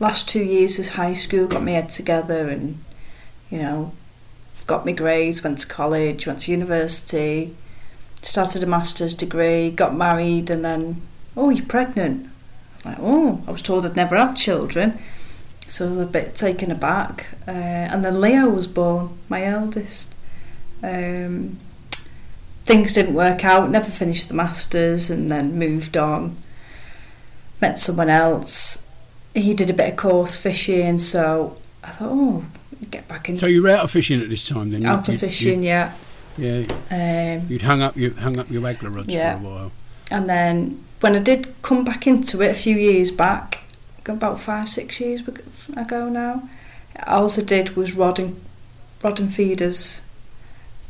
Last 0.00 0.28
two 0.28 0.42
years 0.42 0.78
of 0.78 0.90
high 0.90 1.12
school, 1.12 1.46
got 1.46 1.64
my 1.64 1.72
head 1.72 1.90
together, 1.90 2.48
and 2.48 2.82
you 3.50 3.58
know, 3.58 3.92
got 4.66 4.86
my 4.86 4.92
grades. 4.92 5.42
Went 5.42 5.58
to 5.58 5.66
college, 5.66 6.26
went 6.26 6.40
to 6.40 6.52
university, 6.52 7.54
started 8.22 8.62
a 8.62 8.66
master's 8.66 9.14
degree, 9.14 9.70
got 9.70 9.94
married, 9.94 10.50
and 10.50 10.64
then 10.64 11.02
oh, 11.36 11.50
you're 11.50 11.66
pregnant. 11.66 12.30
Like 12.84 12.98
oh, 13.00 13.42
I 13.46 13.50
was 13.50 13.62
told 13.62 13.84
I'd 13.84 13.96
never 13.96 14.16
have 14.16 14.36
children, 14.36 14.98
so 15.66 15.86
I 15.86 15.88
was 15.90 15.98
a 15.98 16.06
bit 16.06 16.34
taken 16.34 16.70
aback. 16.70 17.26
Uh, 17.46 17.50
and 17.50 18.04
then 18.04 18.20
Leo 18.20 18.48
was 18.48 18.68
born, 18.68 19.18
my 19.28 19.44
eldest. 19.44 20.14
Um, 20.82 21.58
things 22.64 22.92
didn't 22.92 23.14
work 23.14 23.44
out. 23.44 23.70
Never 23.70 23.90
finished 23.90 24.28
the 24.28 24.34
masters, 24.34 25.10
and 25.10 25.30
then 25.30 25.58
moved 25.58 25.96
on 25.96 26.36
met 27.60 27.78
someone 27.78 28.08
else. 28.08 28.86
He 29.38 29.54
did 29.54 29.70
a 29.70 29.74
bit 29.74 29.90
of 29.90 29.96
coarse 29.96 30.36
fishing, 30.36 30.98
so 30.98 31.56
I 31.84 31.88
thought, 31.90 32.08
oh, 32.10 32.44
get 32.90 33.06
back 33.08 33.28
in 33.28 33.38
So 33.38 33.46
you 33.46 33.62
were 33.62 33.70
out 33.70 33.84
of 33.84 33.90
fishing 33.90 34.20
at 34.20 34.28
this 34.28 34.46
time 34.48 34.70
then? 34.70 34.84
Out 34.86 35.08
you- 35.08 35.14
of 35.14 35.20
fishing, 35.20 35.62
yeah. 35.62 35.92
You, 36.36 36.64
yeah, 36.90 37.38
Um, 37.40 37.46
you'd 37.48 37.62
hung 37.62 37.82
up 37.82 37.96
your 37.96 38.12
hung 38.14 38.38
up 38.38 38.48
your 38.50 38.62
waggler 38.62 38.94
rods 38.94 39.08
Yeah. 39.08 39.38
for 39.38 39.46
a 39.46 39.50
while. 39.50 39.72
and 40.10 40.28
then 40.28 40.78
when 41.00 41.14
I 41.16 41.18
did 41.20 41.52
come 41.62 41.84
back 41.84 42.06
into 42.06 42.40
it 42.42 42.50
a 42.50 42.54
few 42.54 42.76
years 42.76 43.10
back, 43.10 43.58
about 44.06 44.40
five, 44.40 44.68
six 44.70 45.00
years 45.00 45.20
ago 45.76 46.08
now, 46.08 46.48
all 47.06 47.30
I 47.30 47.40
did 47.42 47.76
was 47.76 47.92
rod 47.94 48.18
and 48.18 48.40
rod 49.02 49.20
and 49.20 49.32
feeders, 49.34 50.00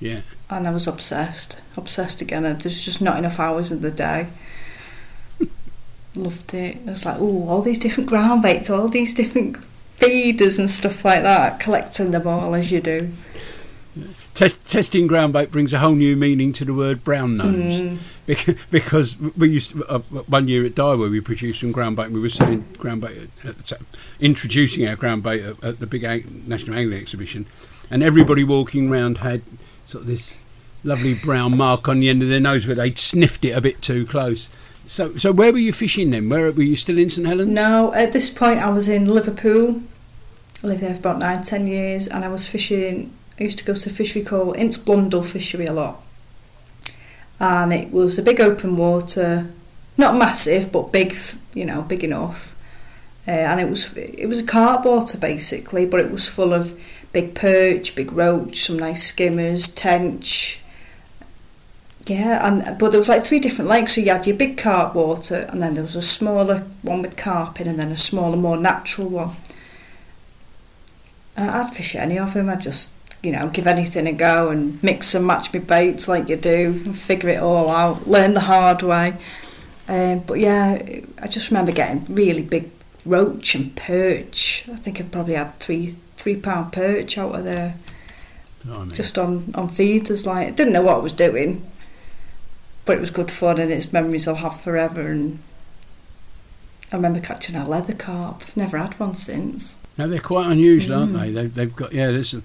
Yeah. 0.01 0.21
and 0.51 0.69
I 0.69 0.71
was 0.71 0.87
obsessed, 0.87 1.57
obsessed 1.77 2.21
again. 2.21 2.43
There's 2.43 2.85
just 2.85 3.01
not 3.01 3.19
enough 3.19 3.41
hours 3.41 3.73
in 3.73 3.81
the 3.83 3.91
day. 3.91 4.29
Loved 6.19 6.53
it. 6.55 6.79
I 6.87 6.91
was 6.91 7.07
like, 7.07 7.17
oh, 7.21 7.49
all 7.49 7.63
these 7.63 7.79
different 7.79 8.09
ground 8.09 8.43
baits, 8.43 8.69
all 8.71 8.89
these 8.89 9.15
different 9.15 9.65
feeders 9.93 10.59
and 10.59 10.69
stuff 10.69 11.05
like 11.05 11.23
that. 11.23 11.61
Collecting 11.61 12.11
them 12.11 12.27
all 12.27 12.55
as 12.55 12.71
you 12.73 12.81
do. 12.81 13.11
Test, 14.35 14.71
testing 14.71 15.07
ground 15.09 15.33
bait 15.33 15.51
brings 15.51 15.73
a 15.73 15.79
whole 15.81 15.95
new 15.97 16.15
meaning 16.17 16.53
to 16.53 16.65
the 16.65 16.73
word 16.75 17.03
brown 17.03 17.37
nose 17.37 17.49
Mm. 17.81 17.99
Bec- 18.27 18.57
because 18.71 19.17
we 19.19 19.49
used 19.49 19.73
to, 19.73 19.85
uh, 19.87 19.99
one 19.99 20.47
year 20.47 20.65
at 20.65 20.73
Daiwa 20.77 21.11
we 21.11 21.21
produced 21.21 21.61
some 21.61 21.73
ground 21.73 21.97
bait. 21.97 22.05
and 22.07 22.15
We 22.15 22.21
were 22.21 22.29
selling 22.29 22.61
ground 22.79 23.01
bait, 23.01 23.31
at, 23.45 23.73
at 23.73 23.81
introducing 24.21 24.87
our 24.87 24.95
ground 24.97 25.23
bait 25.25 25.43
at, 25.43 25.65
at 25.65 25.81
the 25.81 25.87
big 25.87 26.05
Ang- 26.05 26.45
National 26.47 26.77
Angling 26.79 27.01
Exhibition, 27.01 27.47
and 27.91 28.03
everybody 28.03 28.45
walking 28.45 28.91
round 28.91 29.19
had 29.19 29.43
sort 29.87 30.03
of 30.03 30.09
this 30.09 30.35
lovely 30.85 31.15
brown 31.15 31.57
mark 31.57 31.89
on 31.89 31.99
the 31.99 32.09
end 32.09 32.23
of 32.23 32.29
their 32.29 32.39
nose 32.39 32.65
where 32.67 32.77
they'd 32.77 32.99
sniffed 32.99 33.45
it 33.45 33.51
a 33.57 33.61
bit 33.61 33.81
too 33.81 34.07
close. 34.07 34.49
So, 34.89 35.17
so 35.17 35.33
where 35.33 35.53
were 35.53 35.59
you 35.59 35.75
fishing 35.75 36.11
then? 36.11 36.31
Where 36.31 36.51
were 36.51 36.63
you 36.63 36.75
still 36.75 36.99
in 36.99 37.11
St 37.11 37.27
Helens? 37.27 37.51
No, 37.51 37.93
at 37.93 38.13
this 38.13 38.31
point 38.31 38.59
I 38.59 38.71
was 38.71 38.89
in 38.89 39.05
Liverpool. 39.05 39.83
I 40.65 40.67
lived 40.67 40.81
there 40.81 40.95
for 40.95 41.01
about 41.01 41.19
nine, 41.19 41.43
ten 41.43 41.67
years, 41.67 42.09
and 42.09 42.25
I 42.25 42.29
was 42.29 42.47
fishing. 42.47 43.13
I 43.39 43.45
used 43.45 43.59
to 43.59 43.65
go 43.65 43.75
to 43.75 43.91
a 43.91 43.93
fishery 43.93 44.25
called 44.25 44.57
Ince 44.57 44.79
Blundell 44.79 45.23
Fishery 45.23 45.67
a 45.67 45.75
lot, 45.75 46.03
and 47.39 47.73
it 47.73 47.93
was 47.93 48.19
a 48.19 48.23
big 48.23 48.41
open 48.41 48.79
water, 48.79 49.51
not 49.99 50.17
massive 50.17 50.73
but 50.73 50.91
big, 50.91 51.15
you 51.53 51.67
know, 51.67 51.83
big 51.83 52.03
enough. 52.03 52.57
Uh, 53.29 53.33
and 53.33 53.61
it 53.61 53.69
was 53.69 53.95
it 53.95 54.27
was 54.27 54.41
a 54.41 54.47
carp 54.47 54.87
water 54.87 55.19
basically, 55.19 55.85
but 55.85 56.01
it 56.01 56.11
was 56.11 56.27
full 56.27 56.55
of 56.55 56.81
big 57.13 57.35
perch, 57.35 57.95
big 57.95 58.11
roach, 58.11 58.65
some 58.65 58.79
nice 58.79 59.07
skimmers, 59.07 59.69
tench. 59.69 60.63
Yeah, 62.09 62.47
and 62.47 62.79
but 62.79 62.91
there 62.91 63.01
was 63.01 63.09
like 63.09 63.25
three 63.25 63.39
different 63.39 63.69
lakes. 63.71 63.95
So 63.95 64.01
you 64.01 64.11
had 64.11 64.27
your 64.27 64.37
big 64.37 64.57
carp 64.57 64.95
water, 64.95 65.47
and 65.51 65.63
then 65.63 65.75
there 65.75 65.83
was 65.83 65.97
a 65.97 66.03
smaller 66.03 66.65
one 66.83 67.03
with 67.03 67.17
carp 67.17 67.61
in, 67.61 67.69
and 67.69 67.79
then 67.79 67.93
a 67.93 67.97
smaller, 67.97 68.37
more 68.37 68.57
natural 68.57 69.09
one. 69.09 69.37
And 71.37 71.51
I'd 71.51 71.75
fish 71.75 71.95
any 71.95 72.19
of 72.19 72.35
them. 72.35 72.49
I'd 72.49 72.63
just, 72.63 72.93
you 73.23 73.33
know, 73.33 73.49
give 73.49 73.67
anything 73.67 74.07
a 74.07 74.13
go 74.13 74.49
and 74.49 74.83
mix 74.83 75.15
and 75.15 75.27
match 75.27 75.53
my 75.53 75.61
baits 75.61 76.09
like 76.09 76.29
you 76.29 76.37
do, 76.37 76.83
and 76.87 76.99
figure 76.99 77.29
it 77.29 77.43
all 77.43 77.69
out, 77.69 78.09
learn 78.09 78.35
the 78.35 78.41
hard 78.41 78.83
way. 78.83 79.17
Um, 79.87 80.21
but 80.21 80.39
yeah, 80.39 80.79
I 81.21 81.27
just 81.29 81.51
remember 81.51 81.73
getting 81.73 82.07
really 82.15 82.43
big 82.43 82.71
roach 83.05 83.55
and 83.55 83.75
perch. 83.77 84.65
I 84.73 84.77
think 84.77 85.01
I 85.01 85.05
probably 85.05 85.35
had 85.35 85.59
three 85.61 85.97
three 86.17 86.37
pound 86.37 86.73
perch 86.73 87.17
out 87.17 87.35
of 87.35 87.45
there 87.45 87.77
Blimey. 88.65 88.95
just 88.95 89.19
on 89.19 89.51
on 89.55 89.69
feeders. 89.69 90.27
Like 90.27 90.49
I 90.49 90.51
didn't 90.51 90.73
know 90.73 90.83
what 90.83 90.97
I 90.97 90.99
was 90.99 91.13
doing, 91.13 91.65
but 92.89 92.97
it 92.97 93.01
was 93.01 93.11
good 93.11 93.31
fun 93.31 93.61
and 93.61 93.71
it's 93.71 93.93
memories 93.93 94.27
I'll 94.27 94.35
have 94.37 94.61
forever. 94.61 95.03
And 95.03 95.39
I 96.93 96.97
remember 96.97 97.21
catching 97.21 97.55
a 97.55 97.69
leather 97.69 97.93
carp. 97.95 98.43
Never 98.57 98.79
had 98.79 98.99
one 98.99 99.15
since. 99.15 99.79
Now 99.97 100.07
they're 100.07 100.21
quite 100.21 100.51
unusual, 100.51 100.99
aren't 101.01 101.13
Mm. 101.13 101.21
they? 101.21 101.31
They've, 101.31 101.55
they've 101.55 101.77
got 101.77 101.93
yeah. 101.93 102.11
There's, 102.11 102.35
a- 102.35 102.43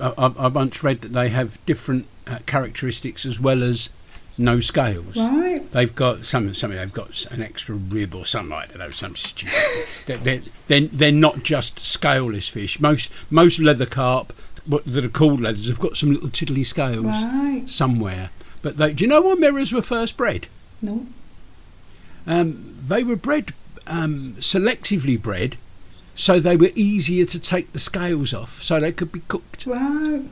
I, 0.00 0.12
I, 0.18 0.26
I 0.38 0.48
once 0.48 0.82
read 0.82 1.02
that 1.02 1.12
they 1.12 1.28
have 1.28 1.64
different 1.66 2.06
uh, 2.26 2.38
characteristics 2.46 3.26
as 3.26 3.38
well 3.38 3.62
as 3.62 3.90
no 4.38 4.60
scales. 4.60 5.16
Right. 5.18 5.70
They've 5.72 5.94
got 5.94 6.24
some 6.24 6.54
something. 6.54 6.78
They've 6.78 6.92
got 6.92 7.26
an 7.30 7.42
extra 7.42 7.74
rib 7.74 8.14
or 8.14 8.24
something. 8.24 8.50
like 8.50 8.72
don't. 8.78 8.94
Some 8.94 9.14
stupid. 9.14 9.52
they're, 10.06 10.16
they're, 10.16 10.42
they're, 10.68 10.80
they're 10.80 11.12
not 11.12 11.42
just 11.42 11.78
scaleless 11.80 12.48
fish. 12.48 12.80
Most 12.80 13.10
most 13.30 13.58
leather 13.58 13.86
carp 13.86 14.32
what, 14.64 14.84
that 14.86 15.04
are 15.04 15.08
called 15.10 15.40
leathers 15.40 15.68
have 15.68 15.80
got 15.80 15.96
some 15.96 16.12
little 16.12 16.30
tiddly 16.30 16.64
scales 16.64 17.00
Right. 17.04 17.64
somewhere. 17.66 18.30
But 18.62 18.76
they, 18.76 18.92
do 18.94 19.04
you 19.04 19.08
know 19.08 19.20
why 19.20 19.34
mirrors 19.34 19.72
were 19.72 19.82
first 19.82 20.16
bred? 20.16 20.46
No. 20.80 21.06
Um, 22.26 22.76
they 22.86 23.02
were 23.02 23.16
bred 23.16 23.52
um, 23.86 24.34
selectively 24.38 25.20
bred, 25.20 25.56
so 26.14 26.38
they 26.38 26.56
were 26.56 26.70
easier 26.74 27.24
to 27.24 27.40
take 27.40 27.72
the 27.72 27.78
scales 27.80 28.32
off, 28.32 28.62
so 28.62 28.78
they 28.78 28.92
could 28.92 29.10
be 29.12 29.22
cooked. 29.28 29.66
Right. 29.66 30.22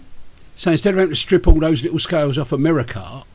So 0.57 0.71
instead 0.73 0.95
of 0.95 0.99
having 0.99 1.15
to 1.15 1.17
strip 1.21 1.49
all 1.49 1.59
those 1.59 1.83
little 1.83 1.99
scales 1.99 2.39
off 2.39 2.53
a 2.53 2.59
mirror 2.59 2.85
carp, 2.85 3.27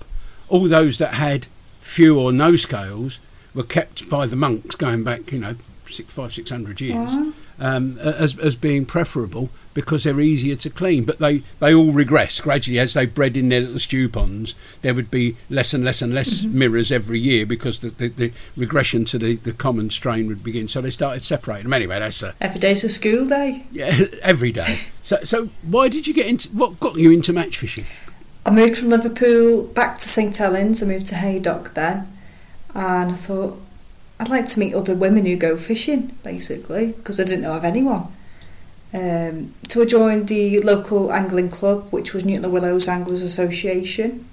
all 0.48 0.68
those 0.68 0.98
that 1.00 1.16
had 1.16 1.48
few 1.82 2.20
or 2.20 2.32
no 2.32 2.56
scales 2.56 3.20
were 3.54 3.64
kept 3.64 4.10
by 4.10 4.26
the 4.26 4.36
monks 4.36 4.76
going 4.76 5.04
back, 5.04 5.32
you 5.32 5.40
know, 5.40 5.56
six, 5.90 6.12
five, 6.14 6.34
six 6.34 6.50
hundred 6.52 6.80
years, 6.82 6.96
Wow. 7.12 7.34
um, 7.60 7.98
as 8.00 8.38
as 8.40 8.56
being 8.56 8.86
preferable 8.86 9.50
because 9.76 10.06
they're 10.06 10.20
easier 10.20 10.56
to 10.56 10.70
clean. 10.72 11.04
But 11.04 11.20
they 11.20 11.44
they 11.60 11.76
all 11.76 11.92
regress 11.92 12.40
gradually 12.42 12.80
as 12.80 12.96
they 12.96 13.06
bred 13.06 13.38
in 13.38 13.50
their 13.50 13.62
little 13.62 13.78
stew 13.78 14.10
ponds. 14.10 14.56
There 14.82 14.96
would 14.96 15.12
be 15.12 15.38
less 15.52 15.76
and 15.76 15.86
less 15.86 16.02
and 16.02 16.16
less 16.16 16.42
mm-hmm. 16.42 16.58
mirrors 16.58 16.92
every 16.92 17.20
year 17.20 17.46
because 17.46 17.80
the, 17.80 17.90
the, 17.90 18.08
the 18.08 18.34
regression 18.58 19.06
to 19.06 19.20
the, 19.20 19.36
the 19.36 19.54
common 19.54 19.92
strain 19.92 20.28
would 20.28 20.44
begin. 20.44 20.68
So 20.68 20.82
they 20.82 20.90
started 20.90 21.24
separating 21.24 21.66
them. 21.66 21.74
Anyway, 21.74 22.00
that's 22.00 22.24
a, 22.24 22.34
Every 22.42 22.60
day's 22.60 22.84
a 22.84 22.90
school 22.90 23.28
day. 23.28 23.68
yeah, 23.72 24.06
every 24.24 24.52
day. 24.52 24.80
So 25.04 25.18
so 25.24 25.50
why 25.62 25.90
did 25.90 26.08
you 26.08 26.14
get 26.14 26.26
into 26.26 26.50
what 26.50 26.80
got 26.80 26.96
you 26.96 27.12
into 27.12 27.32
match 27.32 27.60
fishing? 27.60 27.86
I 28.48 28.52
moved 28.52 28.78
from 28.78 28.90
Liverpool 28.90 29.64
back 29.64 30.00
to 30.00 30.08
St 30.08 30.36
Helens. 30.36 30.82
I 30.82 30.86
moved 30.86 31.08
to 31.08 31.16
Haydock 31.16 31.74
then, 31.74 32.08
and 32.74 33.12
I 33.12 33.16
thought 33.16 33.60
I'd 34.20 34.30
like 34.30 34.46
to 34.48 34.60
meet 34.60 34.74
other 34.74 34.96
women 34.96 35.26
who 35.26 35.36
go 35.36 35.58
fishing, 35.58 36.18
basically, 36.24 36.94
because 36.94 37.20
I 37.20 37.24
didn't 37.24 37.42
know 37.42 37.58
of 37.58 37.66
anyone. 37.66 38.08
Um, 38.96 39.54
so 39.68 39.82
I 39.82 39.86
joined 39.86 40.30
the 40.30 40.62
local 40.62 41.12
angling 41.12 41.50
club, 41.50 41.92
which 41.92 42.14
was 42.14 42.24
Newton 42.24 42.50
Willows 42.50 42.88
Anglers 42.88 43.22
Association, 43.22 44.26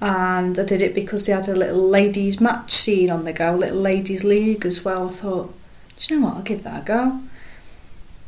and 0.00 0.56
I 0.56 0.64
did 0.64 0.80
it 0.80 0.94
because 0.94 1.26
they 1.26 1.32
had 1.32 1.48
a 1.48 1.56
little 1.56 1.88
ladies' 1.88 2.40
match 2.40 2.70
scene 2.70 3.10
on 3.10 3.24
the 3.24 3.32
go, 3.32 3.56
little 3.56 3.80
ladies' 3.80 4.22
league 4.22 4.64
as 4.64 4.84
well. 4.84 5.08
I 5.08 5.10
thought, 5.10 5.52
do 5.96 6.14
you 6.14 6.20
know 6.20 6.26
what? 6.26 6.36
I'll 6.36 6.42
give 6.42 6.62
that 6.62 6.82
a 6.82 6.84
go. 6.84 7.20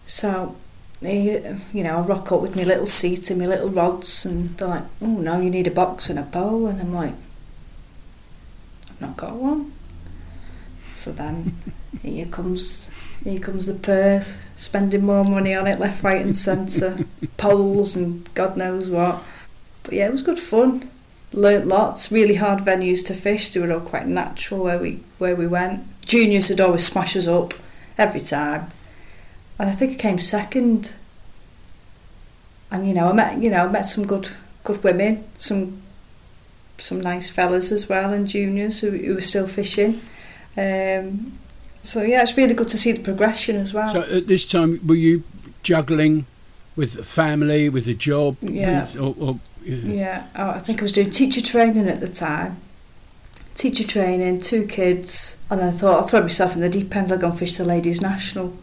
So 0.07 0.57
you 1.03 1.85
know, 1.85 1.99
I 1.99 2.01
rock 2.01 2.33
up 2.33 2.41
with 2.41 2.57
my 2.57 2.65
little 2.65 2.85
seat 2.85 3.31
and 3.31 3.39
my 3.39 3.47
little 3.47 3.69
rods, 3.69 4.27
and 4.27 4.57
they're 4.57 4.67
like, 4.67 4.85
"Oh 5.01 5.07
no, 5.07 5.41
you 5.41 5.51
need 5.51 5.69
a 5.69 5.71
box 5.71 6.11
and 6.11 6.19
a 6.19 6.25
pole," 6.25 6.67
and 6.67 6.81
I'm 6.81 6.93
like, 6.93 7.15
"I've 8.89 9.01
not 9.01 9.17
got 9.17 9.35
one." 9.35 9.73
So 10.97 11.13
then, 11.13 11.55
here 12.03 12.27
comes 12.27 12.91
here 13.25 13.41
comes 13.41 13.67
the 13.67 13.75
purse, 13.75 14.43
spending 14.57 15.05
more 15.05 15.25
money 15.25 15.55
on 15.55 15.67
it 15.67 15.79
left, 15.79 16.03
right, 16.03 16.23
and 16.23 16.37
centre, 16.37 17.05
poles 17.37 17.97
and 17.97 18.33
God 18.35 18.57
knows 18.57 18.91
what. 18.91 19.23
But 19.83 19.95
yeah, 19.95 20.07
it 20.07 20.13
was 20.13 20.23
good 20.23 20.39
fun. 20.39 20.91
Learned 21.33 21.69
lots. 21.69 22.11
Really 22.11 22.37
hard 22.37 22.61
venues 22.61 23.05
to 23.07 23.15
fish. 23.15 23.51
They 23.51 23.61
were 23.61 23.73
all 23.73 23.81
quite 23.81 24.07
natural 24.07 24.65
where 24.65 24.79
we 24.79 25.01
where 25.19 25.37
we 25.37 25.47
went. 25.47 25.85
Juniors 26.05 26.49
would 26.51 26.61
always 26.61 26.87
smash 26.87 27.17
us 27.17 27.29
up 27.29 27.55
every 27.97 28.21
time 28.21 28.73
and 29.61 29.69
I 29.69 29.73
think 29.75 29.93
I 29.93 29.97
came 29.97 30.19
second. 30.19 30.95
And 32.71 32.89
you 32.89 32.95
know, 32.95 33.11
I 33.11 33.13
met 33.13 33.43
you 33.43 33.51
know 33.51 33.69
met 33.69 33.83
some 33.83 34.07
good 34.07 34.31
good 34.65 34.83
women, 34.83 35.25
some 35.37 35.83
some 36.79 36.99
nice 36.99 37.29
fellas 37.29 37.71
as 37.71 37.87
well, 37.87 38.11
and 38.15 38.27
juniors 38.27 38.81
who, 38.81 38.91
who 38.91 39.17
were 39.17 39.21
still 39.21 39.47
fishing. 39.47 40.01
Um, 40.57 41.39
so 41.83 42.03
yeah, 42.03 42.23
it's 42.23 42.37
really 42.37 42.55
good 42.55 42.69
to 42.69 42.79
see 42.79 42.93
the 42.93 43.01
progression 43.03 43.57
as 43.57 43.73
well. 43.75 43.89
So 43.89 44.03
at 44.03 44.27
this 44.27 44.45
time, 44.47 44.81
were 44.87 44.95
you 44.95 45.23
juggling 45.63 46.27
with 46.77 47.05
family, 47.07 47.69
with 47.69 47.87
a 47.89 47.95
job? 47.95 48.37
Yeah. 48.41 48.83
with- 48.83 49.01
or, 49.01 49.15
or, 49.19 49.39
yeah. 49.65 49.77
Yeah, 49.93 50.27
oh, 50.37 50.51
I 50.51 50.59
think 50.59 50.81
I 50.81 50.83
was 50.83 50.93
doing 50.93 51.11
teacher 51.11 51.41
training 51.43 51.89
at 51.89 52.01
the 52.01 52.09
time. 52.09 52.59
Teacher 53.55 53.85
training, 53.85 54.41
two 54.41 54.67
kids, 54.67 55.37
and 55.51 55.61
then 55.61 55.69
I 55.69 55.73
thought 55.77 55.99
I'll 56.01 56.07
throw 56.09 56.23
myself 56.23 56.55
in 56.55 56.61
the 56.63 56.69
deep 56.71 56.95
end. 56.97 57.13
I'll 57.13 57.19
go 57.19 57.29
and 57.29 57.39
fish 57.39 57.57
the 57.57 57.65
ladies' 57.65 58.01
national. 58.01 58.57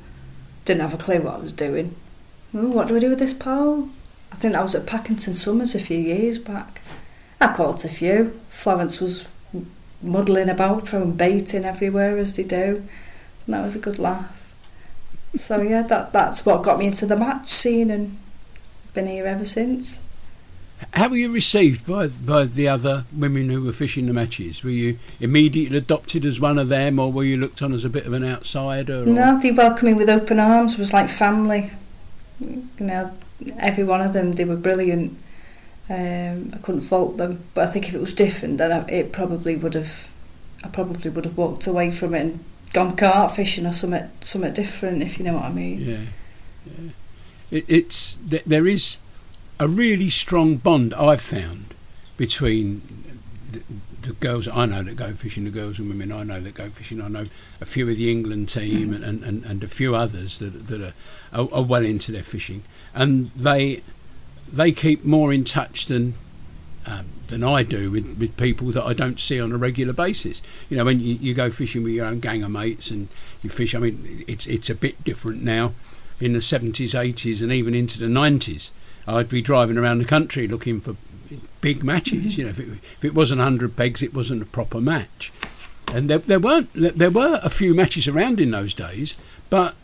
Didn't 0.66 0.82
have 0.82 0.94
a 0.96 0.98
clue 0.98 1.22
what 1.22 1.36
I 1.36 1.38
was 1.38 1.54
doing. 1.54 1.96
Oh, 2.56 2.70
what 2.70 2.88
do 2.88 2.96
I 2.96 3.00
do 3.00 3.10
with 3.10 3.20
this 3.20 3.34
pole? 3.34 3.90
I 4.32 4.36
think 4.38 4.54
that 4.54 4.62
was 4.62 4.74
at 4.74 4.88
Packington 4.88 5.36
Somers 5.36 5.76
a 5.76 5.80
few 5.80 6.00
years 6.00 6.38
back. 6.40 6.82
I 7.40 7.54
caught 7.54 7.86
a 7.86 7.90
few. 7.90 8.40
Florence 8.50 9.00
was 9.00 9.28
muddling 10.02 10.50
about, 10.50 10.88
throwing 10.88 11.12
bait 11.14 11.54
in 11.54 11.64
everywhere 11.64 12.18
as 12.18 12.34
they 12.34 12.44
do. 12.44 12.84
And 13.48 13.54
that 13.54 13.64
was 13.64 13.76
a 13.76 13.80
good 13.80 13.98
laugh. 13.98 14.54
So 15.36 15.62
yeah, 15.62 15.82
that 15.84 16.12
that's 16.12 16.46
what 16.46 16.64
got 16.64 16.78
me 16.78 16.88
into 16.88 17.06
the 17.06 17.16
match 17.16 17.48
scene 17.48 17.90
and 17.90 18.18
been 18.94 19.08
here 19.08 19.26
ever 19.26 19.46
since. 19.46 20.00
How 20.94 21.10
were 21.10 21.16
you 21.16 21.32
received 21.32 21.88
by 21.88 22.08
by 22.08 22.46
the 22.46 22.68
other 22.68 23.06
women 23.16 23.50
who 23.50 23.64
were 23.64 23.72
fishing 23.72 24.06
the 24.06 24.14
matches? 24.14 24.64
Were 24.64 24.70
you 24.70 25.00
immediately 25.20 25.78
adopted 25.78 26.26
as 26.26 26.40
one 26.40 26.60
of 26.60 26.70
them, 26.70 27.00
or 27.00 27.12
were 27.12 27.24
you 27.24 27.38
looked 27.38 27.62
on 27.62 27.74
as 27.74 27.84
a 27.86 27.90
bit 27.90 28.06
of 28.06 28.14
an 28.14 28.26
outsider? 28.26 29.04
Or? 29.04 29.06
No, 29.06 29.40
they 29.40 29.52
welcomed 29.52 29.92
me 29.92 29.94
with 29.94 30.10
open 30.10 30.40
arms. 30.40 30.74
It 30.74 30.80
was 30.80 30.94
like 30.94 31.10
family. 31.10 31.72
You 32.40 32.68
know, 32.80 33.12
every 33.58 33.84
one 33.84 34.02
of 34.02 34.14
them, 34.14 34.34
they 34.34 34.46
were 34.46 34.56
brilliant. 34.56 35.18
Um, 35.90 36.52
I 36.54 36.58
couldn't 36.62 36.82
fault 36.82 37.18
them. 37.18 37.44
But 37.54 37.70
I 37.70 37.72
think 37.72 37.88
if 37.88 37.96
it 37.96 38.02
was 38.02 38.14
different, 38.14 38.58
then 38.58 38.72
I, 38.72 38.88
it 38.88 39.14
probably 39.14 39.56
would 39.56 39.74
have. 39.74 40.10
I 40.64 40.68
probably 40.68 41.10
would 41.10 41.26
have 41.26 41.38
walked 41.38 41.66
away 41.66 41.92
from 41.92 42.14
it 42.14 42.22
and 42.22 42.44
gone 42.78 42.96
carp 42.96 43.32
fishing 43.32 43.66
or 43.66 43.74
something, 43.74 44.10
something 44.22 44.54
different. 44.54 45.02
If 45.02 45.18
you 45.18 45.26
know 45.26 45.34
what 45.34 45.46
I 45.46 45.52
mean. 45.52 45.82
Yeah, 45.82 45.98
yeah. 46.66 46.90
It, 47.50 47.66
it's 47.68 48.18
th- 48.30 48.44
there 48.46 48.68
is 48.68 48.98
a 49.60 49.68
really 49.68 50.10
strong 50.10 50.58
bond 50.58 50.94
I've 50.94 51.22
found 51.22 51.74
between 52.18 52.82
the, 53.52 53.62
the 54.02 54.14
girls 54.14 54.48
I 54.48 54.68
know 54.68 54.84
that 54.84 54.96
go 54.96 55.14
fishing, 55.14 55.46
the 55.46 55.50
girls 55.50 55.80
and 55.80 55.90
women 55.90 56.12
I 56.12 56.24
know 56.24 56.40
that 56.40 56.54
go 56.54 56.70
fishing. 56.70 57.02
I 57.02 57.08
know 57.08 57.26
a 57.60 57.66
few 57.66 57.90
of 57.90 57.98
the 57.98 58.12
England 58.12 58.50
team 58.50 58.94
and, 58.94 59.04
and, 59.04 59.24
and, 59.24 59.44
and 59.44 59.64
a 59.64 59.68
few 59.68 59.96
others 59.96 60.38
that 60.38 60.68
that 60.68 60.82
are, 60.82 60.94
are, 61.34 61.48
are 61.52 61.64
well 61.64 61.86
into 61.86 62.12
their 62.12 62.24
fishing, 62.24 62.64
and 62.94 63.32
they 63.36 63.82
they 64.52 64.72
keep 64.72 65.04
more 65.04 65.34
in 65.34 65.44
touch 65.44 65.88
than. 65.88 66.14
Um, 66.88 67.06
than 67.28 67.44
I 67.44 67.64
do 67.64 67.92
with, 67.92 68.18
with 68.18 68.38
people 68.38 68.68
that 68.72 68.86
I 68.86 68.94
don't 68.94 69.20
see 69.20 69.42
on 69.42 69.52
a 69.52 69.58
regular 69.58 69.92
basis. 69.92 70.42
You 70.70 70.78
know, 70.78 70.86
when 70.86 71.02
you, 71.02 71.16
you 71.16 71.34
go 71.34 71.52
fishing 71.52 71.84
with 71.84 71.92
your 71.92 72.06
own 72.06 72.22
gang 72.22 72.44
of 72.44 72.52
mates 72.52 72.90
and 72.90 73.10
you 73.42 73.50
fish, 73.50 73.76
I 73.76 73.80
mean, 73.80 74.24
it's 74.26 74.48
it's 74.48 74.70
a 74.70 74.76
bit 74.76 75.04
different 75.04 75.44
now. 75.44 75.74
In 76.22 76.32
the 76.32 76.40
70s, 76.40 76.74
80s, 76.74 77.42
and 77.42 77.52
even 77.52 77.76
into 77.76 78.00
the 78.00 78.06
90s, 78.06 78.70
I'd 79.06 79.30
be 79.30 79.42
driving 79.42 79.78
around 79.78 80.00
the 80.00 80.06
country 80.06 80.48
looking 80.48 80.80
for 80.80 80.96
big 81.62 81.84
matches. 81.84 82.38
You 82.38 82.46
know, 82.46 82.50
if 82.52 82.60
it, 82.60 82.68
if 82.70 83.06
it 83.06 83.14
wasn't 83.14 83.40
100 83.40 83.76
pegs, 83.76 84.02
it 84.02 84.14
wasn't 84.14 84.42
a 84.42 84.46
proper 84.46 84.80
match. 84.80 85.32
and 85.94 86.10
there, 86.10 86.20
there 86.20 86.40
weren't 86.40 86.70
there 86.74 87.12
were 87.12 87.40
a 87.44 87.50
few 87.50 87.74
matches 87.74 88.08
around 88.08 88.40
in 88.40 88.52
those 88.52 88.74
days, 88.74 89.16
but 89.50 89.76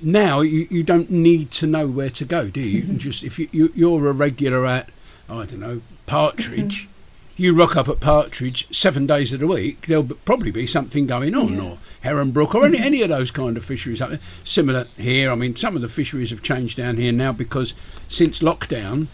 now 0.00 0.42
you, 0.42 0.66
you 0.70 0.82
don't 0.82 1.10
need 1.10 1.50
to 1.50 1.66
know 1.66 1.88
where 1.88 2.10
to 2.10 2.24
go, 2.24 2.48
do 2.48 2.60
you? 2.60 2.80
You 2.80 2.82
can 2.82 2.98
just 2.98 3.24
if 3.24 3.38
you, 3.38 3.48
you 3.52 3.72
you're 3.74 4.08
a 4.08 4.12
regular 4.12 4.64
at 4.64 4.90
I 5.28 5.44
don't 5.44 5.58
know 5.58 5.82
Partridge, 6.06 6.88
you 7.36 7.54
rock 7.54 7.76
up 7.76 7.88
at 7.88 8.00
Partridge 8.00 8.66
seven 8.74 9.06
days 9.06 9.32
of 9.32 9.40
the 9.40 9.46
week. 9.46 9.86
There'll 9.86 10.04
probably 10.04 10.50
be 10.50 10.66
something 10.66 11.06
going 11.06 11.34
on, 11.34 11.60
or 11.60 11.78
Heronbrook, 12.04 12.54
or 12.54 12.64
any 12.64 12.78
any 12.78 13.02
of 13.02 13.08
those 13.08 13.30
kind 13.30 13.56
of 13.56 13.64
fisheries. 13.64 14.02
Similar 14.44 14.86
here. 14.96 15.30
I 15.30 15.34
mean, 15.34 15.56
some 15.56 15.76
of 15.76 15.82
the 15.82 15.88
fisheries 15.88 16.30
have 16.30 16.42
changed 16.42 16.76
down 16.76 16.96
here 16.96 17.12
now 17.12 17.32
because 17.32 17.74
since 18.08 18.40
lockdown, 18.40 19.08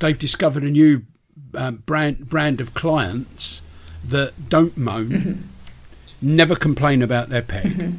they've 0.00 0.18
discovered 0.18 0.64
a 0.64 0.70
new 0.70 1.02
um, 1.54 1.76
brand 1.86 2.28
brand 2.28 2.60
of 2.60 2.74
clients 2.74 3.62
that 4.04 4.48
don't 4.48 4.76
moan, 4.76 5.48
never 6.20 6.56
complain 6.56 7.02
about 7.02 7.28
their 7.28 7.42
peg, 7.42 7.94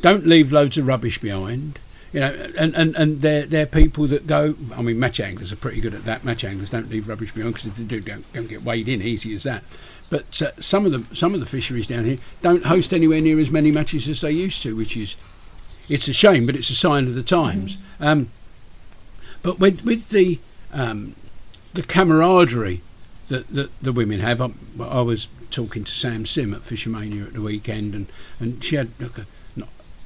don't 0.00 0.26
leave 0.26 0.52
loads 0.52 0.78
of 0.78 0.86
rubbish 0.86 1.18
behind. 1.18 1.78
You 2.12 2.20
know, 2.20 2.50
and, 2.58 2.74
and, 2.74 2.96
and 2.96 3.22
they're, 3.22 3.46
they're 3.46 3.66
people 3.66 4.06
that 4.08 4.26
go. 4.26 4.54
I 4.74 4.82
mean, 4.82 4.98
match 4.98 5.20
anglers 5.20 5.52
are 5.52 5.56
pretty 5.56 5.80
good 5.80 5.94
at 5.94 6.04
that. 6.04 6.24
Match 6.24 6.42
anglers 6.42 6.70
don't 6.70 6.90
leave 6.90 7.08
rubbish 7.08 7.32
behind 7.32 7.54
because 7.54 7.72
they 7.74 7.84
do 7.84 8.00
don't, 8.00 8.32
don't 8.32 8.48
get 8.48 8.64
weighed 8.64 8.88
in 8.88 9.00
easy 9.00 9.34
as 9.34 9.44
that. 9.44 9.62
But 10.08 10.42
uh, 10.42 10.50
some 10.60 10.86
of 10.86 10.92
the 10.92 11.14
some 11.14 11.34
of 11.34 11.40
the 11.40 11.46
fisheries 11.46 11.86
down 11.86 12.04
here 12.04 12.18
don't 12.42 12.64
host 12.64 12.92
anywhere 12.92 13.20
near 13.20 13.38
as 13.38 13.50
many 13.50 13.70
matches 13.70 14.08
as 14.08 14.22
they 14.22 14.32
used 14.32 14.60
to, 14.62 14.74
which 14.74 14.96
is 14.96 15.14
it's 15.88 16.08
a 16.08 16.12
shame, 16.12 16.46
but 16.46 16.56
it's 16.56 16.70
a 16.70 16.74
sign 16.74 17.06
of 17.06 17.14
the 17.14 17.22
times. 17.22 17.78
Um, 18.00 18.30
but 19.42 19.60
with 19.60 19.84
with 19.84 20.08
the 20.08 20.40
um, 20.72 21.14
the 21.74 21.82
camaraderie 21.82 22.80
that, 23.30 23.48
that 23.48 23.70
the 23.80 23.92
women 23.92 24.20
have. 24.20 24.40
I, 24.40 24.50
I 24.80 25.00
was 25.00 25.28
talking 25.50 25.84
to 25.84 25.92
Sam 25.92 26.26
Sim 26.26 26.52
at 26.52 26.60
Fish'O'Mania 26.60 27.28
at 27.28 27.32
the 27.32 27.40
weekend, 27.40 27.94
and, 27.94 28.06
and 28.38 28.62
she 28.62 28.76
had 28.76 28.90
like 29.00 29.18
a, 29.18 29.26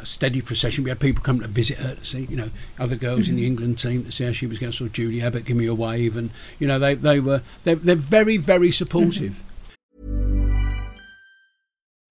a 0.04 0.06
steady 0.06 0.42
procession. 0.42 0.84
We 0.84 0.90
had 0.90 1.00
people 1.00 1.24
come 1.24 1.40
to 1.40 1.48
visit 1.48 1.78
her 1.78 1.94
to 1.94 2.04
see, 2.04 2.26
you 2.26 2.36
know, 2.36 2.50
other 2.78 2.94
girls 2.94 3.28
in 3.28 3.36
the 3.36 3.42
mm-hmm. 3.42 3.50
England 3.52 3.78
team 3.78 4.04
to 4.04 4.12
see 4.12 4.24
how 4.24 4.32
she 4.32 4.46
was 4.46 4.58
going. 4.58 4.72
Saw 4.72 4.86
Julie 4.86 5.22
Abbott 5.22 5.46
give 5.46 5.56
me 5.56 5.66
a 5.66 5.74
wave, 5.74 6.16
and 6.16 6.30
you 6.58 6.68
know 6.68 6.78
they 6.78 6.94
they 6.94 7.20
were 7.20 7.42
they're, 7.64 7.74
they're 7.74 7.96
very 7.96 8.36
very 8.36 8.70
supportive. 8.70 9.32
Mm-hmm. 9.32 9.50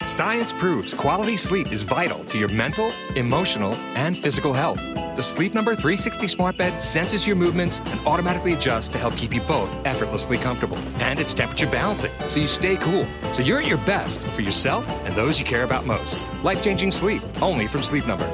Science 0.07 0.51
proves 0.53 0.93
quality 0.93 1.37
sleep 1.37 1.71
is 1.71 1.83
vital 1.83 2.23
to 2.25 2.37
your 2.37 2.49
mental, 2.49 2.91
emotional, 3.15 3.73
and 3.95 4.17
physical 4.17 4.53
health. 4.53 4.81
The 5.15 5.21
Sleep 5.21 5.53
Number 5.53 5.75
360 5.75 6.27
smart 6.27 6.57
bed 6.57 6.81
senses 6.81 7.27
your 7.27 7.35
movements 7.35 7.81
and 7.91 7.99
automatically 8.07 8.53
adjusts 8.53 8.87
to 8.89 8.97
help 8.97 9.15
keep 9.15 9.31
you 9.31 9.41
both 9.41 9.69
effortlessly 9.85 10.39
comfortable. 10.39 10.77
And 10.99 11.19
it's 11.19 11.35
temperature 11.35 11.67
balancing, 11.67 12.09
so 12.29 12.39
you 12.39 12.47
stay 12.47 12.77
cool. 12.77 13.05
So 13.31 13.43
you're 13.43 13.59
at 13.59 13.67
your 13.67 13.77
best 13.79 14.21
for 14.21 14.41
yourself 14.41 14.89
and 15.05 15.15
those 15.15 15.37
you 15.37 15.45
care 15.45 15.65
about 15.65 15.85
most. 15.85 16.17
Life-changing 16.43 16.91
sleep, 16.91 17.21
only 17.43 17.67
from 17.67 17.83
Sleep 17.83 18.07
Number. 18.07 18.27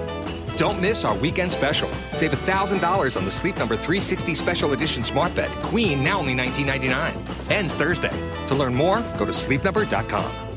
Don't 0.56 0.82
miss 0.82 1.04
our 1.04 1.18
weekend 1.18 1.52
special. 1.52 1.90
Save 2.14 2.32
$1,000 2.32 3.18
on 3.18 3.26
the 3.26 3.32
Sleep 3.32 3.58
Number 3.58 3.76
360 3.76 4.34
Special 4.34 4.72
Edition 4.72 5.04
Smart 5.04 5.36
Bed, 5.36 5.50
Queen, 5.62 6.02
now 6.02 6.20
only 6.20 6.34
$19.99. 6.34 7.52
Ends 7.52 7.74
Thursday. 7.74 8.14
To 8.48 8.56
learn 8.56 8.74
more, 8.74 9.02
go 9.18 9.26
to 9.26 9.34
sleepnumber.com. 9.34 10.49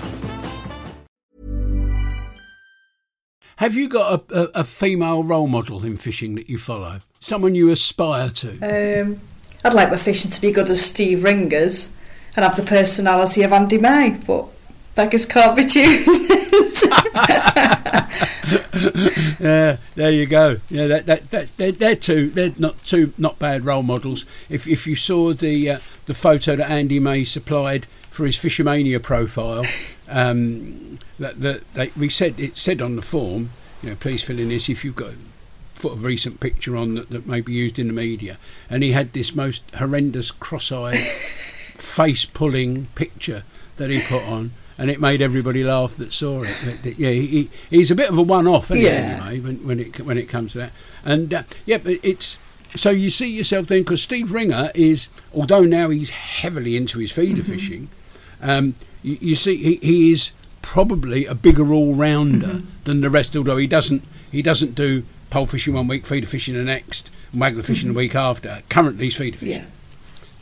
Have 3.57 3.75
you 3.75 3.89
got 3.89 4.31
a, 4.31 4.41
a, 4.41 4.51
a 4.61 4.65
female 4.65 5.23
role 5.23 5.47
model 5.47 5.85
in 5.85 5.97
fishing 5.97 6.35
that 6.37 6.49
you 6.49 6.59
follow? 6.59 7.01
Someone 7.21 7.55
you 7.55 7.71
aspire 7.71 8.31
to? 8.31 8.51
Um, 9.03 9.21
I'd 9.65 9.75
like 9.75 9.91
my 9.91 9.97
fishing 9.97 10.31
to 10.31 10.41
be 10.41 10.51
good 10.51 10.69
as 10.71 10.85
Steve 10.85 11.23
Ringer's 11.23 11.91
and 12.35 12.45
have 12.45 12.57
the 12.57 12.63
personality 12.63 13.43
of 13.43 13.53
Andy 13.53 13.79
May, 13.79 14.19
but 14.27 14.47
beggars 14.95 15.27
can't 15.27 15.57
be 15.57 15.65
choosers. 15.65 16.83
yeah, 19.41 19.77
there 19.95 20.11
you 20.11 20.27
go. 20.27 20.59
Yeah, 20.69 20.87
that, 20.87 21.31
that, 21.31 21.53
they're, 21.57 21.73
they're 21.73 21.97
two. 21.97 22.31
They're 22.31 22.53
not 22.59 22.79
two 22.85 23.13
not 23.19 23.39
bad 23.39 23.65
role 23.65 23.83
models. 23.83 24.25
If 24.49 24.67
if 24.67 24.87
you 24.87 24.95
saw 24.95 25.33
the 25.33 25.71
uh, 25.71 25.79
the 26.07 26.15
photo 26.15 26.57
that 26.57 26.71
Andy 26.71 26.99
May 26.99 27.25
supplied 27.25 27.87
for 28.11 28.27
his 28.27 28.37
Fish'O'Mania 28.37 29.03
profile, 29.03 29.65
um, 30.09 30.99
that 31.23 31.41
that 31.41 31.75
they, 31.75 31.91
we 31.97 32.09
said 32.09 32.39
it 32.39 32.57
said 32.59 32.83
on 32.83 32.97
the 32.97 33.03
form, 33.03 33.51
you 33.83 33.91
know, 33.91 33.97
please 33.97 34.23
fill 34.23 34.39
in 34.39 34.49
this 34.51 34.69
if 34.69 34.85
you've 34.85 34.97
got 34.97 35.13
put 35.77 35.93
a 35.95 35.97
recent 35.97 36.39
picture 36.39 36.77
on 36.77 36.95
that, 36.95 37.11
that 37.11 37.27
may 37.27 37.41
be 37.41 37.53
used 37.53 37.77
in 37.79 37.89
the 37.89 37.93
media, 37.93 38.37
and 38.71 38.83
he 38.85 38.93
had 38.93 39.13
this 39.15 39.35
most 39.35 39.63
horrendous 39.75 40.31
cross-eyed, 40.31 40.97
face-pulling 41.77 42.87
picture 42.95 43.43
that 43.77 43.91
he 43.91 44.01
put 44.03 44.23
on. 44.23 44.53
And 44.79 44.91
it 44.91 45.01
made 45.01 45.21
everybody 45.21 45.63
laugh 45.63 45.97
that 45.97 46.13
saw 46.13 46.43
it. 46.43 46.57
That- 46.65 46.83
that- 46.83 46.99
yeah, 46.99 47.11
he, 47.11 47.51
he's 47.69 47.91
a 47.91 47.95
bit 47.95 48.09
of 48.09 48.17
a 48.19 48.23
one-off, 48.23 48.71
Yeah. 48.71 49.21
anyway, 49.25 49.41
when, 49.41 49.67
when 49.67 49.81
it 49.81 50.01
when 50.01 50.17
it 50.19 50.29
comes 50.29 50.53
to 50.53 50.59
that. 50.59 50.73
And 51.05 51.33
uh, 51.35 51.43
yeah, 51.67 51.79
but 51.79 51.99
it's 52.03 52.39
so 52.75 52.91
you 52.91 53.11
see 53.11 53.29
yourself 53.29 53.67
then 53.67 53.81
because 53.83 54.03
Steve 54.03 54.33
Ringer 54.33 54.71
is, 54.75 55.09
although 55.35 55.65
now 55.65 55.91
he's 55.91 56.11
heavily 56.11 56.77
into 56.77 56.99
his 57.01 57.13
feeder 57.13 57.43
fishing, 57.43 57.89
um, 58.41 58.75
you, 59.03 59.19
you 59.21 59.37
see 59.37 59.57
he, 59.57 59.75
he 59.77 60.13
is 60.13 60.33
probably 60.63 61.27
a 61.27 61.35
bigger 61.35 61.73
all-rounder 61.73 62.47
mm-hmm. 62.47 62.67
than 62.85 63.01
the 63.01 63.11
rest. 63.11 63.37
Although 63.37 63.59
he 63.59 63.67
doesn't 63.67 64.05
he 64.31 64.43
doesn't 64.43 64.75
do 64.75 65.05
pole 65.31 65.47
fishing 65.47 65.75
one 65.75 65.89
week, 65.89 66.07
feeder 66.07 66.27
fishing 66.27 66.55
the 66.55 66.65
next, 66.65 67.11
and 67.33 67.41
waggler 67.41 67.65
fishing 67.65 67.89
the 67.89 67.93
mm-hmm. 67.93 67.99
week 67.99 68.15
after. 68.15 68.63
Currently, 68.69 69.07
he's 69.07 69.17
feeder 69.17 69.37
fishing 69.37 69.63
yeah. 69.63 69.67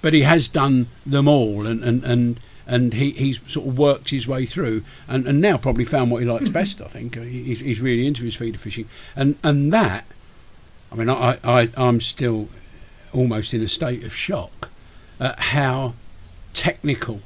but 0.02 0.12
he 0.12 0.22
has 0.22 0.48
done 0.48 0.88
them 1.06 1.28
all 1.28 1.66
and 1.66 1.82
and 1.82 2.04
and, 2.04 2.40
and 2.66 2.94
he, 2.94 3.10
he's 3.12 3.40
sort 3.48 3.66
of 3.66 3.78
worked 3.78 4.10
his 4.10 4.28
way 4.28 4.46
through 4.46 4.84
and, 5.08 5.26
and 5.26 5.40
now 5.40 5.56
probably 5.56 5.84
found 5.84 6.10
what 6.10 6.22
he 6.22 6.28
likes 6.28 6.44
mm-hmm. 6.44 6.52
best 6.52 6.80
I 6.80 6.86
think 6.86 7.16
he's, 7.16 7.60
he's 7.60 7.80
really 7.80 8.06
into 8.06 8.22
his 8.22 8.34
feeder 8.34 8.58
fishing 8.58 8.88
and 9.16 9.36
and 9.42 9.72
that 9.72 10.04
I 10.92 10.94
mean 10.96 11.08
I, 11.08 11.38
I 11.42 11.70
I'm 11.76 12.00
still 12.00 12.48
almost 13.12 13.54
in 13.54 13.62
a 13.62 13.68
state 13.68 14.04
of 14.04 14.14
shock 14.14 14.70
at 15.18 15.38
how 15.38 15.94
technical 16.54 17.20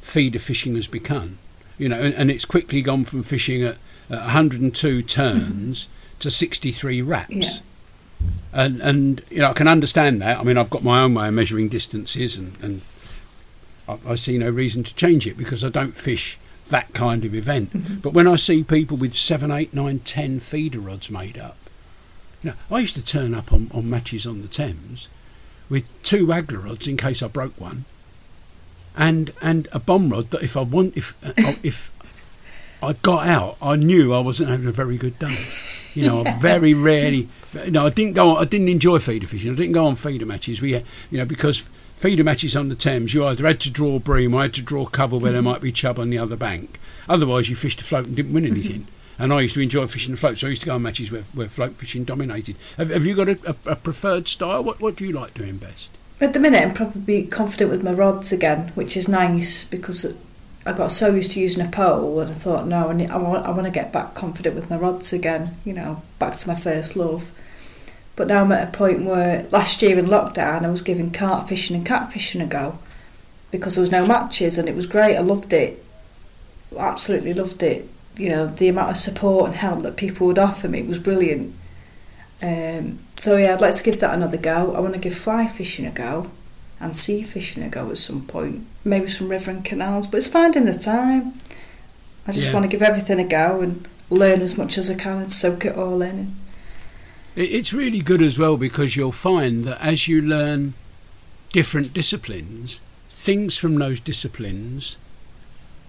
feeder 0.00 0.38
fishing 0.38 0.74
has 0.76 0.86
become 0.86 1.38
you 1.78 1.88
know 1.88 2.00
and, 2.00 2.14
and 2.14 2.30
it's 2.30 2.44
quickly 2.44 2.82
gone 2.82 3.04
from 3.04 3.22
fishing 3.22 3.62
at, 3.62 3.76
at 4.10 4.20
102 4.20 5.02
turns 5.02 5.88
to 6.20 6.30
63 6.30 7.02
wraps 7.02 7.34
Yeah. 7.34 7.50
and 8.52 8.80
and 8.80 9.22
you 9.30 9.38
know 9.38 9.50
I 9.50 9.52
can 9.52 9.68
understand 9.68 10.22
that. 10.22 10.38
I 10.38 10.42
mean, 10.44 10.56
I've 10.56 10.70
got 10.70 10.82
my 10.84 11.02
own 11.02 11.14
way 11.14 11.28
of 11.28 11.34
measuring 11.34 11.68
distances, 11.68 12.36
and 12.36 12.56
and 12.62 12.80
I, 13.88 13.98
I 14.12 14.14
see 14.14 14.38
no 14.38 14.48
reason 14.50 14.84
to 14.84 14.94
change 14.94 15.26
it 15.26 15.36
because 15.36 15.64
I 15.64 15.68
don't 15.68 15.96
fish 15.96 16.38
that 16.70 16.94
kind 16.94 17.24
of 17.24 17.34
event. 17.34 17.72
Mm-hmm. 17.72 17.96
But 17.96 18.14
when 18.14 18.26
I 18.26 18.36
see 18.36 18.62
people 18.64 18.96
with 18.96 19.14
seven, 19.14 19.50
eight, 19.50 19.74
nine, 19.74 19.98
ten 19.98 20.40
feeder 20.40 20.78
rods 20.80 21.10
made 21.10 21.36
up, 21.36 21.56
you 22.42 22.50
know, 22.50 22.56
I 22.70 22.78
used 22.80 22.94
to 22.94 23.04
turn 23.04 23.34
up 23.34 23.52
on, 23.52 23.70
on 23.74 23.90
matches 23.90 24.26
on 24.26 24.40
the 24.40 24.48
Thames 24.48 25.08
with 25.68 25.84
two 26.02 26.26
waggler 26.26 26.64
rods 26.64 26.86
in 26.86 26.96
case 26.96 27.22
I 27.22 27.28
broke 27.28 27.60
one, 27.60 27.84
and 28.96 29.32
and 29.42 29.68
a 29.72 29.78
bomb 29.78 30.10
rod 30.10 30.30
that 30.30 30.42
if 30.42 30.56
I 30.56 30.62
want 30.62 30.96
if 30.96 31.14
uh, 31.24 31.32
if 31.62 31.90
I 32.82 32.92
got 32.94 33.26
out, 33.26 33.56
I 33.62 33.76
knew 33.76 34.12
I 34.12 34.20
wasn't 34.20 34.50
having 34.50 34.66
a 34.66 34.72
very 34.72 34.98
good 34.98 35.18
day. 35.18 35.36
You 35.94 36.06
know, 36.06 36.24
I 36.24 36.36
very 36.38 36.74
rarely. 36.90 37.28
No, 37.68 37.86
I 37.86 37.90
didn't 37.90 38.12
go. 38.14 38.32
On, 38.36 38.42
I 38.42 38.44
didn't 38.44 38.68
enjoy 38.68 38.98
feeder 38.98 39.26
fishing. 39.26 39.52
I 39.52 39.54
didn't 39.56 39.72
go 39.72 39.86
on 39.86 39.96
feeder 39.96 40.26
matches. 40.26 40.60
We, 40.60 40.72
had- 40.72 40.84
you 41.10 41.16
know, 41.18 41.24
because 41.24 41.60
feeder 41.96 42.24
matches 42.24 42.54
on 42.56 42.68
the 42.68 42.74
Thames, 42.74 43.14
you 43.14 43.24
either 43.26 43.46
had 43.46 43.60
to 43.60 43.70
draw 43.70 43.98
bream 43.98 44.34
or 44.34 44.42
had 44.42 44.52
to 44.54 44.62
draw 44.62 44.84
cover 44.86 45.16
where 45.16 45.32
there 45.32 45.40
might 45.40 45.62
be 45.62 45.72
chub 45.72 45.98
on 45.98 46.10
the 46.10 46.18
other 46.18 46.36
bank. 46.36 46.78
Otherwise, 47.08 47.48
you 47.48 47.56
fished 47.56 47.80
a 47.80 47.84
float 47.84 48.06
and 48.06 48.16
didn't 48.16 48.32
win 48.34 48.44
anything. 48.46 48.86
And 49.16 49.32
I 49.32 49.42
used 49.42 49.54
to 49.54 49.60
enjoy 49.60 49.86
fishing 49.86 50.10
the 50.10 50.16
float, 50.18 50.38
so 50.38 50.48
I 50.48 50.50
used 50.50 50.62
to 50.62 50.66
go 50.66 50.74
on 50.74 50.82
matches 50.82 51.12
where, 51.12 51.22
where 51.34 51.48
float 51.48 51.74
fishing 51.76 52.02
dominated. 52.02 52.56
Have, 52.76 52.90
have 52.90 53.06
you 53.06 53.14
got 53.14 53.28
a, 53.28 53.38
a, 53.64 53.70
a 53.70 53.76
preferred 53.76 54.26
style? 54.26 54.64
What 54.64 54.80
What 54.80 54.96
do 54.96 55.06
you 55.06 55.12
like 55.12 55.34
doing 55.34 55.56
best? 55.56 55.92
At 56.20 56.32
the 56.32 56.40
minute, 56.40 56.62
I'm 56.62 56.74
probably 56.74 57.24
confident 57.24 57.70
with 57.70 57.82
my 57.82 57.92
rods 57.92 58.32
again, 58.32 58.68
which 58.74 58.96
is 58.96 59.08
nice 59.08 59.64
because 59.64 60.14
I 60.64 60.72
got 60.72 60.90
so 60.90 61.12
used 61.12 61.32
to 61.32 61.40
using 61.40 61.66
a 61.66 61.68
pole 61.68 62.16
that 62.18 62.28
I 62.28 62.32
thought, 62.32 62.66
no, 62.66 62.88
I, 62.88 63.16
want, 63.16 63.46
I 63.46 63.50
want 63.50 63.64
to 63.64 63.70
get 63.70 63.92
back 63.92 64.14
confident 64.14 64.54
with 64.54 64.70
my 64.70 64.76
rods 64.76 65.12
again, 65.12 65.56
you 65.64 65.72
know, 65.72 66.02
back 66.18 66.36
to 66.38 66.48
my 66.48 66.54
first 66.54 66.94
love. 66.94 67.32
But 68.16 68.28
now 68.28 68.42
I'm 68.42 68.52
at 68.52 68.68
a 68.68 68.76
point 68.76 69.04
where 69.04 69.46
last 69.50 69.82
year 69.82 69.98
in 69.98 70.06
lockdown, 70.06 70.64
I 70.64 70.70
was 70.70 70.82
giving 70.82 71.10
carp 71.10 71.48
fishing 71.48 71.74
and 71.74 71.84
catfishing 71.84 72.42
a 72.42 72.46
go 72.46 72.78
because 73.50 73.74
there 73.74 73.82
was 73.82 73.90
no 73.90 74.06
matches 74.06 74.56
and 74.56 74.68
it 74.68 74.76
was 74.76 74.86
great. 74.86 75.16
I 75.16 75.20
loved 75.20 75.52
it, 75.52 75.84
absolutely 76.78 77.34
loved 77.34 77.62
it. 77.62 77.88
You 78.16 78.28
know, 78.28 78.46
the 78.46 78.68
amount 78.68 78.92
of 78.92 78.96
support 78.96 79.46
and 79.46 79.56
help 79.56 79.82
that 79.82 79.96
people 79.96 80.28
would 80.28 80.38
offer 80.38 80.68
me 80.68 80.82
was 80.82 81.00
brilliant. 81.00 81.54
Um, 82.40 83.00
so 83.24 83.38
yeah, 83.38 83.54
I'd 83.54 83.62
like 83.62 83.74
to 83.76 83.82
give 83.82 84.00
that 84.00 84.12
another 84.12 84.36
go. 84.36 84.74
I 84.74 84.80
want 84.80 84.92
to 84.92 85.00
give 85.00 85.14
fly 85.14 85.46
fishing 85.46 85.86
a 85.86 85.90
go 85.90 86.30
and 86.78 86.94
sea 86.94 87.22
fishing 87.22 87.62
a 87.62 87.70
go 87.70 87.88
at 87.90 87.96
some 87.96 88.26
point. 88.26 88.66
Maybe 88.84 89.06
some 89.08 89.30
river 89.30 89.50
and 89.50 89.64
canals, 89.64 90.06
but 90.06 90.18
it's 90.18 90.28
finding 90.28 90.66
the 90.66 90.74
time. 90.78 91.32
I 92.26 92.32
just 92.32 92.48
Yeah. 92.48 92.52
want 92.52 92.64
to 92.64 92.68
give 92.68 92.82
everything 92.82 93.18
a 93.18 93.24
go 93.24 93.62
and 93.62 93.88
learn 94.10 94.42
as 94.42 94.58
much 94.58 94.76
as 94.76 94.90
I 94.90 94.94
can 94.96 95.16
and 95.22 95.32
soak 95.32 95.64
it 95.64 95.74
all 95.74 96.02
in. 96.02 96.36
It's 97.34 97.72
really 97.72 98.00
good 98.00 98.20
as 98.20 98.38
well 98.38 98.58
because 98.58 98.94
you'll 98.94 99.10
find 99.10 99.64
that 99.64 99.80
as 99.80 100.06
you 100.06 100.20
learn 100.20 100.74
different 101.50 101.94
disciplines, 101.94 102.80
things 103.10 103.56
from 103.56 103.76
those 103.76 104.00
disciplines 104.00 104.98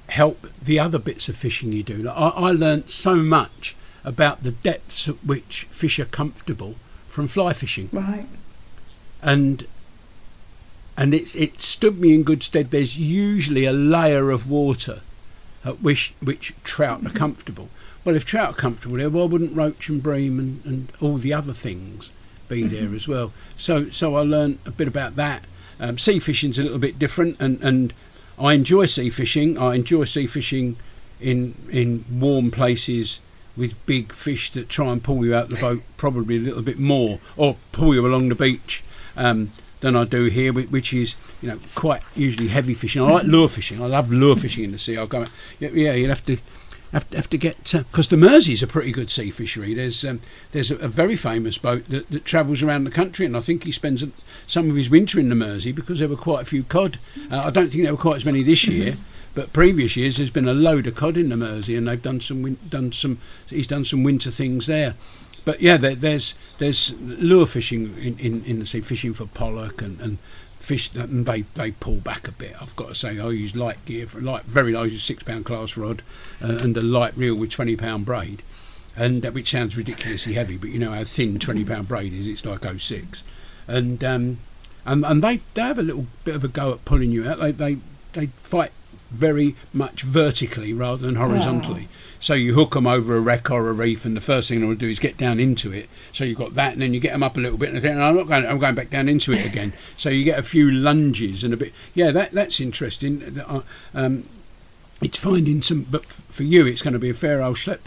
help 0.07 0.47
the 0.63 0.79
other 0.79 0.99
bits 0.99 1.27
of 1.27 1.35
fishing 1.35 1.73
you 1.73 1.83
do. 1.83 1.97
Like, 1.97 2.15
I, 2.15 2.29
I 2.29 2.51
learnt 2.51 2.89
so 2.91 3.17
much 3.17 3.75
about 4.05 4.43
the 4.43 4.51
depths 4.51 5.09
at 5.09 5.15
which 5.25 5.67
fish 5.69 5.99
are 5.99 6.05
comfortable 6.05 6.75
from 7.15 7.27
fly 7.27 7.53
fishing, 7.53 7.89
Right. 7.93 8.27
and 9.21 9.65
and 10.97 11.13
it's 11.13 11.33
it 11.35 11.59
stood 11.59 11.99
me 11.99 12.13
in 12.13 12.23
good 12.23 12.43
stead. 12.43 12.71
There's 12.71 12.97
usually 12.97 13.65
a 13.65 13.73
layer 13.73 14.31
of 14.31 14.49
water 14.49 15.01
at 15.63 15.81
which 15.81 16.13
which 16.21 16.53
trout 16.63 17.05
are 17.05 17.09
comfortable. 17.09 17.69
Well, 18.03 18.15
if 18.15 18.25
trout 18.25 18.51
are 18.51 18.53
comfortable 18.61 18.97
there, 18.97 19.09
why 19.09 19.23
wouldn't 19.23 19.55
roach 19.55 19.89
and 19.89 20.03
bream 20.03 20.37
and, 20.39 20.61
and 20.65 20.91
all 21.01 21.17
the 21.17 21.33
other 21.33 21.53
things 21.53 22.11
be 22.47 22.63
there 22.67 22.93
as 22.93 23.07
well? 23.07 23.31
So 23.57 23.89
so 23.89 24.15
I 24.15 24.21
learned 24.21 24.59
a 24.65 24.71
bit 24.71 24.87
about 24.87 25.15
that. 25.15 25.43
Um, 25.79 25.97
sea 25.97 26.19
fishing's 26.19 26.59
a 26.59 26.63
little 26.63 26.77
bit 26.79 26.97
different, 26.99 27.35
and, 27.39 27.61
and 27.61 27.93
I 28.39 28.53
enjoy 28.53 28.85
sea 28.85 29.09
fishing. 29.09 29.57
I 29.57 29.75
enjoy 29.75 30.05
sea 30.05 30.27
fishing 30.27 30.77
in 31.19 31.55
in 31.71 32.05
warm 32.11 32.51
places 32.51 33.19
with 33.57 33.85
big 33.85 34.13
fish 34.13 34.51
that 34.51 34.69
try 34.69 34.87
and 34.87 35.03
pull 35.03 35.25
you 35.25 35.35
out 35.35 35.49
the 35.49 35.55
boat, 35.55 35.81
probably 35.97 36.37
a 36.37 36.41
little 36.41 36.61
bit 36.61 36.79
more, 36.79 37.19
or 37.37 37.57
pull 37.71 37.93
you 37.93 38.05
along 38.05 38.29
the 38.29 38.35
beach. 38.35 38.83
Um, 39.17 39.51
than 39.81 39.95
I 39.95 40.03
do 40.03 40.25
here, 40.25 40.51
which 40.51 40.93
is 40.93 41.15
you 41.41 41.49
know 41.49 41.59
quite 41.75 42.01
usually 42.15 42.47
heavy 42.47 42.73
fishing. 42.73 43.03
I 43.03 43.11
like 43.11 43.23
lure 43.25 43.47
fishing. 43.47 43.83
I 43.83 43.85
love 43.85 44.11
lure 44.11 44.35
fishing 44.35 44.63
in 44.63 44.71
the 44.71 44.79
sea. 44.79 44.97
I'll 44.97 45.05
go. 45.05 45.25
Yeah, 45.59 45.69
yeah 45.73 45.93
you'll 45.93 46.09
have 46.09 46.25
to 46.25 46.37
have 46.91 47.11
have 47.13 47.29
to 47.29 47.37
get 47.37 47.57
because 47.71 48.07
the 48.07 48.17
Mersey's 48.17 48.63
a 48.63 48.67
pretty 48.67 48.91
good 48.91 49.09
sea 49.09 49.29
fishery. 49.29 49.73
There's 49.73 50.03
um, 50.03 50.21
there's 50.53 50.71
a, 50.71 50.77
a 50.77 50.87
very 50.87 51.15
famous 51.15 51.57
boat 51.57 51.85
that, 51.85 52.09
that 52.09 52.25
travels 52.25 52.63
around 52.63 52.85
the 52.85 52.91
country, 52.91 53.25
and 53.25 53.37
I 53.37 53.41
think 53.41 53.65
he 53.65 53.71
spends 53.71 54.03
some 54.47 54.69
of 54.69 54.75
his 54.75 54.89
winter 54.89 55.19
in 55.19 55.29
the 55.29 55.35
Mersey 55.35 55.71
because 55.71 55.99
there 55.99 56.07
were 56.07 56.15
quite 56.15 56.43
a 56.43 56.45
few 56.45 56.63
cod. 56.63 56.97
Uh, 57.29 57.43
I 57.45 57.49
don't 57.49 57.69
think 57.69 57.83
there 57.83 57.93
were 57.93 58.01
quite 58.01 58.15
as 58.15 58.25
many 58.25 58.43
this 58.43 58.65
year. 58.65 58.95
But 59.35 59.51
previous 59.53 59.97
years, 59.97 60.17
there's 60.17 60.29
been 60.31 60.47
a 60.47 60.53
load 60.53 60.87
of 60.87 60.95
cod 60.95 61.17
in 61.17 61.29
the 61.29 61.37
Mersey, 61.37 61.75
and 61.75 61.87
they've 61.87 62.01
done 62.01 62.21
some 62.21 62.41
win- 62.41 62.57
done 62.69 62.91
some. 62.93 63.19
He's 63.47 63.67
done 63.67 63.85
some 63.85 64.01
winter 64.01 64.31
things 64.31 64.65
there. 64.65 64.95
But 65.43 65.61
yeah, 65.61 65.77
there, 65.77 65.93
there's 65.93 66.33
there's 66.57 66.93
lure 66.99 67.45
fishing 67.45 67.95
in, 67.97 68.17
in, 68.17 68.43
in 68.45 68.59
the 68.59 68.65
sea, 68.65 68.81
fishing 68.81 69.13
for 69.13 69.25
pollock 69.27 69.81
and, 69.81 69.99
and 70.01 70.17
fish, 70.59 70.93
and 70.95 71.25
they, 71.25 71.41
they 71.41 71.71
pull 71.71 71.97
back 71.97 72.27
a 72.27 72.31
bit. 72.31 72.55
I've 72.59 72.75
got 72.75 72.89
to 72.89 72.95
say, 72.95 73.19
I 73.19 73.29
use 73.29 73.55
light 73.55 73.83
gear 73.85 74.07
for 74.07 74.19
light, 74.21 74.43
very 74.45 74.73
a 74.73 74.89
six 74.97 75.21
pound 75.21 75.45
class 75.45 75.77
rod 75.77 76.01
uh, 76.41 76.57
and 76.61 76.75
a 76.75 76.81
light 76.81 77.15
reel 77.15 77.35
with 77.35 77.51
twenty 77.51 77.75
pound 77.75 78.05
braid, 78.05 78.41
and 78.95 79.25
uh, 79.25 79.31
which 79.31 79.51
sounds 79.51 79.77
ridiculously 79.77 80.33
heavy, 80.33 80.57
but 80.57 80.69
you 80.69 80.79
know 80.79 80.91
how 80.91 81.03
thin 81.03 81.37
twenty 81.37 81.63
pound 81.63 81.87
braid 81.87 82.13
is. 82.13 82.27
It's 82.27 82.45
like 82.45 82.63
06. 82.63 83.23
and 83.67 84.03
um, 84.03 84.37
and 84.85 85.05
and 85.05 85.23
they 85.23 85.41
they 85.53 85.61
have 85.61 85.79
a 85.79 85.83
little 85.83 86.07
bit 86.23 86.35
of 86.35 86.43
a 86.43 86.47
go 86.47 86.71
at 86.71 86.85
pulling 86.85 87.11
you 87.11 87.27
out. 87.27 87.39
They 87.39 87.51
they 87.51 87.77
they 88.13 88.25
fight 88.27 88.71
very 89.15 89.55
much 89.73 90.01
vertically 90.03 90.73
rather 90.73 91.05
than 91.05 91.15
horizontally. 91.15 91.87
So 92.19 92.33
you 92.33 92.53
hook 92.55 92.73
them 92.73 92.87
over 92.87 93.15
a 93.15 93.19
wreck 93.19 93.51
or 93.51 93.69
a 93.69 93.73
reef, 93.73 94.03
and 94.05 94.15
the 94.17 94.21
first 94.21 94.49
thing 94.49 94.61
they 94.61 94.65
will 94.67 94.75
do 94.75 94.87
is 94.89 94.97
get 94.99 95.17
down 95.17 95.39
into 95.39 95.71
it. 95.71 95.89
So 96.13 96.23
you've 96.23 96.37
got 96.39 96.55
that, 96.55 96.73
and 96.73 96.81
then 96.81 96.93
you 96.93 96.99
get 96.99 97.11
them 97.11 97.21
up 97.23 97.37
a 97.37 97.39
little 97.39 97.57
bit, 97.57 97.69
and 97.71 97.79
think, 97.81 97.97
"I'm 97.97 98.15
not 98.15 98.27
going. 98.27 98.45
I'm 98.45 98.57
going 98.57 98.73
back 98.75 98.89
down 98.89 99.07
into 99.09 99.31
it 99.33 99.45
again." 99.51 99.73
so 99.97 100.09
you 100.09 100.23
get 100.23 100.39
a 100.39 100.43
few 100.43 100.71
lunges 100.71 101.43
and 101.43 101.53
a 101.53 101.57
bit. 101.57 101.73
Yeah, 101.93 102.11
that 102.11 102.31
that's 102.31 102.59
interesting. 102.59 103.39
Uh, 103.45 103.61
Um, 103.93 104.23
it's 105.01 105.17
finding 105.17 105.61
some, 105.61 105.85
but 105.91 106.05
for 106.05 106.43
you, 106.43 106.65
it's 106.65 106.81
going 106.81 106.93
to 106.93 106.99
be 106.99 107.09
a 107.09 107.13
fair 107.13 107.43
old 107.43 107.57
schlep 107.57 107.79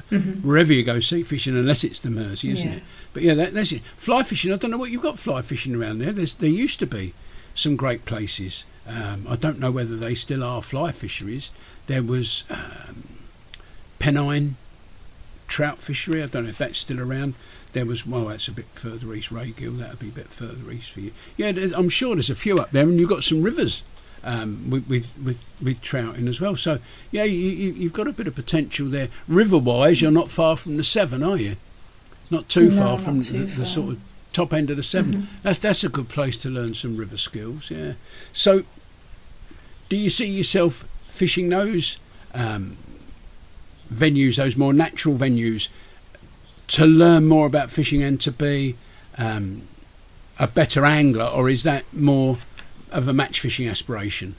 wherever 0.43 0.73
you 0.73 0.85
go 0.85 1.01
sea 1.01 1.23
fishing, 1.23 1.57
unless 1.57 1.83
it's 1.83 2.01
the 2.01 2.11
Mersey, 2.11 2.53
isn't 2.53 2.69
Yeah. 2.71 2.77
it? 2.77 2.83
But 3.15 3.23
yeah, 3.23 3.35
that, 3.35 3.55
that's 3.55 3.73
it. 3.73 3.83
Fly 3.97 4.23
fishing. 4.23 4.53
I 4.53 4.57
don't 4.57 4.71
know 4.71 4.77
what 4.79 4.91
you've 4.91 5.03
got 5.03 5.19
fly 5.19 5.41
fishing 5.41 5.75
around 5.75 5.99
there. 6.01 6.13
There's, 6.13 6.35
there 6.35 6.51
used 6.51 6.79
to 6.81 6.87
be 6.87 7.15
some 7.55 7.77
great 7.77 8.05
places. 8.05 8.65
Um, 8.89 9.27
I 9.29 9.37
don't 9.37 9.59
know 9.59 9.71
whether 9.71 9.97
they 9.97 10.15
still 10.15 10.43
are 10.43 10.63
fly 10.63 10.93
fisheries. 10.93 11.51
There 11.87 12.03
was 12.03 12.45
um, 12.51 13.05
Pennine 13.99 14.57
trout 15.47 15.79
fishery. 15.79 16.23
I 16.23 16.27
don't 16.27 16.45
know 16.45 16.51
if 16.51 16.59
that's 16.59 16.79
still 16.79 17.01
around. 17.01 17.35
There 17.73 17.85
was 17.85 18.07
well, 18.07 18.27
that's 18.27 18.49
a 18.49 18.53
bit 18.53 18.67
further 18.75 19.13
east. 19.15 19.29
Raygill, 19.29 19.79
that'd 19.79 19.99
be 19.99 20.09
a 20.09 20.13
bit 20.13 20.29
further 20.29 20.71
east 20.71 20.91
for 20.91 21.01
you. 21.01 21.13
Yeah, 21.37 21.53
I'm 21.77 21.89
sure 21.91 22.15
there's 22.15 22.31
a 22.31 22.35
few 22.35 22.59
up 22.59 22.71
there, 22.71 22.85
and 22.85 22.99
you've 22.99 23.11
got 23.11 23.25
some 23.25 23.43
rivers 23.43 23.83
um, 24.25 24.71
with, 24.71 24.89
with 24.89 25.15
with 25.23 25.43
with 25.63 25.83
trout 25.83 26.17
in 26.17 26.29
as 26.29 26.41
well. 26.41 26.57
So 26.57 26.79
yeah, 27.11 27.25
you, 27.25 27.39
you, 27.39 27.73
you've 27.73 27.93
got 27.93 28.09
a 28.09 28.13
bit 28.13 28.27
of 28.27 28.35
potential 28.35 28.89
there. 28.89 29.09
River 29.27 29.59
wise, 29.59 30.01
you're 30.01 30.11
not 30.11 30.29
far 30.29 30.57
from 30.57 30.77
the 30.79 30.85
Severn, 30.85 31.23
are 31.23 31.37
you? 31.37 31.57
Not 32.31 32.49
too 32.49 32.71
No, 32.71 32.77
far 32.77 32.97
not 32.97 33.01
from 33.03 33.21
too 33.21 33.45
the, 33.45 33.61
the 33.61 33.67
sort 33.67 33.91
of 33.91 34.01
top 34.33 34.53
end 34.53 34.71
of 34.71 34.77
the 34.77 34.83
Severn 34.83 35.29
That's 35.43 35.59
that's 35.59 35.85
a 35.85 35.89
good 35.89 36.09
place 36.09 36.37
to 36.39 36.51
learn 36.51 36.75
some 36.75 36.97
river 36.97 37.17
skills. 37.17 37.71
Yeah. 37.71 37.95
So, 38.33 38.65
do 39.89 39.97
you 39.97 40.11
see 40.11 40.27
yourself 40.27 40.87
fishing 41.09 41.49
those 41.49 41.99
um, 42.35 42.77
venues, 43.93 44.37
those 44.37 44.57
more 44.57 44.73
natural 44.73 45.17
venues, 45.17 45.69
to 46.69 46.85
learn 46.85 47.27
more 47.27 47.47
about 47.47 47.71
fishing 47.71 48.03
and 48.03 48.21
to 48.21 48.31
be 48.31 48.77
um, 49.17 49.63
a 50.39 50.47
better 50.47 50.85
angler, 50.85 51.25
or 51.25 51.49
is 51.49 51.63
that 51.63 51.85
more 51.93 52.39
of 52.91 53.09
a 53.09 53.13
match 53.13 53.41
fishing 53.41 53.67
aspiration? 53.67 54.37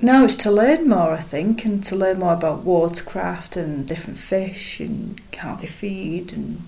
No, 0.00 0.24
it's 0.24 0.36
to 0.38 0.50
learn 0.50 0.88
more, 0.88 1.12
I 1.12 1.20
think, 1.20 1.64
and 1.64 1.82
to 1.84 1.96
learn 1.96 2.20
more 2.20 2.34
about 2.34 2.62
watercraft 2.62 3.56
and 3.56 3.86
different 3.86 4.18
fish 4.18 4.78
and 4.78 5.20
how 5.36 5.56
they 5.56 5.66
feed 5.66 6.32
and 6.32 6.62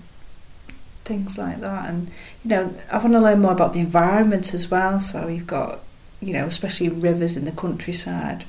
things 1.05 1.37
like 1.37 1.61
that. 1.61 1.89
And 1.89 2.09
you 2.43 2.49
know, 2.49 2.75
I 2.91 2.97
want 2.97 3.13
to 3.13 3.19
learn 3.19 3.41
more 3.41 3.53
about 3.53 3.73
the 3.73 3.79
environment 3.79 4.53
as 4.53 4.69
well. 4.69 4.99
So 4.99 5.27
you've 5.27 5.47
got, 5.47 5.79
you 6.21 6.33
know, 6.33 6.45
especially 6.45 6.89
rivers 6.89 7.35
in 7.35 7.45
the 7.45 7.51
countryside. 7.51 8.45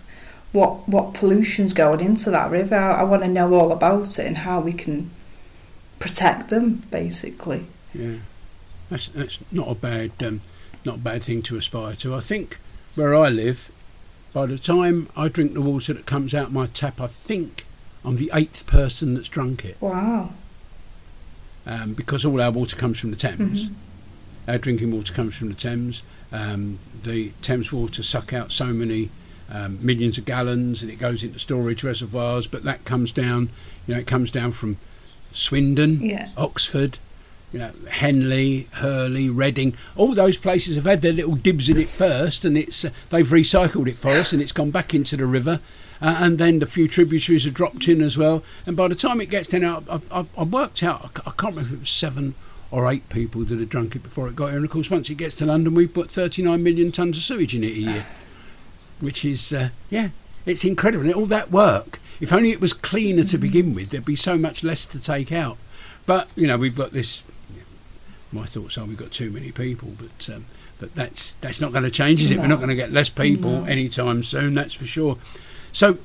What 0.52 0.88
what 0.88 1.14
pollution's 1.14 1.72
going 1.72 2.00
into 2.00 2.30
that 2.30 2.50
river? 2.50 2.76
I, 2.76 3.00
I 3.00 3.02
want 3.04 3.22
to 3.22 3.28
know 3.28 3.54
all 3.54 3.72
about 3.72 4.18
it 4.18 4.26
and 4.26 4.38
how 4.38 4.60
we 4.60 4.72
can 4.74 5.10
protect 5.98 6.50
them, 6.50 6.82
basically. 6.90 7.66
Yeah, 7.94 8.16
that's 8.90 9.08
that's 9.08 9.38
not 9.50 9.68
a 9.70 9.74
bad 9.74 10.10
um, 10.22 10.40
not 10.84 10.96
a 10.96 10.98
bad 10.98 11.22
thing 11.22 11.42
to 11.42 11.56
aspire 11.56 11.94
to. 11.96 12.14
I 12.14 12.20
think 12.20 12.58
where 12.94 13.16
I 13.16 13.30
live, 13.30 13.70
by 14.34 14.44
the 14.46 14.58
time 14.58 15.08
I 15.16 15.28
drink 15.28 15.54
the 15.54 15.62
water 15.62 15.94
that 15.94 16.04
comes 16.04 16.34
out 16.34 16.52
my 16.52 16.66
tap, 16.66 17.00
I 17.00 17.06
think 17.06 17.64
I'm 18.04 18.16
the 18.16 18.30
eighth 18.34 18.66
person 18.66 19.14
that's 19.14 19.28
drunk 19.28 19.64
it 19.64 19.76
Wow. 19.80 20.32
um, 21.66 21.94
because 21.94 22.24
all 22.24 22.40
our 22.42 22.50
water 22.50 22.76
comes 22.76 22.98
from 22.98 23.10
the 23.10 23.16
Thames. 23.16 23.68
Mhm. 23.68 23.74
Our 24.48 24.58
drinking 24.58 24.90
water 24.90 25.14
comes 25.14 25.34
from 25.36 25.48
the 25.48 25.54
Thames. 25.54 26.02
Um, 26.32 26.78
the 27.02 27.30
Thames 27.42 27.72
water 27.72 28.02
suck 28.02 28.32
out 28.32 28.52
so 28.52 28.66
many 28.66 29.10
um, 29.50 29.78
millions 29.84 30.16
of 30.18 30.24
gallons, 30.24 30.82
and 30.82 30.90
it 30.90 30.96
goes 30.96 31.22
into 31.22 31.38
storage 31.38 31.84
reservoirs. 31.84 32.46
But 32.46 32.64
that 32.64 32.84
comes 32.84 33.12
down, 33.12 33.50
you 33.86 33.94
know, 33.94 34.00
it 34.00 34.06
comes 34.06 34.30
down 34.30 34.52
from 34.52 34.78
Swindon, 35.32 36.00
Yeah. 36.04 36.28
Oxford, 36.36 36.98
you 37.52 37.58
know, 37.58 37.72
Henley, 37.90 38.68
Hurley, 38.74 39.28
Reading. 39.28 39.74
All 39.96 40.14
those 40.14 40.36
places 40.38 40.76
have 40.76 40.84
had 40.86 41.02
their 41.02 41.12
little 41.12 41.34
dibs 41.36 41.68
in 41.68 41.78
it 41.78 41.88
first, 41.88 42.44
and 42.44 42.56
it's 42.56 42.84
uh, 42.84 42.90
they've 43.10 43.26
recycled 43.26 43.88
it 43.88 43.98
for 43.98 44.08
us, 44.10 44.32
and 44.32 44.40
it's 44.40 44.52
gone 44.52 44.70
back 44.70 44.94
into 44.94 45.16
the 45.16 45.26
river. 45.26 45.60
Uh, 46.00 46.16
and 46.18 46.38
then 46.38 46.58
the 46.58 46.66
few 46.66 46.88
tributaries 46.88 47.46
are 47.46 47.50
dropped 47.50 47.86
in 47.86 48.00
as 48.00 48.18
well. 48.18 48.42
And 48.66 48.76
by 48.76 48.88
the 48.88 48.94
time 48.96 49.20
it 49.20 49.30
gets 49.30 49.48
down, 49.48 49.64
I've, 49.64 49.88
I've- 49.90 50.06
I've, 50.10 50.38
I've 50.38 50.52
worked 50.52 50.82
out. 50.82 51.20
I 51.26 51.30
can't 51.30 51.54
remember 51.54 51.68
if 51.68 51.72
it 51.74 51.80
was 51.80 51.90
seven 51.90 52.34
or 52.72 52.90
eight 52.90 53.08
people 53.10 53.42
that 53.44 53.58
had 53.60 53.68
drunk 53.68 53.94
it 53.94 54.02
before 54.02 54.26
it 54.28 54.34
got 54.34 54.46
here. 54.48 54.56
And 54.56 54.64
of 54.64 54.70
course, 54.72 54.90
once 54.90 55.08
it 55.10 55.14
gets 55.16 55.34
to 55.36 55.46
London, 55.46 55.74
we 55.74 55.86
put 55.86 56.10
39 56.10 56.60
million 56.62 56.90
tons 56.90 57.16
of 57.18 57.22
sewage 57.22 57.54
in 57.54 57.62
it 57.62 57.72
a 57.76 57.78
year, 57.78 58.06
which 58.98 59.24
is 59.24 59.52
uh, 59.52 59.68
yeah, 59.90 60.08
it's 60.46 60.64
incredible. 60.64 61.04
And 61.04 61.14
all 61.14 61.26
that 61.26 61.52
work. 61.52 62.00
If 62.20 62.32
only 62.32 62.50
it 62.50 62.60
was 62.60 62.72
cleaner 62.72 63.24
to 63.24 63.36
begin 63.38 63.74
with, 63.74 63.90
there'd 63.90 64.04
be 64.04 64.16
so 64.16 64.38
much 64.38 64.64
less 64.64 64.86
to 64.86 64.98
take 65.00 65.30
out. 65.32 65.58
But 66.06 66.28
you 66.34 66.46
know, 66.46 66.56
we've 66.56 66.74
got 66.76 66.92
this. 66.92 67.22
My 68.32 68.46
thoughts 68.46 68.78
are 68.78 68.86
we've 68.86 68.96
got 68.96 69.10
too 69.12 69.30
many 69.30 69.52
people, 69.52 69.90
but 69.98 70.34
um, 70.34 70.46
but 70.80 70.94
that's 70.94 71.34
that's 71.34 71.60
not 71.60 71.72
going 71.72 71.84
to 71.84 71.90
change, 71.90 72.22
is 72.22 72.30
it? 72.30 72.38
We're 72.38 72.46
not 72.46 72.56
going 72.58 72.70
to 72.70 72.74
get 72.74 72.90
less 72.90 73.10
people 73.10 73.60
No. 73.60 73.64
anytime 73.64 74.22
soon. 74.22 74.54
That's 74.54 74.72
for 74.72 74.86
sure. 74.86 75.18
So, 75.72 75.98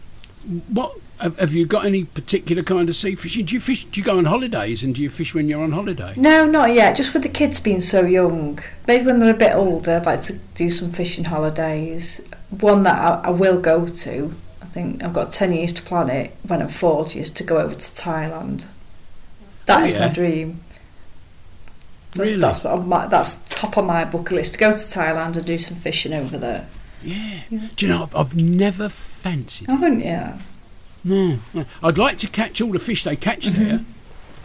what 0.69 0.95
have, 1.19 1.53
you 1.53 1.65
got 1.65 1.85
any 1.85 2.03
particular 2.05 2.61
kind 2.63 2.87
of 2.89 2.95
sea 2.95 3.15
fishing? 3.15 3.45
Do 3.45 3.55
you 3.55 3.59
fish? 3.61 3.85
Do 3.85 3.99
you 3.99 4.03
go 4.05 4.17
on 4.17 4.25
holidays 4.25 4.83
and 4.83 4.93
do 4.93 5.01
you 5.01 5.09
fish 5.09 5.33
when 5.33 5.47
you're 5.49 5.63
on 5.63 5.71
holiday? 5.71 6.13
No, 6.15 6.45
not 6.45 6.73
yet. 6.73 6.95
Just 6.95 7.13
with 7.13 7.23
the 7.23 7.29
kids 7.29 7.59
being 7.59 7.81
so 7.81 8.01
young. 8.05 8.59
Maybe 8.87 9.05
when 9.05 9.19
they're 9.19 9.33
a 9.33 9.37
bit 9.37 9.55
older, 9.55 9.91
I'd 9.97 10.05
like 10.05 10.21
to 10.23 10.33
do 10.55 10.69
some 10.69 10.91
fishing 10.91 11.25
holidays. 11.25 12.21
One 12.49 12.83
that 12.83 12.97
I, 12.97 13.27
I 13.27 13.29
will 13.31 13.59
go 13.59 13.87
to. 13.87 14.33
I 14.61 14.65
think 14.65 15.03
I've 15.03 15.13
got 15.13 15.31
ten 15.31 15.53
years 15.53 15.73
to 15.73 15.81
plan 15.81 16.09
it. 16.09 16.35
When 16.47 16.61
I'm 16.61 16.67
forty, 16.69 17.19
is 17.19 17.31
to 17.31 17.43
go 17.43 17.57
over 17.59 17.73
to 17.73 17.79
Thailand. 17.79 18.65
That 19.65 19.81
Oh, 19.81 19.85
is 19.85 19.93
yeah? 19.93 20.07
my 20.07 20.13
dream. 20.13 20.61
That's, 22.13 22.29
Really? 22.31 22.41
that's 22.41 22.63
what 22.63 22.85
my, 22.85 23.07
that's 23.07 23.37
top 23.47 23.77
on 23.77 23.85
my 23.85 24.05
bucket 24.05 24.31
list. 24.33 24.53
To 24.53 24.59
go 24.59 24.71
to 24.71 24.77
Thailand 24.77 25.35
and 25.35 25.45
do 25.45 25.57
some 25.57 25.77
fishing 25.77 26.13
over 26.13 26.37
there. 26.37 26.67
Yeah. 27.03 27.41
Do 27.75 27.85
you 27.85 27.87
know? 27.93 28.03
I've, 28.03 28.15
I've 28.15 28.35
never 28.35 28.89
fancied. 28.89 29.67
Haven't 29.69 30.01
you? 30.01 30.33
No, 31.03 31.39
no. 31.53 31.65
I'd 31.83 31.97
like 31.97 32.17
to 32.19 32.27
catch 32.27 32.59
all 32.59 32.71
the 32.71 32.79
fish 32.79 33.03
they 33.03 33.15
catch 33.15 33.45
there, 33.47 33.81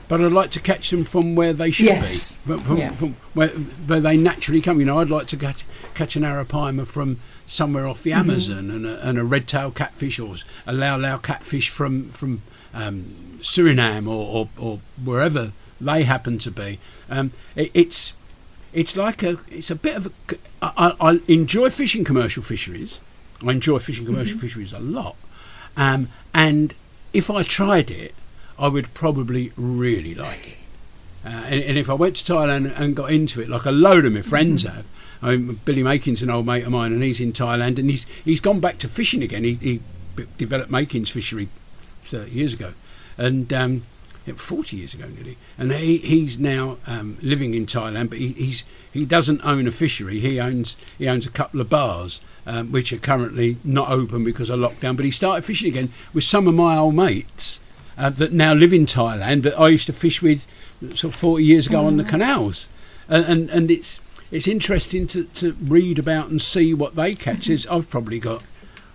but 0.08 0.20
I'd 0.20 0.32
like 0.32 0.50
to 0.52 0.60
catch 0.60 0.90
them 0.90 1.04
from 1.04 1.34
where 1.34 1.52
they 1.52 1.70
should 1.70 1.86
Mm-hmm. 1.88 2.02
Yes. 2.02 2.36
be, 2.36 2.52
from, 2.52 2.60
from, 2.62 2.76
Yeah. 2.76 2.90
from 2.92 3.16
where, 3.34 3.48
where 3.48 4.00
they 4.00 4.16
naturally 4.16 4.60
come. 4.60 4.78
You 4.78 4.86
know, 4.86 4.98
I'd 5.00 5.10
like 5.10 5.26
to 5.28 5.36
catch 5.36 5.64
catch 5.94 6.14
an 6.16 6.22
arapaima 6.22 6.86
from 6.86 7.18
somewhere 7.46 7.86
off 7.86 8.02
the 8.02 8.12
Amazon 8.12 8.70
and 8.70 8.86
a, 8.86 9.06
and 9.08 9.18
a 9.18 9.24
red-tailed 9.24 9.74
catfish 9.74 10.18
or 10.18 10.36
a 10.66 10.72
lau 10.72 10.96
lau 10.96 11.18
catfish 11.18 11.68
from 11.68 12.10
from 12.10 12.42
um, 12.74 13.38
Suriname 13.40 14.06
or, 14.06 14.46
or, 14.46 14.48
or 14.58 14.80
wherever 15.02 15.52
they 15.80 16.04
happen 16.04 16.38
to 16.38 16.50
be. 16.50 16.78
Um, 17.10 17.32
it, 17.56 17.70
it's 17.74 18.12
it's 18.72 18.96
like 18.96 19.22
a 19.22 19.38
it's 19.50 19.70
a 19.70 19.74
bit 19.76 19.96
of 19.96 20.06
a 20.06 20.34
I, 20.62 20.94
I 21.00 21.20
enjoy 21.28 21.70
fishing 21.70 22.04
commercial 22.04 22.42
fisheries. 22.42 23.00
I 23.44 23.50
enjoy 23.50 23.78
fishing 23.80 24.06
commercial 24.06 24.38
fisheries 24.38 24.72
a 24.72 24.78
lot, 24.78 25.16
um, 25.76 26.08
and 26.32 26.74
if 27.12 27.28
I 27.28 27.42
tried 27.42 27.90
it, 27.90 28.14
I 28.58 28.68
would 28.68 28.94
probably 28.94 29.52
really 29.56 30.14
like 30.14 30.46
it. 30.46 30.58
Uh, 31.24 31.42
and, 31.46 31.62
and 31.62 31.78
if 31.78 31.90
I 31.90 31.94
went 31.94 32.16
to 32.16 32.32
Thailand 32.32 32.78
and 32.78 32.94
got 32.94 33.10
into 33.12 33.40
it, 33.40 33.48
like 33.48 33.64
a 33.64 33.72
load 33.72 34.04
of 34.04 34.12
my 34.12 34.22
friends 34.22 34.62
have, 34.62 34.84
I 35.20 35.36
mean, 35.36 35.60
Billy 35.64 35.82
Makins, 35.82 36.22
an 36.22 36.30
old 36.30 36.46
mate 36.46 36.64
of 36.64 36.72
mine, 36.72 36.92
and 36.92 37.02
he's 37.02 37.20
in 37.20 37.32
Thailand, 37.32 37.78
and 37.78 37.90
he's 37.90 38.06
he's 38.24 38.40
gone 38.40 38.60
back 38.60 38.78
to 38.78 38.88
fishing 38.88 39.22
again. 39.22 39.44
He, 39.44 39.54
he 39.54 39.80
developed 40.38 40.70
Makins 40.70 41.10
fishery 41.10 41.48
thirty 42.04 42.30
years 42.30 42.54
ago, 42.54 42.74
and 43.18 43.52
um, 43.52 43.82
yeah, 44.26 44.34
forty 44.34 44.76
years 44.76 44.94
ago 44.94 45.06
nearly. 45.08 45.36
And 45.58 45.72
he, 45.72 45.98
he's 45.98 46.38
now 46.38 46.78
um, 46.86 47.18
living 47.22 47.54
in 47.54 47.66
Thailand, 47.66 48.10
but 48.10 48.18
he, 48.18 48.28
he's 48.28 48.64
he 48.92 49.04
doesn't 49.04 49.44
own 49.44 49.66
a 49.66 49.72
fishery. 49.72 50.20
He 50.20 50.40
owns 50.40 50.76
he 50.98 51.08
owns 51.08 51.26
a 51.26 51.30
couple 51.30 51.60
of 51.60 51.68
bars. 51.68 52.20
Um, 52.44 52.72
which 52.72 52.92
are 52.92 52.98
currently 52.98 53.58
not 53.62 53.88
open 53.88 54.24
because 54.24 54.50
of 54.50 54.58
lockdown, 54.58 54.96
but 54.96 55.04
he 55.04 55.12
started 55.12 55.44
fishing 55.44 55.68
again 55.68 55.92
with 56.12 56.24
some 56.24 56.48
of 56.48 56.54
my 56.54 56.76
old 56.76 56.96
mates 56.96 57.60
uh, 57.96 58.10
that 58.10 58.32
now 58.32 58.52
live 58.52 58.72
in 58.72 58.84
Thailand 58.84 59.42
that 59.42 59.56
I 59.56 59.68
used 59.68 59.86
to 59.86 59.92
fish 59.92 60.20
with 60.20 60.44
sort 60.80 61.04
of 61.04 61.14
40 61.14 61.44
years 61.44 61.68
ago 61.68 61.86
on 61.86 61.98
the 61.98 62.02
canals. 62.04 62.66
And, 63.08 63.24
and, 63.26 63.50
and 63.50 63.70
it's 63.70 64.00
it's 64.32 64.48
interesting 64.48 65.06
to, 65.08 65.24
to 65.24 65.52
read 65.62 65.98
about 65.98 66.28
and 66.28 66.40
see 66.40 66.72
what 66.72 66.96
they 66.96 67.12
catch. 67.12 67.46
There's, 67.46 67.66
I've 67.66 67.90
probably 67.90 68.18
got, 68.18 68.42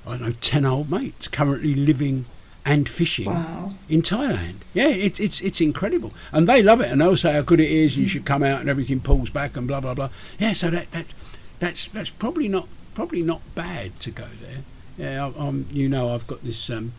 I 0.05 0.17
don't 0.17 0.21
know, 0.21 0.34
10 0.41 0.65
old 0.65 0.89
mates 0.89 1.28
currently 1.28 1.75
living 1.75 2.25
and 2.68 2.89
fishing 2.89 3.26
Wow. 3.28 3.74
in 3.88 4.01
Thailand. 4.01 4.55
Yeah, 4.74 4.89
it's, 4.89 5.22
it's, 5.22 5.39
it's 5.39 5.61
incredible. 5.61 6.11
And 6.34 6.47
they 6.49 6.61
love 6.61 6.82
it 6.82 6.91
and 6.91 6.99
they'll 6.99 7.15
say 7.15 7.32
how 7.32 7.41
good 7.41 7.61
it 7.61 7.72
is 7.72 7.95
and 7.95 8.03
you 8.03 8.09
should 8.09 8.26
come 8.26 8.43
out 8.43 8.59
and 8.59 8.70
everything 8.70 8.99
pulls 8.99 9.30
back 9.30 9.55
and 9.55 9.65
blah, 9.68 9.80
blah, 9.80 9.93
blah. 9.93 10.09
Yeah, 10.38 10.51
so 10.51 10.70
that, 10.72 10.91
that 10.91 11.05
that's 11.59 11.86
that's 11.88 12.09
probably 12.09 12.47
not 12.49 12.68
probably 12.93 13.22
not 13.22 13.41
bad 13.55 13.97
to 14.01 14.11
go 14.11 14.26
there. 14.41 14.63
Yeah, 14.97 15.28
I, 15.28 15.47
I'm, 15.47 15.65
you 15.72 15.88
know, 15.88 16.13
I've 16.13 16.28
got 16.28 16.43
this 16.43 16.70
um, 16.70 16.91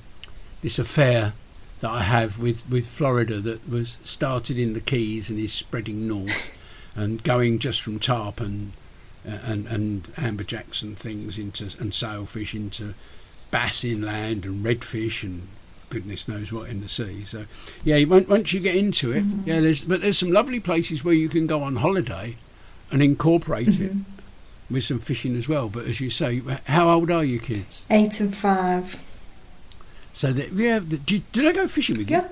this 0.63 0.79
affair 0.79 1.35
that 1.81 1.91
I 1.91 2.01
have 2.01 2.39
with, 2.39 2.69
with 2.69 2.87
Florida 2.89 3.39
that 3.39 3.69
was 3.69 3.99
started 4.05 4.59
in 4.59 4.73
the 4.73 4.81
Keys 4.81 5.29
and 5.31 5.39
is 5.39 5.53
spreading 5.53 6.09
north 6.09 6.51
and 6.97 7.23
going 7.23 7.59
just 7.59 7.83
from 7.83 7.99
tarpon 7.99 8.73
uh, 9.29 9.39
and 9.45 9.67
and 9.67 10.05
amberjacks 10.15 10.83
and 10.83 10.99
things 10.99 11.37
into 11.37 11.71
and 11.79 11.93
sailfish 11.93 12.55
into 12.55 12.95
bass 13.51 13.85
inland 13.85 14.45
and 14.47 14.65
redfish 14.65 15.23
and 15.23 15.49
goodness 15.91 16.29
knows 16.29 16.53
what 16.53 16.69
in 16.69 16.81
the 16.81 16.89
sea. 16.89 17.25
So 17.25 17.47
yeah, 17.85 18.03
once 18.05 18.53
you 18.53 18.61
get 18.61 18.77
into 18.77 19.13
it, 19.13 19.25
mm-hmm. 19.25 19.49
yeah, 19.49 19.61
there's 19.61 19.83
but 19.83 20.01
there's 20.01 20.19
some 20.19 20.31
lovely 20.33 20.61
places 20.61 21.05
where 21.05 21.15
you 21.15 21.29
can 21.29 21.47
go 21.47 21.63
on 21.63 21.77
holiday 21.77 22.37
and 22.91 23.03
incorporate 23.03 23.69
it 23.69 23.97
mm-hmm. 23.97 24.75
with 24.75 24.85
some 24.85 24.99
fishing 24.99 25.37
as 25.37 25.49
well. 25.49 25.69
But 25.69 25.87
as 25.87 26.01
you 26.01 26.11
say, 26.11 26.43
how 26.67 26.89
old 26.89 27.11
are 27.11 27.25
you 27.25 27.39
kids? 27.39 27.87
Eight 27.91 28.21
and 28.21 28.35
five. 28.35 29.03
So 30.13 30.33
that 30.33 30.53
yeah, 30.53 30.81
do, 30.81 30.99
you- 31.15 31.23
do 31.33 31.43
they 31.43 31.53
go 31.53 31.69
fishing 31.69 31.97
with 31.97 32.11
you? 32.11 32.17
Yeah. 32.17 32.29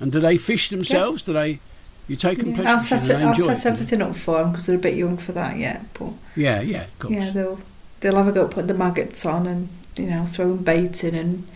And 0.00 0.12
do 0.12 0.20
they 0.20 0.36
fish 0.36 0.68
themselves? 0.68 1.22
Do 1.22 1.32
they? 1.32 1.60
You 2.08 2.16
take 2.16 2.38
them? 2.38 2.54
yeah. 2.54 2.72
I'll 2.72 2.80
set 2.80 3.08
it, 3.10 3.16
I'll 3.16 3.34
set 3.34 3.66
everything 3.66 4.00
up 4.02 4.14
for 4.14 4.38
them 4.38 4.52
because 4.52 4.66
they're 4.66 4.76
a 4.76 4.80
bit 4.80 4.94
young 4.94 5.16
for 5.16 5.32
that 5.32 5.56
yet. 5.56 5.82
But 5.94 6.12
Yeah, 6.36 6.60
yeah, 6.60 6.84
of 6.84 6.98
course. 6.98 7.14
yeah, 7.14 7.30
they'll 7.30 7.58
they'll 8.00 8.16
have 8.16 8.28
a 8.28 8.32
go 8.32 8.44
at 8.44 8.50
putting 8.50 8.68
the 8.68 8.74
maggots 8.74 9.26
on 9.26 9.46
and 9.46 9.68
you 9.96 10.06
know 10.06 10.26
throwing 10.26 10.58
bait 10.58 11.02
in 11.02 11.14
and 11.14 11.48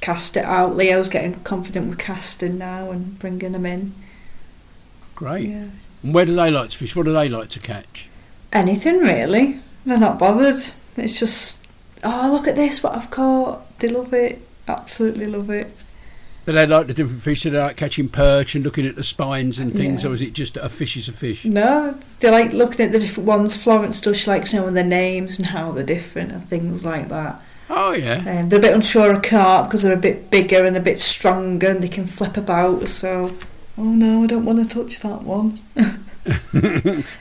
cast 0.00 0.36
it 0.36 0.44
out. 0.44 0.76
Leo's 0.76 1.08
getting 1.08 1.34
confident 1.42 1.88
with 1.88 1.98
casting 1.98 2.58
now 2.58 2.90
and 2.90 3.18
bringing 3.18 3.52
them 3.52 3.66
in. 3.66 3.94
Great. 5.14 5.48
Yeah. 5.50 5.66
And 6.02 6.14
where 6.14 6.26
do 6.26 6.34
they 6.34 6.50
like 6.50 6.70
to 6.70 6.76
fish? 6.78 6.94
What 6.94 7.06
do 7.06 7.12
they 7.12 7.28
like 7.28 7.48
to 7.50 7.60
catch? 7.60 8.08
Anything 8.52 8.98
really. 8.98 9.60
They're 9.84 9.98
not 9.98 10.18
bothered. 10.18 10.56
It's 10.96 11.18
just 11.18 11.66
oh 12.04 12.30
look 12.32 12.46
at 12.46 12.56
this 12.56 12.82
what 12.82 12.94
I've 12.94 13.10
caught. 13.10 13.78
They 13.78 13.88
love 13.88 14.12
it. 14.12 14.40
Absolutely 14.68 15.26
love 15.26 15.50
it. 15.50 15.72
Do 16.44 16.52
they 16.52 16.66
like 16.66 16.86
the 16.86 16.94
different 16.94 17.22
fish? 17.22 17.42
Do 17.42 17.50
they 17.50 17.58
like 17.58 17.76
catching 17.76 18.08
perch 18.08 18.54
and 18.54 18.64
looking 18.64 18.86
at 18.86 18.94
the 18.94 19.02
spines 19.02 19.58
and 19.58 19.72
things, 19.74 20.04
Yeah. 20.04 20.10
or 20.10 20.14
is 20.14 20.22
it 20.22 20.32
just 20.32 20.56
a 20.56 20.68
fish 20.68 20.96
is 20.96 21.08
a 21.08 21.12
fish? 21.12 21.44
No, 21.44 21.98
they 22.20 22.30
like 22.30 22.52
looking 22.52 22.86
at 22.86 22.92
the 22.92 23.00
different 23.00 23.26
ones. 23.26 23.56
Florence 23.56 24.00
does. 24.00 24.18
She 24.20 24.30
likes 24.30 24.54
knowing 24.54 24.74
their 24.74 24.84
names 24.84 25.38
and 25.38 25.46
how 25.48 25.72
they're 25.72 25.82
different 25.82 26.30
and 26.30 26.48
things 26.48 26.84
like 26.84 27.08
that. 27.08 27.40
Oh 27.68 27.92
yeah. 27.92 28.22
Um, 28.40 28.48
they're 28.48 28.58
a 28.58 28.62
bit 28.62 28.74
unsure 28.74 29.12
of 29.12 29.22
carp 29.22 29.66
because 29.68 29.82
they're 29.82 29.92
a 29.92 29.96
bit 29.96 30.30
bigger 30.30 30.64
and 30.64 30.76
a 30.76 30.80
bit 30.80 31.00
stronger 31.00 31.68
and 31.68 31.82
they 31.82 31.88
can 31.88 32.06
flip 32.06 32.36
about. 32.36 32.88
So, 32.88 33.34
oh 33.76 33.82
no, 33.84 34.22
I 34.22 34.26
don't 34.26 34.44
want 34.44 34.58
to 34.68 34.82
touch 34.84 35.00
that 35.00 35.22
one. 35.22 35.58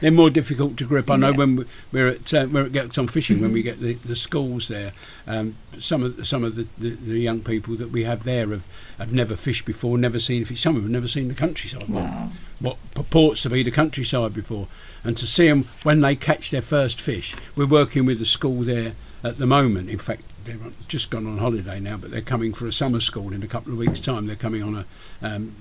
They're 0.01 0.09
more 0.11 0.31
difficult 0.31 0.77
to 0.77 0.85
grip. 0.85 1.11
I 1.11 1.15
know 1.15 1.29
Yeah. 1.29 1.37
when 1.37 1.55
we- 1.57 1.65
we're 1.91 2.07
at 2.07 2.33
uh, 2.33 2.47
we're 2.49 2.65
at 2.65 2.71
Gets 2.71 2.97
on 2.97 3.07
Fishing 3.07 3.39
when 3.39 3.51
we 3.51 3.61
get 3.61 3.79
the, 3.79 3.93
the 3.93 4.15
schools 4.15 4.67
there. 4.67 4.93
Um, 5.27 5.55
some 5.77 6.01
of 6.03 6.27
some 6.27 6.43
of 6.43 6.55
the, 6.55 6.67
the, 6.77 6.89
the 6.95 7.19
young 7.19 7.41
people 7.41 7.75
that 7.75 7.91
we 7.91 8.03
have 8.03 8.23
there 8.23 8.47
have, 8.49 8.63
have 8.97 9.13
never 9.13 9.35
fished 9.35 9.65
before, 9.65 9.97
never 9.99 10.19
seen 10.19 10.43
fish. 10.45 10.61
Some 10.61 10.75
of 10.75 10.81
them 10.83 10.91
have 10.91 11.01
never 11.01 11.07
seen 11.07 11.27
the 11.27 11.35
countryside. 11.35 11.87
What, 11.87 12.03
Wow. 12.03 12.29
what 12.59 12.77
purports 12.95 13.43
to 13.43 13.49
be 13.51 13.61
the 13.61 13.69
countryside 13.71 14.33
before, 14.33 14.67
and 15.03 15.15
to 15.17 15.27
see 15.27 15.47
them 15.49 15.67
when 15.83 16.01
they 16.01 16.15
catch 16.15 16.49
their 16.49 16.63
first 16.63 16.99
fish. 16.99 17.35
We're 17.55 17.67
working 17.67 18.05
with 18.07 18.17
the 18.19 18.25
school 18.25 18.63
there 18.63 18.93
at 19.23 19.37
the 19.37 19.45
moment. 19.45 19.89
In 19.89 19.99
fact, 19.99 20.23
they've 20.45 20.87
just 20.87 21.09
gone 21.09 21.25
on 21.27 21.37
holiday 21.39 21.79
now, 21.79 21.97
but 21.97 22.11
they're 22.11 22.21
coming 22.21 22.53
for 22.53 22.65
a 22.67 22.71
summer 22.73 22.99
school 22.99 23.33
in 23.33 23.43
a 23.43 23.47
couple 23.47 23.71
of 23.73 23.77
weeks' 23.77 23.99
time. 23.99 24.27
They're 24.27 24.35
coming 24.35 24.63
on 24.63 24.75
a, 24.75 24.85
um, 25.25 25.55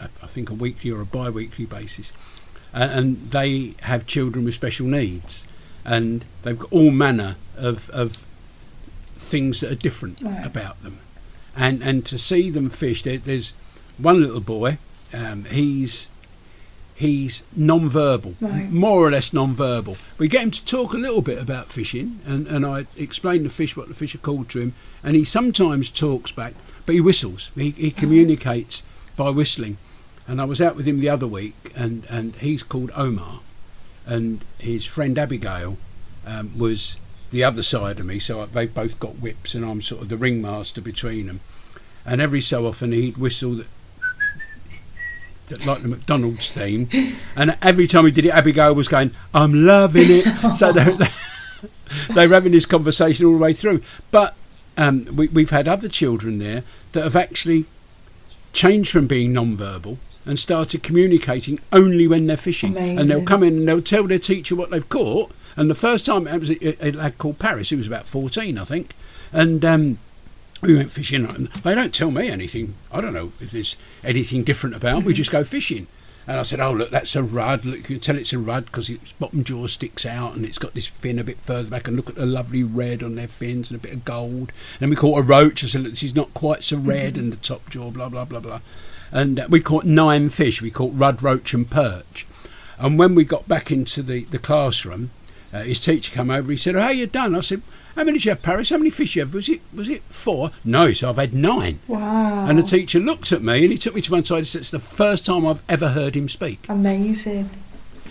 a 0.00 0.08
I 0.22 0.26
think 0.26 0.50
a 0.50 0.54
weekly 0.54 0.90
or 0.90 1.00
a 1.00 1.06
bi-weekly 1.06 1.66
basis 1.66 2.12
and, 2.72 2.90
and 2.92 3.30
they 3.30 3.74
have 3.82 4.06
children 4.06 4.44
with 4.44 4.54
special 4.54 4.86
needs, 4.86 5.44
and 5.84 6.24
they've 6.42 6.58
got 6.58 6.72
all 6.72 6.90
manner 6.90 7.36
of, 7.56 7.88
of 7.90 8.16
things 9.18 9.60
that 9.60 9.72
are 9.72 9.76
different 9.76 10.20
Right. 10.20 10.44
about 10.46 10.82
them, 10.82 10.98
and 11.56 11.82
and 11.82 12.04
to 12.06 12.18
see 12.18 12.50
them 12.50 12.70
fish, 12.70 13.02
there, 13.02 13.18
there's 13.18 13.52
one 13.98 14.20
little 14.20 14.40
boy, 14.40 14.78
um, 15.14 15.44
he's 15.46 16.08
he's 16.96 17.42
non-verbal, 17.54 18.34
Right. 18.40 18.70
more 18.70 19.00
or 19.06 19.10
less 19.10 19.32
non-verbal. 19.32 19.96
We 20.18 20.28
get 20.28 20.42
him 20.42 20.50
to 20.50 20.64
talk 20.64 20.94
a 20.94 20.98
little 20.98 21.22
bit 21.22 21.38
about 21.38 21.68
fishing, 21.72 22.20
and, 22.26 22.46
and 22.46 22.64
I 22.66 22.86
explain 22.96 23.42
the 23.42 23.50
fish 23.50 23.76
what 23.76 23.88
the 23.88 23.94
fish 23.94 24.14
are 24.14 24.18
called 24.18 24.48
to 24.50 24.60
him, 24.60 24.74
and 25.04 25.14
he 25.14 25.22
sometimes 25.24 25.90
talks 25.90 26.32
back, 26.32 26.54
but 26.86 26.94
he 26.94 27.00
whistles. 27.00 27.50
He, 27.54 27.70
he 27.70 27.90
communicates 27.90 28.82
by 29.16 29.30
whistling. 29.30 29.76
And 30.28 30.40
I 30.40 30.44
was 30.44 30.60
out 30.60 30.74
with 30.74 30.86
him 30.88 30.98
the 31.00 31.08
other 31.10 31.26
week, 31.26 31.70
and, 31.76 32.04
and 32.10 32.34
he's 32.36 32.62
called 32.62 32.90
Omar, 32.96 33.40
and 34.06 34.40
his 34.58 34.84
friend 34.84 35.16
Abigail 35.18 35.76
um, 36.26 36.58
was 36.58 36.96
the 37.30 37.44
other 37.44 37.62
side 37.62 38.00
of 38.00 38.06
me, 38.06 38.18
so 38.18 38.44
they've 38.46 38.72
both 38.72 38.98
got 38.98 39.18
whips, 39.20 39.54
and 39.54 39.64
I'm 39.64 39.82
sort 39.82 40.02
of 40.02 40.08
the 40.08 40.16
ringmaster 40.16 40.80
between 40.80 41.26
them. 41.26 41.40
And 42.04 42.20
every 42.20 42.40
so 42.40 42.66
often 42.66 42.92
he'd 42.92 43.18
whistle 43.18 43.54
that 43.56 43.66
like 45.64 45.82
the 45.82 45.88
McDonald's 45.88 46.50
theme, 46.50 46.88
and 47.36 47.56
every 47.62 47.86
time 47.86 48.04
he 48.04 48.10
did 48.10 48.26
it, 48.26 48.30
Abigail 48.30 48.74
was 48.74 48.88
going, 48.88 49.12
"I'm 49.34 49.66
loving 49.66 50.06
it." 50.08 50.56
so 50.56 50.72
they, 50.72 51.08
they 52.14 52.26
were 52.26 52.34
having 52.34 52.52
this 52.52 52.66
conversation 52.66 53.26
all 53.26 53.32
the 53.32 53.38
way 53.38 53.52
through. 53.52 53.82
But 54.10 54.36
um, 54.76 55.06
we, 55.14 55.28
we've 55.28 55.50
had 55.50 55.68
other 55.68 55.88
children 55.88 56.38
there 56.38 56.62
that 56.92 57.04
have 57.04 57.16
actually 57.16 57.66
changed 58.52 58.90
from 58.90 59.06
being 59.06 59.32
non-verbal 59.32 59.98
and 60.24 60.38
started 60.38 60.82
communicating 60.82 61.60
only 61.72 62.08
when 62.08 62.26
they're 62.26 62.36
fishing. 62.36 62.76
And 62.76 63.08
they'll 63.08 63.24
come 63.24 63.42
in 63.42 63.58
and 63.58 63.68
they'll 63.68 63.82
tell 63.82 64.04
their 64.04 64.18
teacher 64.18 64.56
what 64.56 64.70
they've 64.70 64.88
caught. 64.88 65.30
And 65.56 65.70
the 65.70 65.74
first 65.74 66.04
time 66.04 66.26
it 66.26 66.40
was 66.40 66.50
a, 66.50 66.88
a 66.88 66.90
lad 66.90 67.18
called 67.18 67.38
Paris, 67.38 67.70
he 67.70 67.76
was 67.76 67.86
about 67.86 68.06
14, 68.06 68.58
I 68.58 68.64
think. 68.64 68.94
And 69.32 69.64
um, 69.64 69.98
we 70.62 70.74
went 70.74 70.92
fishing. 70.92 71.26
And 71.26 71.48
they 71.48 71.74
don't 71.74 71.94
tell 71.94 72.10
me 72.10 72.28
anything. 72.28 72.74
I 72.90 73.00
don't 73.00 73.14
know 73.14 73.32
if 73.40 73.50
there's 73.50 73.76
anything 74.02 74.42
different 74.42 74.76
about. 74.76 75.04
We 75.04 75.14
just 75.14 75.30
go 75.30 75.44
fishing. 75.44 75.86
And 76.28 76.40
I 76.40 76.42
said, 76.42 76.58
"Oh 76.58 76.72
look, 76.72 76.90
that's 76.90 77.14
a 77.14 77.22
rudd. 77.22 77.64
Look, 77.64 77.76
you 77.76 77.82
can 77.84 78.00
tell 78.00 78.16
it's 78.16 78.32
a 78.32 78.38
rudd 78.38 78.66
because 78.66 78.90
its 78.90 79.12
bottom 79.12 79.44
jaw 79.44 79.68
sticks 79.68 80.04
out 80.04 80.34
and 80.34 80.44
it's 80.44 80.58
got 80.58 80.74
this 80.74 80.86
fin 80.86 81.20
a 81.20 81.24
bit 81.24 81.38
further 81.38 81.70
back. 81.70 81.86
And 81.86 81.96
look 81.96 82.08
at 82.08 82.16
the 82.16 82.26
lovely 82.26 82.64
red 82.64 83.02
on 83.02 83.14
their 83.14 83.28
fins 83.28 83.70
and 83.70 83.78
a 83.78 83.82
bit 83.82 83.92
of 83.92 84.04
gold. 84.04 84.50
And 84.50 84.80
then 84.80 84.90
we 84.90 84.96
caught 84.96 85.20
a 85.20 85.22
roach. 85.22 85.62
I 85.62 85.68
said, 85.68 85.82
look, 85.82 85.92
this 85.92 86.02
is 86.02 86.16
not 86.16 86.34
quite 86.34 86.64
so 86.64 86.78
red 86.78 87.16
and 87.16 87.32
the 87.32 87.36
top 87.36 87.70
jaw, 87.70 87.90
blah 87.92 88.08
blah 88.08 88.24
blah 88.24 88.40
blah. 88.40 88.60
And 89.12 89.38
uh, 89.38 89.46
we 89.48 89.60
caught 89.60 89.84
nine 89.84 90.30
fish. 90.30 90.60
We 90.60 90.72
caught 90.72 90.92
rudd, 90.94 91.22
roach, 91.22 91.54
and 91.54 91.70
perch. 91.70 92.26
And 92.78 92.98
when 92.98 93.14
we 93.14 93.24
got 93.24 93.46
back 93.46 93.70
into 93.70 94.02
the 94.02 94.24
the 94.24 94.40
classroom, 94.40 95.10
uh, 95.52 95.62
his 95.62 95.78
teacher 95.78 96.12
came 96.12 96.30
over. 96.30 96.50
He 96.50 96.58
said, 96.58 96.74
"Oh, 96.74 96.80
how 96.80 96.88
you 96.88 97.06
done?" 97.06 97.36
I 97.36 97.40
said, 97.40 97.62
"How 97.96 98.04
many 98.04 98.18
did 98.18 98.24
you 98.26 98.30
have, 98.30 98.42
Paris? 98.42 98.70
How 98.70 98.78
many 98.78 98.90
fish 98.90 99.16
you 99.16 99.22
have? 99.22 99.34
Was 99.34 99.48
it 99.48 99.60
was 99.74 99.88
it 99.88 100.02
four? 100.02 100.52
No, 100.64 100.92
so 100.92 101.08
I've 101.08 101.16
had 101.16 101.34
nine. 101.34 101.80
Wow. 101.88 102.46
And 102.46 102.58
the 102.58 102.62
teacher 102.62 103.00
looked 103.00 103.32
at 103.32 103.42
me 103.42 103.64
and 103.64 103.72
he 103.72 103.78
took 103.78 103.94
me 103.94 104.02
to 104.02 104.12
one 104.12 104.24
side. 104.24 104.40
He 104.40 104.44
said, 104.44 104.60
"It's 104.60 104.70
the 104.70 104.78
first 104.78 105.26
time 105.26 105.44
I've 105.46 105.62
ever 105.68 105.88
heard 105.88 106.14
him 106.14 106.28
speak." 106.28 106.66
Amazing. 106.68 107.50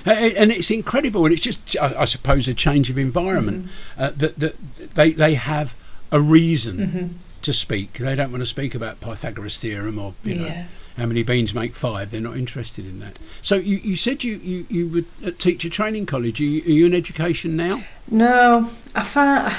And 0.06 0.52
it's 0.52 0.70
incredible, 0.70 1.26
and 1.26 1.34
it's 1.34 1.42
just, 1.42 1.76
I, 1.82 2.06
suppose, 2.06 2.48
a 2.48 2.54
change 2.54 2.92
of 2.92 2.98
environment 3.00 3.66
mm. 3.66 3.70
uh, 3.98 4.12
that 4.18 4.38
that 4.38 4.56
they 4.94 5.12
they 5.12 5.34
have 5.34 5.74
a 6.12 6.22
reason 6.22 6.78
mm-hmm. 6.78 7.08
to 7.42 7.54
speak. 7.54 7.94
They 7.94 8.16
don't 8.16 8.32
want 8.32 8.42
to 8.42 8.48
speak 8.48 8.76
about 8.76 9.00
Pythagoras 9.02 9.58
theorem 9.58 9.98
or 9.98 10.14
you 10.24 10.36
know 10.36 10.46
Yeah. 10.46 10.66
how 10.98 11.08
many 11.08 11.24
beans 11.24 11.56
make 11.56 11.76
five. 11.76 12.12
They're 12.12 12.22
not 12.22 12.38
interested 12.38 12.86
in 12.86 13.00
that. 13.00 13.18
So 13.42 13.56
you, 13.56 13.78
you 13.78 13.96
said 13.96 14.24
you, 14.24 14.38
you, 14.38 14.66
you 14.70 14.88
were 14.88 15.28
at 15.28 15.34
uh, 15.34 15.38
teacher 15.38 15.70
training 15.70 16.06
college. 16.06 16.40
Are 16.40 16.44
you, 16.44 16.62
are 16.62 16.78
you 16.78 16.86
in 16.86 16.94
education 16.94 17.56
now? 17.56 17.84
No, 18.10 18.70
I 18.94 19.04
found 19.04 19.56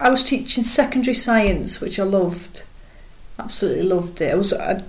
I 0.00 0.10
was 0.10 0.24
teaching 0.24 0.64
secondary 0.64 1.14
science, 1.14 1.80
which 1.80 1.98
I 1.98 2.02
loved, 2.04 2.62
absolutely 3.38 3.84
loved 3.84 4.20
it. 4.20 4.32
I 4.32 4.34
was 4.36 4.52
I 4.52 4.82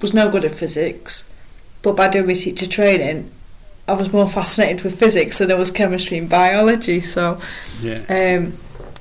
was 0.00 0.12
no 0.14 0.30
good 0.30 0.44
at 0.44 0.52
physics, 0.52 1.28
but 1.82 1.96
by 1.96 2.08
doing 2.08 2.26
my 2.26 2.34
teacher 2.34 2.66
training, 2.66 3.30
I 3.88 3.94
was 3.94 4.12
more 4.12 4.28
fascinated 4.28 4.82
with 4.84 4.98
physics 4.98 5.38
than 5.38 5.50
I 5.50 5.54
was 5.54 5.70
chemistry 5.70 6.18
and 6.18 6.28
biology. 6.28 7.00
So 7.00 7.38
Yeah. 7.82 8.00
um, 8.08 8.58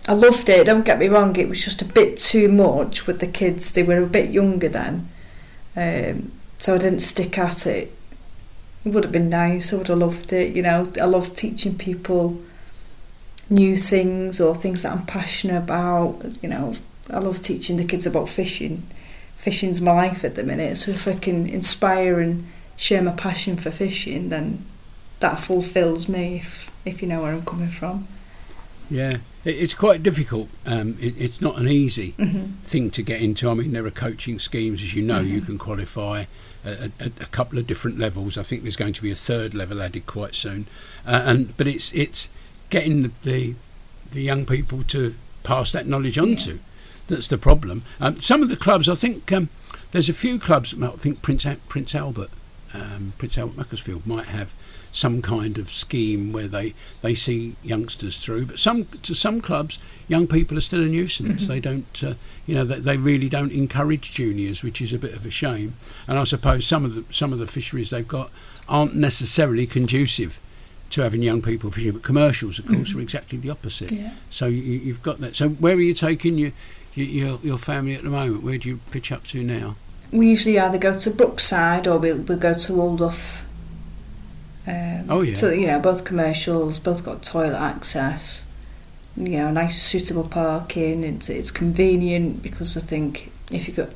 I 0.07 0.13
loved 0.13 0.49
it. 0.49 0.65
Don't 0.65 0.85
get 0.85 0.99
me 0.99 1.07
wrong; 1.07 1.35
it 1.35 1.47
was 1.49 1.63
just 1.63 1.81
a 1.81 1.85
bit 1.85 2.17
too 2.17 2.47
much 2.47 3.05
with 3.05 3.19
the 3.19 3.27
kids. 3.27 3.71
They 3.73 3.83
were 3.83 4.01
a 4.01 4.07
bit 4.07 4.31
younger 4.31 4.69
then, 4.69 5.09
um, 5.75 6.31
so 6.57 6.75
I 6.75 6.77
didn't 6.79 7.01
stick 7.01 7.37
at 7.37 7.67
it. 7.67 7.93
It 8.83 8.89
would 8.93 9.03
have 9.03 9.11
been 9.13 9.29
nice. 9.29 9.71
I 9.71 9.75
would 9.75 9.89
have 9.89 9.99
loved 9.99 10.33
it. 10.33 10.55
You 10.55 10.63
know, 10.63 10.87
I 10.99 11.05
love 11.05 11.35
teaching 11.35 11.75
people 11.77 12.39
new 13.51 13.77
things 13.77 14.39
or 14.41 14.55
things 14.55 14.81
that 14.81 14.93
I'm 14.93 15.05
passionate 15.05 15.57
about. 15.57 16.37
You 16.41 16.49
know, 16.49 16.73
I 17.09 17.19
love 17.19 17.41
teaching 17.41 17.77
the 17.77 17.85
kids 17.85 18.07
about 18.07 18.29
fishing. 18.29 18.87
Fishing's 19.35 19.81
my 19.81 19.91
life 19.91 20.23
at 20.23 20.35
the 20.35 20.43
minute. 20.43 20.77
So 20.77 20.91
if 20.91 21.07
I 21.07 21.15
can 21.15 21.47
inspire 21.47 22.19
and 22.19 22.47
share 22.77 23.01
my 23.03 23.11
passion 23.11 23.57
for 23.57 23.69
fishing, 23.69 24.29
then 24.29 24.65
that 25.19 25.37
fulfills 25.39 26.07
me. 26.09 26.37
If 26.37 26.71
if 26.85 27.01
you 27.01 27.07
know 27.07 27.21
where 27.21 27.33
I'm 27.33 27.45
coming 27.45 27.67
from. 27.69 28.07
Yeah, 28.89 29.17
it's 29.45 29.73
quite 29.73 30.03
difficult. 30.03 30.49
Um, 30.65 30.97
it, 30.99 31.15
it's 31.17 31.39
not 31.39 31.57
an 31.57 31.67
easy 31.67 32.13
Mhm. 32.17 32.55
thing 32.63 32.89
to 32.91 33.01
get 33.01 33.21
into. 33.21 33.49
I 33.49 33.53
mean, 33.53 33.71
there 33.71 33.85
are 33.85 33.91
coaching 33.91 34.37
schemes, 34.39 34.81
as 34.81 34.95
you 34.95 35.01
know, 35.03 35.19
you 35.21 35.39
can 35.41 35.57
qualify 35.57 36.25
at, 36.65 36.91
at 36.99 37.11
a 37.21 37.25
couple 37.31 37.57
of 37.57 37.67
different 37.67 37.99
levels. 37.99 38.37
I 38.37 38.43
think 38.43 38.63
there's 38.63 38.75
going 38.75 38.93
to 38.93 39.01
be 39.01 39.11
a 39.11 39.15
third 39.15 39.53
level 39.53 39.81
added 39.81 40.05
quite 40.07 40.35
soon. 40.35 40.65
Uh, 41.05 41.21
and 41.25 41.55
but 41.57 41.67
it's 41.67 41.93
it's 41.93 42.29
getting 42.71 43.03
the, 43.03 43.11
the 43.23 43.55
the 44.11 44.21
young 44.21 44.45
people 44.45 44.83
to 44.83 45.15
pass 45.43 45.71
that 45.71 45.87
knowledge 45.87 46.17
on 46.17 46.35
to. 46.35 46.59
That's 47.07 47.27
the 47.27 47.37
problem. 47.37 47.83
Um, 47.99 48.19
some 48.19 48.41
of 48.41 48.49
the 48.49 48.55
clubs, 48.55 48.89
I 48.89 48.95
think, 48.95 49.31
um, 49.31 49.49
there's 49.91 50.09
a 50.09 50.13
few 50.13 50.39
clubs. 50.39 50.73
I 50.81 50.87
think 50.91 51.21
Prince 51.21 51.45
Prince 51.67 51.95
Albert, 51.95 52.29
um, 52.73 53.13
Prince 53.17 53.37
Albert 53.37 53.57
Macclesfield 53.57 54.07
might 54.07 54.27
have 54.27 54.53
some 54.93 55.21
kind 55.21 55.57
of 55.57 55.71
scheme 55.71 56.33
where 56.33 56.49
they, 56.49 56.73
they 57.01 57.15
see 57.15 57.55
youngsters 57.63 58.21
through. 58.21 58.45
But 58.45 58.59
some 58.59 58.85
to 58.85 59.15
some 59.15 59.41
clubs, 59.41 59.79
young 60.07 60.27
people 60.27 60.57
are 60.57 60.61
still 60.61 60.83
a 60.83 60.87
nuisance. 60.87 61.47
They 61.47 61.59
don't, 61.59 62.03
uh, 62.03 62.13
you 62.45 62.55
know, 62.55 62.65
they, 62.65 62.79
they 62.79 62.97
really 62.97 63.29
don't 63.29 63.51
encourage 63.51 64.11
juniors, 64.11 64.63
which 64.63 64.81
is 64.81 64.93
a 64.93 64.99
bit 64.99 65.13
of 65.13 65.25
a 65.25 65.31
shame. 65.31 65.75
And 66.07 66.19
I 66.19 66.25
suppose 66.25 66.65
some 66.65 66.85
of 66.85 66.95
the 66.95 67.13
some 67.13 67.33
of 67.33 67.39
the 67.39 67.47
fisheries 67.47 67.89
they've 67.89 68.07
got 68.07 68.29
aren't 68.67 68.95
necessarily 68.95 69.65
conducive 69.65 70.39
to 70.91 71.01
having 71.01 71.21
young 71.21 71.41
people 71.41 71.71
fishing. 71.71 71.91
But 71.93 72.03
commercials, 72.03 72.59
of 72.59 72.67
course, 72.67 72.93
are 72.93 72.99
exactly 72.99 73.37
the 73.37 73.49
opposite. 73.49 73.91
Yeah. 73.91 74.11
So 74.29 74.45
you, 74.47 74.61
you've 74.61 75.03
got 75.03 75.19
that. 75.19 75.35
So 75.35 75.49
where 75.49 75.75
are 75.75 75.81
you 75.81 75.93
taking 75.93 76.37
your, 76.37 76.51
your 76.95 77.39
your 77.43 77.57
family 77.57 77.95
at 77.95 78.03
the 78.03 78.09
moment? 78.09 78.43
Where 78.43 78.57
do 78.57 78.69
you 78.69 78.79
pitch 78.91 79.11
up 79.11 79.25
to 79.27 79.43
now? 79.43 79.75
We 80.11 80.29
usually 80.29 80.59
either 80.59 80.77
go 80.77 80.93
to 80.93 81.09
Brookside 81.09 81.87
or 81.87 81.97
we'll, 81.97 82.17
we'll 82.17 82.37
go 82.37 82.53
to 82.53 82.73
Waldorf. 82.73 83.45
Um, 84.67 85.05
Oh, 85.09 85.21
yeah. 85.21 85.35
So, 85.35 85.49
you 85.51 85.67
know, 85.67 85.79
both 85.79 86.03
commercials, 86.03 86.79
both 86.79 87.03
got 87.03 87.23
toilet 87.23 87.57
access, 87.57 88.45
you 89.15 89.37
know, 89.37 89.51
nice 89.51 89.81
suitable 89.81 90.25
parking. 90.25 91.03
It's, 91.03 91.29
it's 91.29 91.49
convenient 91.51 92.43
because 92.43 92.75
I 92.77 92.81
think 92.81 93.31
if 93.51 93.67
you 93.67 93.73
got, 93.73 93.89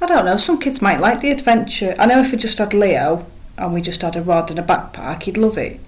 I 0.00 0.06
don't 0.06 0.24
know, 0.24 0.36
some 0.36 0.58
kids 0.58 0.80
might 0.80 1.00
like 1.00 1.20
the 1.20 1.30
adventure. 1.30 1.94
I 1.98 2.06
know 2.06 2.20
if 2.20 2.30
we 2.32 2.38
just 2.38 2.58
had 2.58 2.72
Leo 2.72 3.26
and 3.58 3.74
we 3.74 3.80
just 3.82 4.02
had 4.02 4.16
a 4.16 4.22
rod 4.22 4.50
and 4.50 4.58
a 4.58 4.62
backpack, 4.62 5.24
he'd 5.24 5.36
love 5.36 5.58
it. 5.58 5.78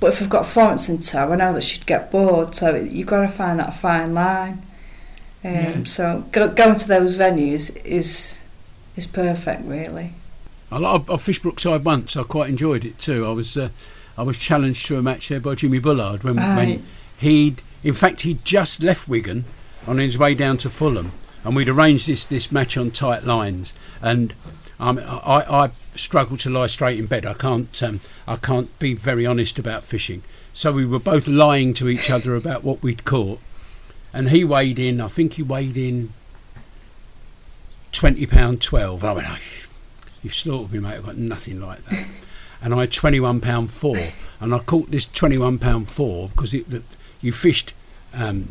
But 0.00 0.14
if 0.14 0.20
we've 0.20 0.30
got 0.30 0.46
Florence 0.46 0.88
in 0.88 0.98
tow, 1.00 1.30
I 1.32 1.36
know 1.36 1.52
that 1.52 1.62
she'd 1.62 1.84
get 1.86 2.10
bored. 2.10 2.54
So 2.54 2.74
you've 2.74 3.06
got 3.06 3.20
to 3.22 3.28
find 3.28 3.58
that 3.58 3.74
fine 3.74 4.14
line. 4.14 4.62
Um, 5.44 5.52
Yeah. 5.54 5.84
So 5.84 6.24
go, 6.32 6.48
going 6.48 6.76
to 6.78 6.88
those 6.88 7.16
venues 7.18 7.76
is 7.84 8.38
is 8.96 9.06
perfect, 9.06 9.64
really. 9.64 10.12
I, 10.72 10.78
like- 10.78 11.10
I 11.10 11.16
fished 11.16 11.42
Brookside 11.42 11.84
once. 11.84 12.16
I 12.16 12.22
quite 12.22 12.48
enjoyed 12.50 12.84
it 12.84 12.98
too. 12.98 13.26
I 13.26 13.30
was 13.32 13.56
uh, 13.56 13.68
I 14.16 14.22
was 14.22 14.38
challenged 14.38 14.86
to 14.86 14.96
a 14.96 15.02
match 15.02 15.28
there 15.28 15.40
by 15.40 15.54
Jimmy 15.54 15.78
Bullard 15.78 16.24
when, 16.24 16.36
Right. 16.36 16.56
when 16.56 16.86
he'd 17.18 17.62
in 17.82 17.94
fact 17.94 18.22
he'd 18.22 18.44
just 18.44 18.82
left 18.82 19.08
Wigan 19.08 19.44
on 19.86 19.98
his 19.98 20.18
way 20.18 20.34
down 20.34 20.56
to 20.58 20.70
Fulham, 20.70 21.12
and 21.44 21.54
we'd 21.56 21.68
arranged 21.68 22.06
this 22.06 22.24
this 22.24 22.50
match 22.52 22.76
on 22.76 22.90
tight 22.90 23.24
lines. 23.24 23.72
And 24.02 24.32
um, 24.78 24.98
I, 24.98 25.44
I 25.66 25.70
struggle 25.94 26.36
to 26.38 26.50
lie 26.50 26.66
straight 26.66 26.98
in 26.98 27.06
bed. 27.06 27.26
I 27.26 27.34
can't 27.34 27.82
um, 27.82 28.00
I 28.26 28.36
can't 28.36 28.76
be 28.78 28.94
very 28.94 29.26
honest 29.26 29.58
about 29.58 29.84
fishing. 29.84 30.22
So 30.52 30.72
we 30.72 30.84
were 30.84 30.98
both 30.98 31.26
lying 31.28 31.74
to 31.74 31.88
each 31.88 32.10
other 32.10 32.34
about 32.34 32.64
what 32.64 32.82
we'd 32.82 33.04
caught. 33.04 33.40
And 34.12 34.30
he 34.30 34.42
weighed 34.42 34.78
in. 34.78 35.00
I 35.00 35.08
think 35.08 35.34
he 35.34 35.42
weighed 35.42 35.78
in 35.78 36.12
twenty 37.92 38.26
pound 38.26 38.60
twelve. 38.60 39.04
I 39.04 39.12
went, 39.12 39.28
"Oh, 39.30 39.38
You've 40.22 40.34
slaughtered 40.34 40.72
me, 40.72 40.80
mate. 40.80 40.96
I've 40.96 41.06
got 41.06 41.16
nothing 41.16 41.60
like 41.60 41.84
that. 41.86 42.06
and 42.62 42.74
I 42.74 42.80
had 42.80 42.92
twenty-one 42.92 43.40
pound 43.40 43.70
four, 43.70 43.96
and 44.40 44.54
I 44.54 44.58
caught 44.58 44.90
this 44.90 45.06
twenty-one 45.06 45.58
pound 45.58 45.88
four 45.88 46.28
because 46.30 46.52
it, 46.52 46.68
the, 46.68 46.82
you 47.20 47.32
fished 47.32 47.72
um, 48.12 48.48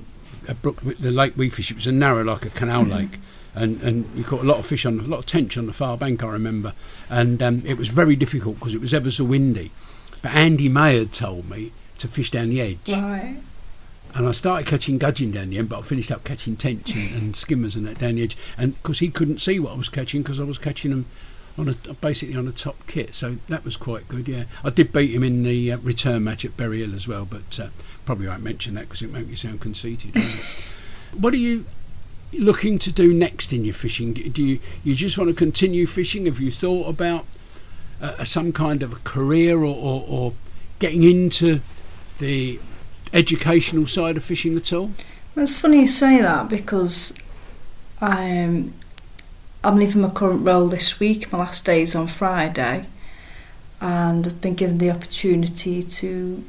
a 0.47 0.53
brook, 0.53 0.81
the 0.81 1.11
lake 1.11 1.33
we 1.35 1.49
fished. 1.49 1.71
It 1.71 1.75
was 1.75 1.87
a 1.87 1.91
narrow, 1.91 2.23
like 2.23 2.45
a 2.45 2.49
canal 2.49 2.83
lake, 2.83 3.19
and 3.59 3.81
and 3.81 4.09
you 4.17 4.23
caught 4.23 4.41
a 4.41 4.47
lot 4.47 4.57
of 4.57 4.65
fish 4.65 4.85
on 4.85 4.99
a 4.99 5.03
lot 5.03 5.19
of 5.19 5.25
tench 5.25 5.57
on 5.57 5.65
the 5.67 5.73
far 5.73 5.97
bank. 5.97 6.23
I 6.23 6.27
remember, 6.29 6.73
and 7.09 7.41
um, 7.43 7.61
it 7.65 7.77
was 7.77 7.89
very 7.89 8.15
difficult 8.15 8.57
because 8.59 8.73
it 8.73 8.81
was 8.81 8.93
ever 8.93 9.11
so 9.11 9.23
windy. 9.23 9.71
But 10.21 10.33
Andy 10.33 10.69
May 10.69 10.97
had 10.99 11.13
told 11.13 11.49
me 11.49 11.71
to 11.99 12.07
fish 12.07 12.31
down 12.31 12.49
the 12.49 12.61
edge, 12.61 12.77
Right. 12.87 13.37
and 14.15 14.27
I 14.27 14.31
started 14.31 14.67
catching 14.67 14.97
gudgeon 14.97 15.31
down 15.31 15.49
the 15.49 15.57
end, 15.57 15.69
but 15.69 15.79
I 15.79 15.81
finished 15.83 16.11
up 16.11 16.23
catching 16.23 16.55
tench 16.57 16.93
and, 16.93 17.13
and 17.15 17.35
skimmers 17.35 17.75
and 17.75 17.85
that 17.87 17.99
down 17.99 18.15
the 18.15 18.23
edge. 18.23 18.37
And 18.57 18.75
because 18.81 18.99
he 18.99 19.09
couldn't 19.09 19.39
see 19.41 19.59
what 19.59 19.73
I 19.73 19.77
was 19.77 19.89
catching, 19.89 20.21
because 20.23 20.39
I 20.39 20.43
was 20.43 20.57
catching 20.57 20.91
them 20.91 21.05
on 21.57 21.67
a 21.69 21.73
basically 21.93 22.35
on 22.35 22.47
a 22.47 22.51
top 22.53 22.75
kit, 22.87 23.13
so 23.15 23.37
that 23.49 23.63
was 23.65 23.75
quite 23.77 24.07
good. 24.07 24.27
Yeah, 24.27 24.45
I 24.63 24.69
did 24.69 24.91
beat 24.93 25.11
him 25.11 25.23
in 25.23 25.43
the 25.43 25.73
uh, 25.73 25.77
return 25.77 26.23
match 26.23 26.43
at 26.45 26.55
Berry 26.57 26.79
Hill 26.79 26.95
as 26.95 27.07
well, 27.07 27.25
but 27.25 27.59
uh, 27.59 27.67
probably 28.05 28.27
won't 28.27 28.43
mention 28.43 28.75
that 28.75 28.83
because 28.89 29.01
it 29.01 29.11
makes 29.11 29.27
me 29.27 29.35
sound 29.35 29.59
conceited. 29.61 30.15
what 31.17 31.33
are 31.33 31.37
you 31.37 31.65
looking 32.33 32.79
to 32.79 32.91
do 32.91 33.13
next 33.13 33.51
in 33.53 33.65
your 33.65 33.73
fishing? 33.73 34.13
Do 34.13 34.43
you 34.43 34.59
you 34.83 34.95
just 34.95 35.17
want 35.17 35.29
to 35.29 35.35
continue 35.35 35.87
fishing? 35.87 36.25
Have 36.25 36.39
you 36.39 36.51
thought 36.51 36.87
about 36.87 37.25
uh, 38.01 38.23
some 38.23 38.51
kind 38.51 38.83
of 38.83 38.93
a 38.93 38.97
career 38.97 39.57
or, 39.59 39.75
or, 39.75 40.05
or 40.07 40.33
getting 40.79 41.03
into 41.03 41.61
the 42.19 42.59
educational 43.13 43.87
side 43.87 44.17
of 44.17 44.23
fishing 44.23 44.55
at 44.55 44.71
all? 44.71 44.91
It's 45.35 45.55
funny 45.55 45.81
you 45.81 45.87
say 45.87 46.21
that 46.21 46.49
because 46.49 47.13
I'm 48.01 48.73
I'm 49.63 49.75
leaving 49.75 50.01
my 50.01 50.09
current 50.09 50.45
role 50.45 50.67
this 50.67 50.99
week. 50.99 51.31
My 51.31 51.39
last 51.39 51.65
day 51.65 51.81
is 51.81 51.95
on 51.95 52.07
Friday, 52.07 52.85
and 53.81 54.25
I've 54.25 54.41
been 54.41 54.55
given 54.55 54.77
the 54.77 54.91
opportunity 54.91 55.83
to 55.83 56.43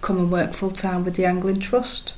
come 0.00 0.18
and 0.18 0.30
work 0.30 0.52
full 0.52 0.70
time 0.70 1.04
with 1.04 1.16
the 1.16 1.24
Angling 1.24 1.60
Trust. 1.60 2.14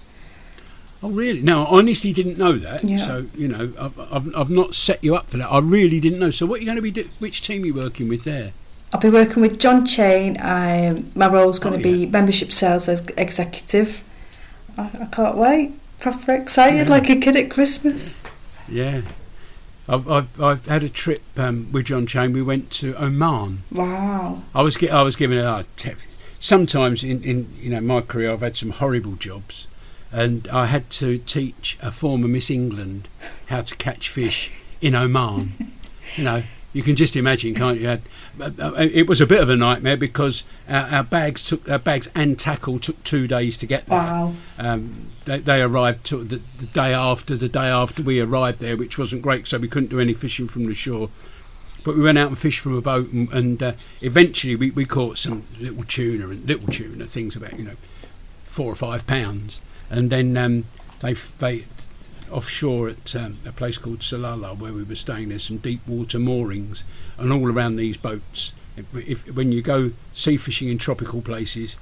Oh, 1.03 1.11
really? 1.11 1.41
No, 1.43 1.65
I 1.65 1.79
honestly 1.79 2.13
didn't 2.13 2.39
know 2.39 2.53
that. 2.53 2.83
Yeah. 2.85 2.99
So, 3.05 3.27
you 3.37 3.49
know, 3.49 3.73
I've, 3.79 3.99
I've, 4.13 4.35
I've 4.37 4.51
not 4.51 4.75
set 4.75 5.03
you 5.05 5.15
up 5.15 5.29
for 5.29 5.37
that. 5.37 5.49
I 5.51 5.59
really 5.59 6.01
didn't 6.01 6.19
know. 6.19 6.31
So, 6.31 6.47
what 6.47 6.57
are 6.59 6.61
you 6.61 6.67
going 6.67 6.77
to 6.77 6.83
be 6.83 6.91
do- 6.91 7.09
Which 7.19 7.43
team 7.43 7.63
are 7.63 7.67
you 7.67 7.75
working 7.75 8.09
with 8.09 8.25
there? 8.25 8.53
I'll 8.93 9.01
be 9.01 9.11
working 9.11 9.43
with 9.43 9.59
John 9.59 9.85
Chain. 9.85 10.39
I, 10.41 11.03
my 11.15 11.29
role's 11.29 11.59
going 11.59 11.75
Oh, 11.75 11.79
to 11.79 11.83
be 11.83 12.07
membership 12.07 12.51
sales 12.51 12.89
ex- 12.89 13.03
executive. 13.17 14.03
I, 14.79 14.91
I 15.03 15.07
can't 15.13 15.37
wait. 15.37 15.73
Proper 16.01 16.33
excited, 16.33 16.89
Yeah. 16.89 16.95
like 16.95 17.09
a 17.11 17.17
kid 17.17 17.37
at 17.37 17.51
Christmas. 17.51 18.23
Yeah. 18.69 19.03
I've, 19.89 20.11
I've, 20.11 20.41
I've 20.41 20.67
had 20.67 20.83
a 20.83 20.89
trip 20.89 21.23
um, 21.37 21.69
with 21.73 21.87
John 21.87 22.07
Chain. 22.07 22.33
We 22.33 22.43
went 22.43 22.71
to 22.73 22.95
Oman. 23.01 23.63
Wow. 23.71 24.43
I 24.55 24.63
was 24.63 24.83
I 24.83 25.03
was 25.03 25.15
given 25.15 25.39
a 25.39 25.65
sometimes 26.41 27.03
in, 27.05 27.23
in 27.23 27.49
you 27.57 27.71
know 27.71 27.81
my 27.81 28.01
career 28.01 28.33
I've 28.33 28.41
had 28.41 28.57
some 28.57 28.71
horrible 28.71 29.13
jobs, 29.17 29.67
and 30.13 30.49
I 30.49 30.67
had 30.67 30.91
to 30.91 31.19
teach 31.19 31.77
a 31.83 31.91
former 31.91 32.29
Miss 32.29 32.51
England 32.51 33.09
how 33.47 33.63
to 33.63 33.77
catch 33.77 34.09
fish 34.09 34.51
in 34.81 34.95
Oman. 34.95 35.73
you 36.17 36.25
know, 36.25 36.43
you 36.73 36.83
can 36.83 36.95
just 36.95 37.17
imagine, 37.17 37.55
can't 37.55 37.81
you? 37.81 37.99
It 38.39 39.09
was 39.09 39.23
a 39.23 39.27
bit 39.27 39.41
of 39.41 39.49
a 39.49 39.57
nightmare 39.57 39.97
because 39.97 40.45
our, 40.69 40.85
our 40.89 41.03
bags 41.03 41.43
took 41.43 41.67
our 41.71 41.79
bags 41.79 42.11
and 42.15 42.39
tackle 42.39 42.79
took 42.79 43.03
two 43.03 43.27
days 43.27 43.57
to 43.59 43.67
get 43.67 43.87
there. 43.87 43.99
Wow. 43.99 44.35
Um, 44.59 45.07
they, 45.25 45.39
they 45.39 45.63
arrived 45.63 46.05
to 46.07 46.23
the, 46.23 46.43
the 46.59 46.67
day 46.67 46.93
after 46.93 47.35
the 47.35 47.49
day 47.49 47.69
after 47.69 48.03
we 48.03 48.21
arrived 48.21 48.61
there, 48.61 48.77
which 48.77 48.99
wasn't 48.99 49.23
great, 49.23 49.47
so 49.47 49.59
we 49.59 49.69
couldn't 49.69 49.89
do 49.89 50.01
any 50.01 50.13
fishing 50.13 50.49
from 50.49 50.65
the 50.65 50.75
shore. 50.75 51.09
But 51.83 51.97
we 51.97 52.03
went 52.03 52.19
out 52.19 52.29
and 52.29 52.39
fished 52.39 52.61
from 52.61 52.77
a 52.77 52.83
boat, 52.83 53.11
and, 53.11 53.33
and 53.33 53.63
uh, 53.63 53.73
eventually 54.03 54.55
we, 54.55 54.71
we 54.71 54.85
caught 54.85 55.17
some 55.17 55.45
little 55.59 55.85
tuna 55.85 56.29
and 56.29 56.45
little 56.47 56.69
tuna 56.69 57.07
things 57.07 57.37
about 57.37 57.59
you 57.59 57.65
know 57.65 57.77
four 58.45 58.71
or 58.71 58.77
five 58.77 59.07
pounds, 59.07 59.63
and 59.91 60.11
then 60.11 60.37
um, 60.37 60.65
they 61.01 61.15
they 61.39 61.65
offshore 62.31 62.89
at 62.89 63.15
um, 63.15 63.39
a 63.47 63.53
place 63.53 63.79
called 63.79 64.01
Salalah 64.01 64.59
where 64.59 64.73
we 64.73 64.83
were 64.83 64.95
staying. 64.97 65.29
There's 65.29 65.45
some 65.45 65.59
deep 65.59 65.87
water 65.87 66.19
moorings, 66.19 66.85
and 67.19 67.33
all 67.33 67.51
around 67.51 67.77
these 67.77 67.97
boats. 67.97 68.53
If, 68.77 68.85
if 69.09 69.35
when 69.35 69.53
you 69.53 69.63
go 69.63 69.93
sea 70.13 70.37
fishing 70.37 70.69
in 70.69 70.79
tropical 70.79 71.23
places, 71.23 71.77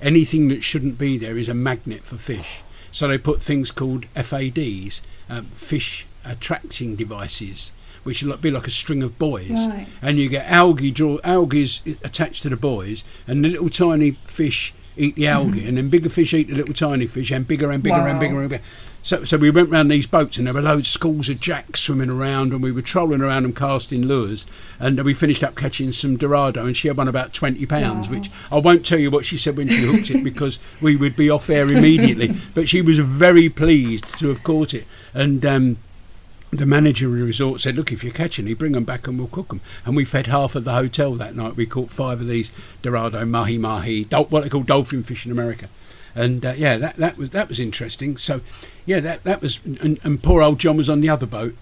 anything 0.00 0.48
that 0.48 0.62
shouldn't 0.64 0.98
be 0.98 1.18
there 1.18 1.36
is 1.38 1.48
a 1.48 1.54
magnet 1.54 2.02
for 2.02 2.16
fish. 2.16 2.62
So 2.92 3.06
they 3.06 3.18
put 3.18 3.40
things 3.40 3.70
called 3.70 4.06
FADs, 4.16 5.00
um, 5.28 5.44
fish 5.54 6.06
attracting 6.24 6.96
devices, 6.96 7.70
which 8.02 8.22
will 8.22 8.36
be 8.38 8.50
like 8.50 8.66
a 8.66 8.70
string 8.70 9.02
of 9.02 9.16
buoys, 9.18 9.50
Right. 9.50 9.86
and 10.02 10.18
you 10.18 10.28
get 10.28 10.50
algae 10.50 10.90
draw 10.90 11.18
algae 11.22 11.62
is 11.62 11.82
attached 12.02 12.42
to 12.42 12.48
the 12.48 12.56
buoys, 12.56 13.04
and 13.28 13.44
the 13.44 13.48
little 13.48 13.68
tiny 13.70 14.12
fish 14.26 14.74
eat 14.96 15.14
the 15.14 15.26
algae, 15.26 15.66
and 15.66 15.76
then 15.76 15.88
bigger 15.88 16.08
fish 16.08 16.34
eat 16.34 16.48
the 16.48 16.54
little 16.54 16.74
tiny 16.74 17.06
fish, 17.06 17.30
and 17.30 17.46
bigger 17.46 17.70
and 17.70 17.82
bigger 17.82 17.96
and 17.96 18.04
Mm-hmm. 18.10 18.18
Bigger 18.20 18.40
and 18.40 18.50
bigger. 18.50 18.62
So, 19.02 19.24
so 19.24 19.38
we 19.38 19.50
went 19.50 19.70
round 19.70 19.90
these 19.90 20.06
boats, 20.06 20.36
and 20.36 20.46
there 20.46 20.52
were 20.52 20.60
loads 20.60 20.86
of 20.86 20.92
schools 20.92 21.30
of 21.30 21.40
jacks 21.40 21.80
swimming 21.80 22.10
around, 22.10 22.52
and 22.52 22.62
we 22.62 22.70
were 22.70 22.82
trolling 22.82 23.22
around 23.22 23.44
them 23.44 23.54
casting 23.54 24.02
lures, 24.02 24.44
and 24.78 25.00
we 25.02 25.14
finished 25.14 25.42
up 25.42 25.56
catching 25.56 25.92
some 25.92 26.18
dorado, 26.18 26.66
and 26.66 26.76
she 26.76 26.88
had 26.88 26.98
one 26.98 27.08
about 27.08 27.32
twenty 27.32 27.64
pounds, 27.64 28.10
which 28.10 28.30
I 28.52 28.58
won't 28.58 28.84
tell 28.84 28.98
you 28.98 29.10
what 29.10 29.24
she 29.24 29.38
said 29.38 29.56
when 29.56 29.68
she 29.68 29.86
hooked 29.86 30.10
it 30.10 30.22
because 30.22 30.58
we 30.82 30.96
would 30.96 31.16
be 31.16 31.30
off 31.30 31.48
air 31.48 31.70
immediately. 31.70 32.36
but 32.54 32.68
she 32.68 32.82
was 32.82 32.98
very 32.98 33.48
pleased 33.48 34.18
to 34.18 34.28
have 34.28 34.42
caught 34.42 34.74
it, 34.74 34.86
and. 35.14 35.44
Um, 35.46 35.76
the 36.52 36.66
manager 36.66 37.06
of 37.06 37.16
the 37.16 37.24
resort 37.24 37.60
said, 37.60 37.76
"Look, 37.76 37.92
if 37.92 38.02
you 38.02 38.10
catch 38.10 38.38
any, 38.38 38.54
bring 38.54 38.72
them 38.72 38.84
back 38.84 39.06
and 39.06 39.18
we'll 39.18 39.28
cook 39.28 39.48
them." 39.48 39.60
And 39.84 39.94
we 39.94 40.04
fed 40.04 40.26
half 40.26 40.54
of 40.54 40.64
the 40.64 40.72
hotel 40.72 41.14
that 41.14 41.36
night. 41.36 41.56
We 41.56 41.66
caught 41.66 41.90
five 41.90 42.20
of 42.20 42.26
these 42.26 42.50
dorado, 42.82 43.24
mahi 43.24 43.58
mahi, 43.58 44.04
dol- 44.04 44.24
what 44.26 44.42
they 44.42 44.48
call 44.48 44.62
dolphin 44.62 45.02
fish 45.02 45.24
in 45.24 45.32
America. 45.32 45.68
And 46.14 46.44
uh, 46.44 46.54
yeah, 46.56 46.76
that 46.76 46.96
that 46.96 47.16
was 47.16 47.30
that 47.30 47.48
was 47.48 47.60
interesting. 47.60 48.16
So 48.16 48.40
yeah, 48.84 49.00
that 49.00 49.22
that 49.24 49.40
was. 49.40 49.60
And, 49.64 50.00
and 50.02 50.22
poor 50.22 50.42
old 50.42 50.58
John 50.58 50.76
was 50.76 50.90
on 50.90 51.00
the 51.00 51.08
other 51.08 51.26
boat. 51.26 51.54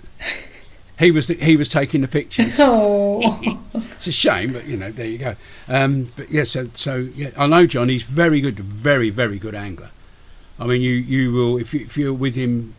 He 0.99 1.11
was 1.13 1.29
the, 1.29 1.35
he 1.35 1.57
was 1.57 1.69
taking 1.69 2.01
the 2.01 2.09
pictures. 2.09 2.59
Oh, 2.61 3.61
It's 3.99 4.07
a 4.07 4.13
shame, 4.13 4.53
but 4.53 4.65
you 4.67 4.77
know, 4.77 4.93
there 4.93 5.07
you 5.07 5.19
go. 5.19 5.35
Um, 5.69 6.09
but 6.17 6.31
yeah, 6.31 6.45
so 6.45 6.71
so 6.75 7.09
yeah, 7.15 7.31
I 7.37 7.47
know 7.49 7.67
John. 7.67 7.89
He's 7.89 8.05
very 8.05 8.41
good, 8.41 8.59
very 8.61 9.11
very 9.11 9.39
good 9.39 9.55
angler. 9.55 9.91
I 10.59 10.67
mean, 10.67 10.83
you 10.83 10.93
you 10.93 11.33
will 11.33 11.59
if 11.59 11.75
you, 11.75 11.81
if 11.81 11.97
you're 11.97 12.13
with 12.15 12.35
him 12.37 12.75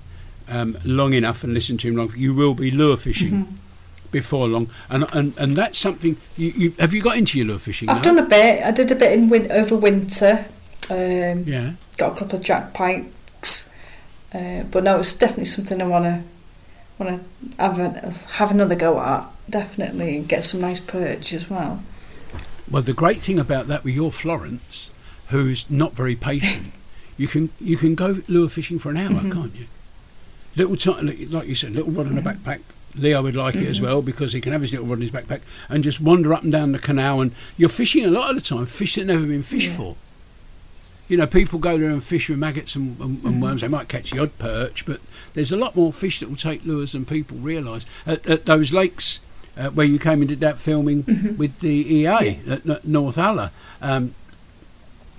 um, 0.49 0.77
long 0.83 1.13
enough 1.13 1.43
and 1.43 1.53
listen 1.53 1.77
to 1.77 1.87
him 1.87 1.95
long, 1.95 2.13
you 2.15 2.33
will 2.33 2.53
be 2.53 2.71
lure 2.71 2.97
fishing 2.97 3.57
before 4.11 4.47
long. 4.47 4.69
And 4.89 5.05
and 5.13 5.33
and 5.37 5.55
that's 5.55 5.77
something. 5.77 6.17
You, 6.37 6.49
you 6.51 6.73
have 6.79 6.93
you 6.93 7.01
got 7.01 7.17
into 7.17 7.37
your 7.37 7.47
lure 7.47 7.59
fishing? 7.59 7.89
I've 7.89 7.97
now? 7.97 8.01
done 8.13 8.19
a 8.19 8.27
bit. 8.27 8.63
I 8.63 8.71
did 8.71 8.91
a 8.91 8.95
bit 8.95 9.13
in 9.13 9.29
win- 9.29 9.51
over 9.51 9.75
winter. 9.75 10.45
Um, 10.89 11.43
Yeah. 11.45 11.73
Got 11.97 12.15
a 12.15 12.19
couple 12.19 12.39
of 12.39 12.43
jack 12.45 12.73
pikes, 12.73 13.69
uh, 14.33 14.63
but 14.71 14.83
no, 14.83 14.99
it's 14.99 15.13
definitely 15.15 15.45
something 15.45 15.81
I 15.81 15.85
want 15.85 16.05
to 16.05 16.23
want 16.97 17.21
to 17.21 17.63
have 17.63 17.77
a, 17.79 18.13
have 18.33 18.51
another 18.51 18.75
go 18.75 18.99
at. 18.99 19.25
Definitely, 19.49 20.17
and 20.17 20.27
get 20.29 20.43
some 20.43 20.61
nice 20.61 20.79
perch 20.79 21.33
as 21.33 21.49
well. 21.49 21.83
Well, 22.69 22.83
the 22.83 22.93
great 22.93 23.21
thing 23.21 23.39
about 23.39 23.67
that 23.67 23.83
with 23.83 23.95
your 23.95 24.11
Florence, 24.11 24.91
who's 25.29 25.65
not 25.71 25.93
very 25.93 26.15
patient, 26.15 26.71
you 27.17 27.27
can 27.27 27.49
you 27.59 27.77
can 27.77 27.95
go 27.95 28.21
lure 28.27 28.47
fishing 28.49 28.77
for 28.79 28.89
an 28.91 28.97
hour, 28.97 29.09
Mm-hmm. 29.09 29.31
can't 29.31 29.55
you? 29.55 29.65
Little 30.55 30.93
like 31.29 31.47
you 31.47 31.55
said, 31.55 31.73
little 31.73 31.91
rod 31.91 32.07
in 32.07 32.17
a 32.17 32.21
Mm-hmm. 32.21 32.27
backpack. 32.49 32.61
Leo 32.95 33.21
would 33.21 33.35
like 33.35 33.55
it 33.55 33.67
as 33.67 33.79
well 33.79 34.01
because 34.01 34.33
he 34.33 34.41
can 34.41 34.51
have 34.51 34.61
his 34.63 34.71
little 34.71 34.87
rod 34.87 34.95
in 34.95 35.01
his 35.01 35.11
backpack 35.11 35.41
and 35.69 35.83
just 35.83 36.01
wander 36.01 36.33
up 36.33 36.41
and 36.43 36.51
down 36.51 36.71
the 36.71 36.79
canal. 36.79 37.21
And 37.21 37.31
you're 37.55 37.69
fishing 37.69 38.03
a 38.03 38.09
lot 38.09 38.29
of 38.31 38.35
the 38.35 38.41
time, 38.41 38.65
fish 38.65 38.95
that 38.95 39.05
never 39.05 39.25
been 39.25 39.43
fished 39.43 39.67
Yeah. 39.69 39.77
for. 39.77 39.95
You 41.07 41.17
know, 41.17 41.27
people 41.27 41.57
go 41.59 41.77
there 41.77 41.89
and 41.89 42.03
fish 42.03 42.29
with 42.29 42.37
maggots 42.39 42.75
and, 42.75 42.99
and, 42.99 43.17
Mm-hmm. 43.19 43.27
and 43.27 43.41
worms. 43.41 43.61
They 43.61 43.67
might 43.67 43.87
catch 43.89 44.11
the 44.11 44.19
odd 44.19 44.37
perch, 44.39 44.85
but 44.85 45.01
there's 45.33 45.51
a 45.51 45.55
lot 45.57 45.75
more 45.75 45.93
fish 45.93 46.19
that 46.19 46.29
will 46.29 46.35
take 46.35 46.65
lures 46.65 46.91
than 46.93 47.05
people 47.05 47.37
realise. 47.37 47.85
At, 48.05 48.27
at 48.27 48.45
those 48.45 48.71
lakes 48.73 49.19
uh, 49.57 49.69
where 49.69 49.85
you 49.87 49.99
came 49.99 50.21
and 50.21 50.27
did 50.29 50.39
that 50.41 50.59
filming 50.59 51.03
Mm-hmm. 51.03 51.37
with 51.37 51.59
the 51.59 51.69
EA 51.69 52.05
at 52.47 52.67
N- 52.67 52.79
North 52.83 53.17
Alla, 53.17 53.51
um, 53.81 54.13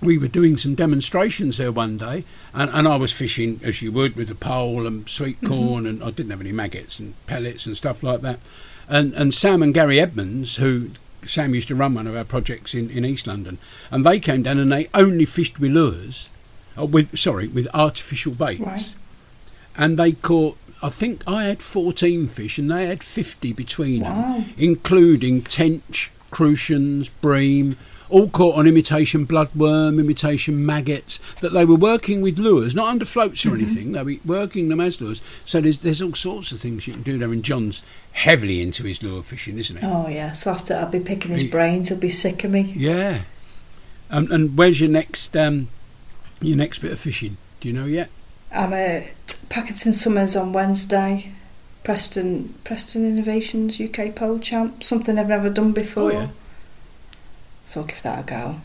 we 0.02 0.16
were 0.18 0.28
doing 0.28 0.56
some 0.56 0.74
demonstrations 0.74 1.58
there 1.58 1.72
one 1.72 1.96
day, 1.96 2.24
and, 2.54 2.70
and 2.72 2.88
I 2.88 2.96
was 2.96 3.12
fishing 3.12 3.60
as 3.62 3.82
you 3.82 3.92
would 3.92 4.16
with 4.16 4.30
a 4.30 4.34
pole 4.34 4.86
and 4.86 5.08
sweet 5.08 5.38
corn, 5.44 5.86
and 5.86 6.02
I 6.02 6.10
didn't 6.10 6.30
have 6.30 6.40
any 6.40 6.52
maggots 6.52 6.98
and 6.98 7.14
pellets 7.26 7.66
and 7.66 7.76
stuff 7.76 8.02
like 8.02 8.20
that. 8.22 8.38
And 8.88 9.12
and 9.14 9.32
Sam 9.34 9.62
and 9.62 9.72
Gary 9.74 10.00
Edmonds, 10.00 10.56
who 10.56 10.90
Sam 11.24 11.54
used 11.54 11.68
to 11.68 11.74
run 11.74 11.94
one 11.94 12.06
of 12.06 12.16
our 12.16 12.24
projects 12.24 12.74
in, 12.74 12.90
in 12.90 13.04
East 13.04 13.26
London, 13.26 13.58
and 13.90 14.04
they 14.06 14.18
came 14.18 14.42
down 14.42 14.58
and 14.58 14.72
they 14.72 14.88
only 14.94 15.26
fished 15.26 15.60
with 15.60 15.70
lures, 15.72 16.30
uh, 16.78 16.86
with 16.86 17.16
sorry, 17.18 17.46
with 17.48 17.68
artificial 17.74 18.32
baits, 18.32 18.60
Right. 18.62 18.94
and 19.76 19.98
they 19.98 20.12
caught. 20.12 20.56
I 20.82 20.88
think 20.88 21.22
I 21.26 21.44
had 21.44 21.60
14 21.60 22.26
fish 22.28 22.56
and 22.56 22.70
they 22.70 22.86
had 22.86 23.02
50 23.02 23.52
between 23.52 24.00
Wow. 24.00 24.14
them, 24.38 24.54
including 24.56 25.42
tench, 25.42 26.10
crucians, 26.30 27.10
bream, 27.20 27.76
all 28.10 28.28
caught 28.28 28.56
on 28.56 28.66
imitation 28.66 29.26
bloodworm, 29.26 29.98
imitation 30.00 30.64
maggots. 30.64 31.20
That 31.40 31.52
they 31.52 31.64
were 31.64 31.76
working 31.76 32.20
with 32.20 32.38
lures, 32.38 32.74
not 32.74 32.88
under 32.88 33.04
floats 33.04 33.44
or 33.46 33.54
anything. 33.54 33.92
They 33.92 34.02
were 34.02 34.16
working 34.24 34.68
them 34.68 34.80
as 34.80 35.00
lures. 35.00 35.20
So 35.44 35.60
there's 35.60 35.80
there's 35.80 36.02
all 36.02 36.14
sorts 36.14 36.52
of 36.52 36.60
things 36.60 36.86
you 36.86 36.94
can 36.94 37.02
do 37.02 37.18
there. 37.18 37.32
And 37.32 37.42
John's 37.42 37.82
heavily 38.12 38.60
into 38.60 38.82
his 38.84 39.02
lure 39.02 39.22
fishing, 39.22 39.58
isn't 39.58 39.76
he? 39.78 39.86
Oh 39.86 40.08
yeah, 40.08 40.32
so 40.32 40.50
after 40.50 40.74
I'll 40.74 40.88
be 40.90 41.00
picking 41.00 41.30
his 41.30 41.42
He- 41.42 41.48
brains, 41.48 41.88
he'll 41.88 41.98
be 41.98 42.10
sick 42.10 42.44
of 42.44 42.50
me. 42.50 42.72
Yeah. 42.76 43.22
Um, 44.10 44.30
and 44.32 44.56
where's 44.58 44.80
your 44.80 44.90
next 44.90 45.36
um, 45.36 45.68
your 46.40 46.56
next 46.56 46.80
bit 46.80 46.92
of 46.92 46.98
fishing? 47.00 47.36
Do 47.60 47.68
you 47.68 47.74
know 47.74 47.86
yet? 47.86 48.10
I'm 48.52 48.72
at 48.72 49.04
Packington 49.48 49.92
Somers 49.92 50.34
on 50.36 50.52
Wednesday. 50.52 51.32
Preston 51.82 52.54
Preston 52.64 53.06
Innovations 53.08 53.80
UK 53.80 54.14
Pole 54.14 54.38
Champ, 54.38 54.82
something 54.82 55.18
I've 55.18 55.28
never 55.28 55.48
done 55.48 55.72
before. 55.72 56.12
Oh, 56.12 56.14
yeah. 56.14 56.28
So 57.70 57.82
I'll 57.82 57.86
give 57.86 58.02
that 58.02 58.18
a 58.18 58.22
go. 58.24 58.56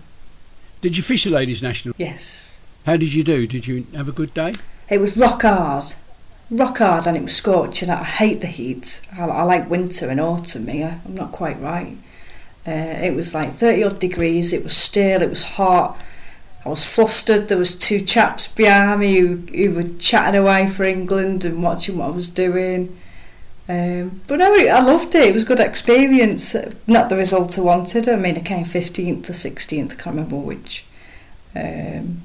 Did 0.82 0.98
you 0.98 1.04
fish 1.04 1.26
the 1.26 1.30
ladies' 1.30 1.62
national? 1.62 1.94
Yes. 1.96 2.64
How 2.88 2.98
did 2.98 3.14
you 3.14 3.24
do? 3.24 3.46
Did 3.46 3.68
you 3.68 3.86
have 3.94 4.10
a 4.10 4.12
good 4.12 4.34
day? 4.34 4.54
It 4.90 5.00
was 5.00 5.16
rock 5.16 5.44
hard. 5.44 5.94
Rock 6.50 6.80
hard 6.80 7.06
and 7.06 7.16
it 7.16 7.22
was 7.22 7.36
scorching. 7.36 7.92
I 7.92 8.04
hate 8.04 8.42
the 8.42 8.48
heat. 8.48 9.02
I, 9.16 9.26
I 9.26 9.44
like 9.44 9.70
winter 9.70 10.10
and 10.10 10.20
autumn. 10.20 10.66
Me, 10.66 10.84
I, 10.84 11.00
I'm 11.06 11.14
not 11.14 11.32
quite 11.32 11.62
right. 11.62 11.96
Uh, 12.68 12.72
it 12.72 13.14
was 13.14 13.36
like 13.36 13.52
30 13.52 13.84
odd 13.84 14.00
degrees. 14.00 14.54
It 14.54 14.64
was 14.64 14.76
still, 14.76 15.22
it 15.22 15.30
was 15.30 15.44
hot. 15.44 16.00
I 16.66 16.70
was 16.70 16.84
flustered. 16.84 17.48
There 17.48 17.60
was 17.60 17.76
two 17.76 18.02
chaps 18.02 18.48
behind 18.48 19.02
me 19.02 19.20
who, 19.20 19.36
who 19.36 19.72
were 19.72 19.84
chatting 19.84 20.42
away 20.42 20.66
for 20.66 20.84
England 20.84 21.46
and 21.46 21.62
watching 21.62 22.00
what 22.00 22.08
I 22.08 22.10
was 22.10 22.30
doing. 22.30 22.98
Um, 23.68 24.22
but 24.28 24.40
no, 24.40 24.54
I 24.54 24.80
loved 24.82 25.16
it. 25.16 25.28
It 25.28 25.34
was 25.34 25.44
a 25.44 25.48
good 25.48 25.60
experience. 25.60 26.56
Not 26.86 27.10
the 27.10 27.16
result 27.16 27.58
I 27.58 27.62
wanted. 27.62 28.08
I 28.08 28.16
mean, 28.16 28.38
I 28.38 28.42
came 28.42 28.66
15th 28.66 29.30
or 29.30 29.34
16th. 29.34 29.92
I 29.92 29.96
can't 29.96 30.16
remember 30.16 30.36
which. 30.36 30.86
Um, 31.56 32.22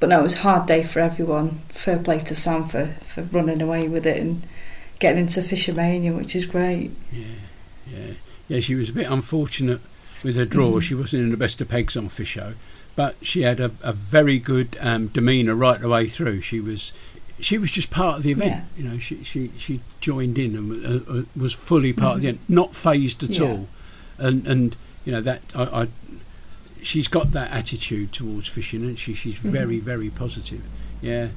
but 0.00 0.08
no, 0.08 0.20
it 0.20 0.24
was 0.24 0.36
a 0.36 0.40
hard 0.40 0.66
day 0.66 0.82
for 0.82 1.00
everyone. 1.00 1.60
Fair 1.68 1.98
play 1.98 2.18
to 2.20 2.34
Sam 2.34 2.68
for, 2.68 2.86
for 3.02 3.22
running 3.22 3.62
away 3.62 3.86
with 3.86 4.06
it 4.06 4.18
and 4.18 4.42
getting 4.98 5.22
into 5.22 5.40
Fish'O'Mania, 5.40 6.16
which 6.16 6.34
is 6.34 6.46
great. 6.46 6.90
Yeah, 7.12 7.24
yeah. 7.86 8.12
Yeah, 8.48 8.60
She 8.60 8.74
was 8.74 8.88
a 8.88 8.92
bit 8.92 9.08
unfortunate 9.08 9.80
with 10.24 10.34
her 10.36 10.44
draw. 10.44 10.70
Mm-hmm. 10.70 10.80
She 10.80 10.94
wasn't 10.94 11.22
in 11.22 11.30
the 11.30 11.36
best 11.36 11.60
of 11.60 11.68
pegs 11.68 11.96
on 11.96 12.08
Fisho, 12.08 12.54
but 12.96 13.14
she 13.22 13.42
had 13.42 13.60
a, 13.60 13.70
a 13.82 13.92
very 13.92 14.38
good 14.38 14.76
um, 14.80 15.06
demeanour 15.06 15.54
right 15.54 15.80
the 15.80 15.88
way 15.88 16.08
through. 16.08 16.40
She 16.40 16.58
was, 16.60 16.92
she 17.40 17.58
was 17.58 17.70
just 17.72 17.90
part 17.90 18.16
of 18.18 18.22
the 18.22 18.30
event. 18.32 18.50
Yeah. 18.52 18.62
You 18.76 18.88
know, 18.90 18.98
she 18.98 19.22
she 19.24 19.50
she 19.58 19.80
joined 20.00 20.38
in 20.38 20.56
and 20.56 20.84
uh, 21.08 21.12
uh, 21.12 21.22
was 21.36 21.52
fully 21.52 21.92
part 21.92 22.16
of 22.16 22.22
the 22.22 22.28
event, 22.28 22.40
not 22.48 22.74
fazed 22.74 23.22
at 23.22 23.30
Mm-hmm. 23.30 23.42
Yeah. 23.42 23.50
all. 23.50 23.68
And 24.18 24.46
and 24.46 24.76
you 25.04 25.12
know 25.12 25.20
that 25.22 25.40
I, 25.54 25.62
I, 25.82 25.88
she's 26.82 27.08
got 27.08 27.32
that 27.32 27.50
attitude 27.50 28.12
towards 28.12 28.48
fishing, 28.48 28.82
and 28.82 28.98
she 28.98 29.14
she's 29.14 29.34
Mm-hmm. 29.36 29.50
very 29.50 29.78
very 29.80 30.10
positive. 30.10 30.62
Yeah. 31.02 31.28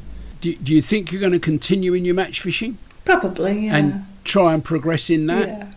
Do, 0.42 0.54
do 0.56 0.74
you 0.74 0.82
think 0.82 1.12
you're 1.12 1.22
going 1.22 1.32
to 1.32 1.40
continue 1.40 1.94
in 1.94 2.04
your 2.04 2.16
match 2.16 2.42
fishing 2.42 2.78
Probably, 3.06 3.68
yeah. 3.68 3.78
and 3.78 4.06
try 4.26 4.54
and 4.54 4.62
progress 4.64 5.10
in 5.10 5.28
that? 5.28 5.48
yeah. 5.48 5.68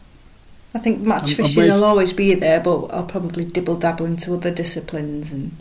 I 0.75 0.79
think 0.81 1.01
match 1.03 1.29
And- 1.29 1.37
fishing 1.37 1.63
will 1.73 1.85
always 1.85 2.13
be 2.13 2.35
there, 2.35 2.59
but 2.61 2.87
I'll 2.87 3.05
probably 3.05 3.45
dibble 3.45 3.77
dabble 3.77 4.07
into 4.07 4.35
other 4.35 4.51
disciplines 4.51 5.31
and 5.33 5.57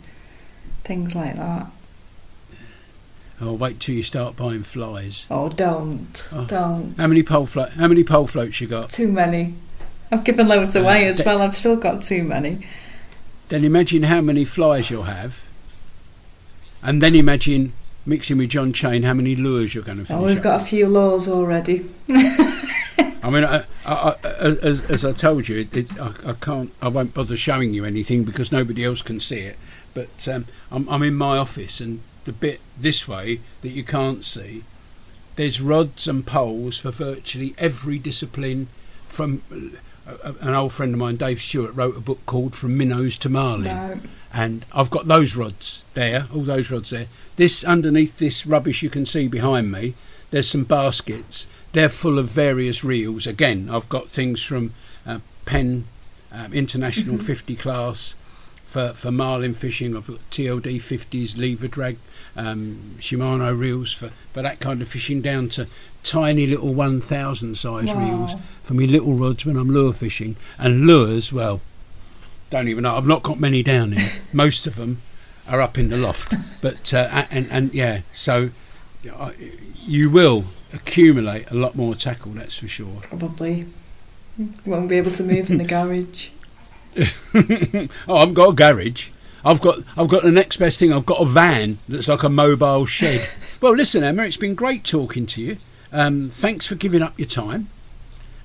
things 0.82 1.14
like 1.14 1.36
that. 1.36 1.68
Oh, 3.40 3.52
wait 3.52 3.80
till 3.80 3.94
you 3.94 4.02
start 4.02 4.36
buying 4.36 4.62
flies. 4.62 5.26
Oh, 5.30 5.48
don't, 5.50 6.28
Oh. 6.32 6.44
don't. 6.46 6.94
How 6.98 7.06
many 7.06 7.22
pole 7.22 7.44
float? 7.46 7.70
How 7.72 7.86
many 7.86 8.02
pole 8.02 8.26
floats 8.26 8.60
you 8.60 8.66
got? 8.66 8.90
Too 8.90 9.08
many. 9.08 9.54
I've 10.10 10.24
given 10.24 10.48
loads 10.48 10.74
Uh, 10.76 10.80
away 10.82 11.06
as 11.06 11.22
well. 11.24 11.42
I've 11.42 11.56
still 11.56 11.76
got 11.76 12.02
too 12.02 12.22
many. 12.24 12.66
Then 13.48 13.64
imagine 13.64 14.04
how 14.04 14.20
many 14.22 14.44
flies 14.44 14.90
you'll 14.90 15.04
have, 15.04 15.42
and 16.82 17.02
then 17.02 17.14
imagine 17.14 17.72
mixing 18.06 18.38
with 18.38 18.50
John 18.50 18.72
Chain 18.72 19.02
how 19.02 19.14
many 19.14 19.36
lures 19.36 19.74
you're 19.74 19.84
going 19.84 19.98
to 19.98 20.04
finish. 20.04 20.20
Oh, 20.22 20.26
we've 20.26 20.42
got 20.42 20.60
a 20.60 20.64
few 20.64 20.86
laws 20.88 21.28
already. 21.28 21.84
I 22.08 23.30
mean, 23.30 23.44
I, 23.44 23.64
I, 23.84 24.14
I, 24.24 24.26
as, 24.40 24.82
as 24.84 25.04
I 25.04 25.12
told 25.12 25.48
you, 25.48 25.58
it, 25.60 25.76
it, 25.76 26.00
I, 26.00 26.12
I 26.26 26.32
can't, 26.34 26.72
I 26.80 26.88
won't 26.88 27.12
bother 27.14 27.36
showing 27.36 27.74
you 27.74 27.84
anything 27.84 28.24
because 28.24 28.50
nobody 28.52 28.84
else 28.84 29.02
can 29.02 29.18
see 29.20 29.40
it. 29.40 29.56
But 29.94 30.26
um, 30.28 30.46
I'm, 30.70 30.88
I'm 30.88 31.02
in 31.02 31.14
my 31.14 31.36
office, 31.36 31.80
and 31.80 32.00
the 32.26 32.32
bit 32.32 32.60
this 32.78 33.08
way 33.08 33.40
that 33.62 33.70
you 33.70 33.82
can't 33.82 34.24
see, 34.24 34.62
there's 35.36 35.60
rods 35.60 36.06
and 36.06 36.26
poles 36.26 36.76
for 36.78 36.90
virtually 36.90 37.54
every 37.56 37.98
discipline. 37.98 38.68
From 39.06 39.40
uh, 40.06 40.32
an 40.42 40.52
old 40.54 40.72
friend 40.72 40.92
of 40.92 40.98
mine, 41.00 41.16
Dave 41.16 41.40
Stewart, 41.40 41.74
wrote 41.74 41.96
a 41.96 42.00
book 42.00 42.24
called 42.26 42.54
From 42.54 42.76
Minnows 42.76 43.16
to 43.18 43.28
Marlin, 43.30 43.64
No. 43.64 44.00
and 44.32 44.66
I've 44.72 44.90
got 44.90 45.06
those 45.06 45.34
rods 45.34 45.84
there, 45.94 46.26
all 46.34 46.42
those 46.42 46.70
rods 46.70 46.90
there. 46.90 47.06
This 47.36 47.64
underneath 47.64 48.18
this 48.18 48.46
rubbish 48.46 48.82
you 48.82 48.90
can 48.90 49.06
see 49.06 49.26
behind 49.28 49.72
me, 49.72 49.94
there's 50.30 50.48
some 50.48 50.64
baskets. 50.64 51.46
They're 51.72 51.88
full 51.88 52.18
of 52.18 52.28
various 52.28 52.84
reels. 52.84 53.26
Again, 53.26 53.68
I've 53.70 53.88
got 53.88 54.08
things 54.08 54.42
from 54.42 54.72
uh, 55.06 55.20
Penn 55.44 55.86
um, 56.32 56.52
International 56.52 57.18
50 57.32 57.56
class 57.56 58.14
for, 58.66 58.88
for 58.90 59.10
marlin 59.10 59.54
fishing. 59.54 59.96
I've 59.96 60.06
got 60.06 60.30
TLD 60.30 60.76
50s, 60.76 61.36
lever 61.36 61.68
drag, 61.68 61.96
um, 62.36 62.96
Shimano 62.98 63.58
reels 63.58 63.92
for, 63.92 64.10
for 64.32 64.42
that 64.42 64.60
kind 64.60 64.82
of 64.82 64.88
fishing, 64.88 65.20
down 65.22 65.48
to 65.50 65.66
tiny 66.02 66.46
little 66.46 66.72
1,000 66.74 67.56
size 67.56 67.86
Wow. 67.86 67.98
reels 67.98 68.40
for 68.62 68.74
me 68.74 68.86
little 68.86 69.14
rods 69.14 69.44
when 69.46 69.56
I'm 69.56 69.70
lure 69.70 69.92
fishing. 69.92 70.36
And 70.58 70.86
lures, 70.86 71.32
well, 71.32 71.60
don't 72.50 72.68
even 72.68 72.82
know. 72.82 72.96
I've 72.96 73.06
not 73.06 73.22
got 73.22 73.40
many 73.40 73.62
down 73.62 73.92
here. 73.92 74.12
Most 74.32 74.66
of 74.66 74.76
them 74.76 74.98
are 75.48 75.60
up 75.60 75.78
in 75.78 75.88
the 75.88 75.96
loft. 75.96 76.34
But 76.60 76.92
uh, 76.94 77.26
and 77.30 77.48
and 77.50 77.72
yeah, 77.74 78.00
so 78.12 78.50
you 79.84 80.10
will 80.10 80.44
accumulate 80.72 81.50
a 81.50 81.54
lot 81.54 81.74
more 81.76 81.94
tackle. 81.94 82.32
That's 82.32 82.56
for 82.56 82.68
sure. 82.68 82.98
Probably. 83.02 83.66
Won't 84.64 84.88
be 84.88 84.96
able 84.96 85.10
to 85.12 85.22
move 85.24 85.50
in 85.50 85.58
the 85.58 85.64
garage. 85.76 86.28
oh, 88.08 88.16
I've 88.16 88.34
got 88.34 88.50
a 88.50 88.54
garage. 88.54 89.08
I've 89.46 89.60
got 89.60 89.78
I've 89.96 90.08
got 90.08 90.24
the 90.24 90.32
next 90.32 90.56
best 90.58 90.78
thing. 90.78 90.92
I've 90.92 91.06
got 91.06 91.20
a 91.22 91.24
van 91.24 91.78
that's 91.88 92.08
like 92.08 92.22
a 92.24 92.28
mobile 92.28 92.84
shed. 92.84 93.28
well, 93.60 93.72
listen, 93.74 94.02
Emma, 94.02 94.24
it's 94.24 94.36
been 94.36 94.56
great 94.56 94.82
talking 94.84 95.24
to 95.26 95.40
you. 95.40 95.56
Um, 95.92 96.30
thanks 96.30 96.66
for 96.66 96.74
giving 96.74 97.00
up 97.00 97.16
your 97.18 97.28
time 97.28 97.68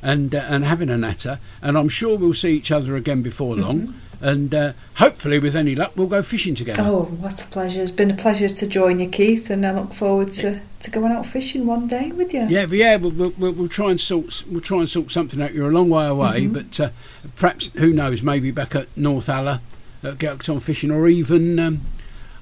and 0.02 0.34
uh, 0.36 0.46
and 0.48 0.64
having 0.64 0.90
a 0.90 0.98
natter. 0.98 1.40
And 1.62 1.78
I'm 1.78 1.90
sure 1.90 2.18
we'll 2.18 2.36
see 2.36 2.56
each 2.56 2.72
other 2.72 2.96
again 2.96 3.22
before 3.24 3.56
long. 3.56 3.96
And 4.24 4.54
uh, 4.54 4.74
hopefully, 4.98 5.40
with 5.40 5.56
any 5.56 5.74
luck, 5.74 5.94
we'll 5.96 6.06
go 6.06 6.22
fishing 6.22 6.54
together. 6.54 6.84
Oh, 6.86 7.06
what 7.06 7.44
a 7.44 7.48
pleasure. 7.48 7.82
It's 7.82 7.90
been 7.90 8.12
a 8.12 8.16
pleasure 8.16 8.48
to 8.50 8.68
join 8.68 9.00
you, 9.00 9.10
Keith, 9.10 9.50
and 9.50 9.66
I 9.66 9.72
look 9.72 9.94
forward 9.96 10.32
to, 10.34 10.60
to 10.82 10.92
going 10.92 11.12
out 11.12 11.26
fishing 11.26 11.66
one 11.66 11.88
day 11.88 12.12
with 12.12 12.32
you. 12.32 12.46
Yeah, 12.48 12.68
but 12.68 12.78
yeah, 12.78 12.98
we'll, 12.98 13.10
we'll, 13.10 13.34
we'll, 13.40 13.52
we'll 13.54 13.68
try 13.68 13.90
and 13.90 14.00
sort 14.00 14.44
we'll 14.48 14.62
try 14.62 14.78
and 14.78 14.88
sort 14.88 15.10
something 15.10 15.42
out. 15.42 15.56
You're 15.56 15.70
a 15.70 15.74
long 15.74 15.90
way 15.90 16.06
away, 16.06 16.42
Mm-hmm. 16.44 16.54
but 16.54 16.80
uh, 16.80 16.90
perhaps 17.36 17.72
who 17.74 17.94
knows? 17.94 18.22
Maybe 18.22 18.52
back 18.52 18.76
at 18.76 18.96
North 18.96 19.28
Alla, 19.28 19.60
uh, 20.04 20.12
get 20.12 20.50
on 20.50 20.60
fishing, 20.60 20.92
or 20.92 21.08
even 21.08 21.60
um, 21.60 21.82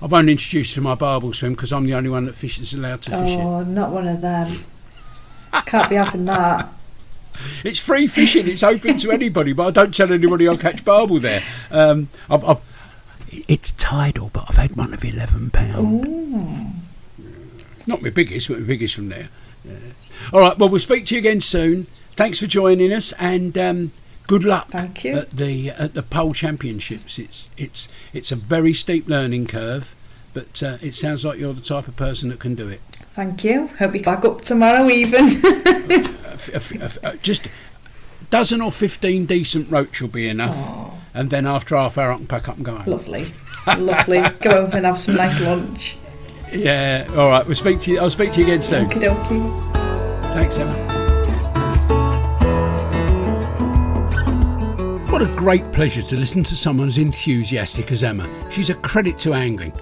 I 0.01 0.05
won't 0.05 0.29
introduce 0.29 0.73
to 0.75 0.81
my 0.81 0.95
barbel 0.95 1.33
swim 1.33 1.53
because 1.53 1.73
I'm 1.73 1.85
the 1.85 1.93
only 1.93 2.09
one 2.09 2.25
that 2.25 2.35
fishes 2.35 2.73
allowed 2.73 3.01
to 3.03 3.11
fish 3.11 3.31
it. 3.31 3.39
Oh, 3.39 3.63
not 3.63 3.91
one 3.91 4.07
of 4.07 4.21
them. 4.21 4.65
Can't 5.65 5.89
be 5.89 5.95
having 5.95 6.25
that. 6.25 6.69
It's 7.63 7.79
free 7.79 8.07
fishing. 8.07 8.49
It's 8.49 8.63
open 8.63 8.97
to 8.97 9.11
anybody, 9.11 9.53
but 9.53 9.67
I 9.67 9.71
don't 9.71 9.95
tell 9.95 10.11
anybody 10.11 10.49
I 10.49 10.57
catch 10.57 10.83
barbel 10.83 11.19
there. 11.19 11.41
Um, 11.71 12.09
I've, 12.29 12.43
I've, 12.43 12.59
it's 13.47 13.71
tidal, 13.71 14.29
but 14.33 14.43
I've 14.49 14.57
had 14.57 14.75
one 14.75 14.93
of 14.93 15.05
eleven 15.05 15.49
pound. 15.49 16.81
Not 17.87 18.01
my 18.01 18.09
biggest, 18.09 18.49
but 18.49 18.59
my 18.59 18.65
biggest 18.65 18.93
from 18.93 19.07
there. 19.07 19.29
Yeah. 19.63 19.75
All 20.33 20.41
right. 20.41 20.57
Well, 20.57 20.67
we'll 20.67 20.81
speak 20.81 21.05
to 21.05 21.15
you 21.15 21.19
again 21.19 21.39
soon. 21.39 21.87
Thanks 22.17 22.39
for 22.39 22.47
joining 22.47 22.91
us, 22.91 23.13
and 23.13 23.57
um, 23.57 23.91
good 24.29 24.43
luck. 24.45 24.67
Thank 24.67 25.03
you. 25.03 25.17
At 25.17 25.31
the 25.31 25.71
at 25.71 25.93
the 25.95 26.03
pole 26.03 26.33
championships, 26.33 27.17
it's 27.19 27.49
it's 27.57 27.89
it's 28.13 28.31
a 28.31 28.35
very 28.37 28.73
steep 28.73 29.07
learning 29.09 29.47
curve, 29.47 29.93
but 30.33 30.61
uh, 30.63 30.77
it 30.81 30.93
sounds 30.95 31.25
like 31.25 31.39
you're 31.39 31.53
the 31.53 31.61
type 31.61 31.87
of 31.89 31.95
person 31.97 32.29
that 32.29 32.39
can 32.39 32.55
do 32.55 32.69
it. 32.69 32.79
Thank 33.13 33.43
you. 33.43 33.67
Hope 33.79 33.95
you 33.95 34.03
back 34.03 34.23
up 34.23 34.41
tomorrow 34.41 34.87
even. 34.87 35.25
a 35.45 36.37
f- 36.39 36.49
a 36.53 36.55
f- 36.83 37.03
a- 37.03 37.17
just 37.17 37.47
a 37.47 37.49
dozen 38.29 38.61
or 38.61 38.71
fifteen 38.71 39.25
decent 39.25 39.69
roach 39.69 39.99
will 39.99 40.07
be 40.09 40.29
enough, 40.29 40.93
and 41.13 41.31
then 41.31 41.45
after 41.47 41.75
half 41.75 41.97
hour 41.97 42.11
I 42.13 42.17
can 42.17 42.27
pack 42.27 42.47
up 42.47 42.55
and 42.57 42.65
go 42.65 42.75
home. 42.77 42.85
Lovely. 42.85 43.33
Lovely. 43.77 44.21
Go 44.41 44.51
over 44.51 44.77
and 44.77 44.85
have 44.85 44.99
some 44.99 45.15
nice 45.15 45.39
lunch. 45.41 45.97
Yeah, 46.53 47.07
all 47.11 47.29
right. 47.29 47.45
We'll 47.45 47.55
speak 47.55 47.79
to 47.81 47.91
you. 47.91 47.99
I'll 47.99 48.09
speak 48.09 48.31
to 48.33 48.39
you 48.39 48.45
again 48.45 48.61
soon. 48.61 48.89
Okie 48.89 49.01
dokie. 49.01 49.73
Thanks, 50.33 50.57
Emma. 50.57 51.08
What 55.19 55.31
a 55.31 55.35
great 55.35 55.69
pleasure 55.73 56.01
to 56.01 56.15
listen 56.15 56.43
to 56.43 56.55
someone 56.55 56.87
as 56.87 56.97
enthusiastic 56.97 57.91
as 57.91 58.05
Emma. 58.05 58.25
She's 58.49 58.69
a 58.69 58.75
credit 58.75 59.17
to 59.17 59.33
angling. 59.33 59.73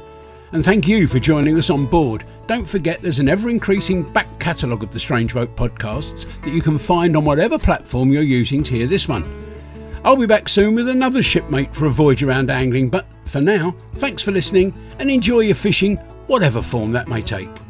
And 0.51 0.65
thank 0.65 0.87
you 0.87 1.05
for 1.05 1.19
joining 1.19 1.59
us 1.59 1.69
on 1.69 1.85
board. 1.85 2.23
Don't 2.47 2.67
forget 2.67 3.03
there's 3.03 3.19
an 3.19 3.29
ever 3.29 3.47
increasing 3.47 4.01
back 4.13 4.39
catalogue 4.39 4.81
of 4.81 4.91
the 4.91 4.99
Strange 4.99 5.35
Boat 5.35 5.55
podcasts 5.55 6.25
that 6.41 6.49
you 6.49 6.63
can 6.63 6.79
find 6.79 7.15
on 7.15 7.23
whatever 7.23 7.59
platform 7.59 8.11
you're 8.11 8.23
using 8.23 8.63
to 8.63 8.73
hear 8.73 8.87
this 8.87 9.07
one. 9.07 9.23
I'll 10.03 10.17
be 10.17 10.25
back 10.25 10.49
soon 10.49 10.73
with 10.73 10.89
another 10.89 11.21
shipmate 11.21 11.75
for 11.75 11.85
a 11.85 11.91
voyage 11.91 12.23
around 12.23 12.49
angling, 12.49 12.89
but 12.89 13.05
for 13.25 13.39
now, 13.39 13.75
thanks 13.97 14.23
for 14.23 14.31
listening 14.31 14.73
and 14.97 15.07
enjoy 15.07 15.41
your 15.41 15.55
fishing, 15.55 15.97
whatever 16.25 16.63
form 16.63 16.91
that 16.93 17.09
may 17.09 17.21
take. 17.21 17.66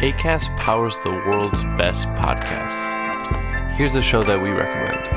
ACAST 0.00 0.56
powers 0.56 0.96
the 0.98 1.10
world's 1.10 1.64
best 1.76 2.06
podcasts. 2.10 3.72
Here's 3.72 3.96
a 3.96 4.02
show 4.02 4.22
that 4.22 4.40
we 4.40 4.50
recommend. 4.50 5.08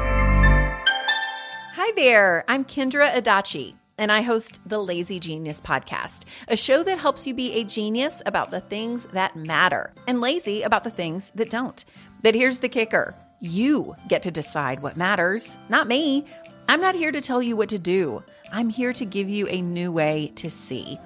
Hi 1.76 1.92
there. 1.96 2.44
I'm 2.48 2.66
Kendra 2.66 3.12
Adachi, 3.12 3.76
and 4.00 4.12
I 4.12 4.22
host 4.22 4.60
the 4.66 4.80
Lazy 4.80 5.20
Genius 5.20 5.62
podcast, 5.62 6.26
a 6.48 6.58
show 6.58 6.82
that 6.82 6.98
helps 6.98 7.28
you 7.28 7.36
be 7.36 7.54
a 7.54 7.64
genius 7.64 8.24
about 8.26 8.50
the 8.50 8.60
things 8.60 9.06
that 9.14 9.36
matter 9.36 9.94
and 10.08 10.20
lazy 10.20 10.64
about 10.64 10.84
the 10.84 10.90
things 10.90 11.32
that 11.36 11.52
don't. 11.52 11.86
But 12.24 12.34
here's 12.34 12.58
the 12.58 12.68
kicker 12.68 13.14
you 13.40 13.94
get 14.08 14.24
to 14.24 14.32
decide 14.32 14.82
what 14.82 14.98
matters, 14.98 15.60
not 15.70 15.88
me. 15.88 16.26
I'm 16.68 16.82
not 16.82 16.96
here 16.96 17.12
to 17.12 17.22
tell 17.22 17.44
you 17.44 17.56
what 17.56 17.70
to 17.70 17.78
do, 17.78 18.24
I'm 18.52 18.70
here 18.70 18.94
to 18.94 19.06
give 19.06 19.30
you 19.30 19.48
a 19.48 19.62
new 19.62 19.92
way 19.92 20.32
to 20.38 20.50
see. 20.50 20.98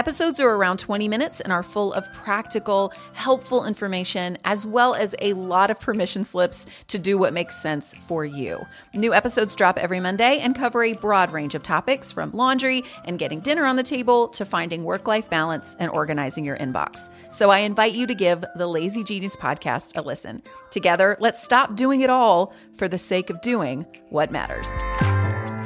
Episodes 0.00 0.40
are 0.40 0.54
around 0.54 0.78
20 0.78 1.08
minutes 1.08 1.42
and 1.42 1.52
are 1.52 1.62
full 1.62 1.92
of 1.92 2.10
practical, 2.14 2.90
helpful 3.12 3.66
information, 3.66 4.38
as 4.46 4.64
well 4.64 4.94
as 4.94 5.14
a 5.20 5.34
lot 5.34 5.70
of 5.70 5.78
permission 5.78 6.24
slips 6.24 6.64
to 6.88 6.98
do 6.98 7.18
what 7.18 7.34
makes 7.34 7.60
sense 7.60 7.92
for 7.92 8.24
you. 8.24 8.64
New 8.94 9.12
episodes 9.12 9.54
drop 9.54 9.76
every 9.76 10.00
Monday 10.00 10.38
and 10.38 10.56
cover 10.56 10.82
a 10.82 10.94
broad 10.94 11.30
range 11.32 11.54
of 11.54 11.62
topics 11.62 12.10
from 12.12 12.32
laundry 12.32 12.82
and 13.04 13.18
getting 13.18 13.40
dinner 13.40 13.66
on 13.66 13.76
the 13.76 13.82
table 13.82 14.26
to 14.28 14.46
finding 14.46 14.84
work 14.84 15.06
life 15.06 15.28
balance 15.28 15.76
and 15.78 15.90
organizing 15.90 16.46
your 16.46 16.56
inbox. 16.56 17.10
So 17.30 17.50
I 17.50 17.58
invite 17.58 17.92
you 17.92 18.06
to 18.06 18.14
give 18.14 18.42
the 18.56 18.66
Lazy 18.66 19.04
Genius 19.04 19.36
podcast 19.36 19.98
a 19.98 20.00
listen. 20.00 20.42
Together, 20.70 21.18
let's 21.20 21.42
stop 21.42 21.76
doing 21.76 22.00
it 22.00 22.08
all 22.08 22.54
for 22.78 22.88
the 22.88 22.96
sake 22.96 23.28
of 23.28 23.38
doing 23.42 23.84
what 24.08 24.30
matters. 24.30 24.66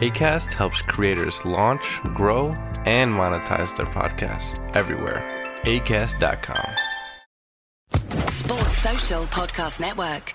ACAST 0.04 0.52
helps 0.52 0.82
creators 0.82 1.44
launch, 1.46 2.00
grow, 2.14 2.48
and 2.84 3.10
monetize 3.10 3.74
their 3.76 3.86
podcasts 3.86 4.58
everywhere. 4.76 5.22
ACAST.com. 5.62 6.68
Sports 8.28 8.78
Social 8.78 9.22
Podcast 9.24 9.80
Network. 9.80 10.34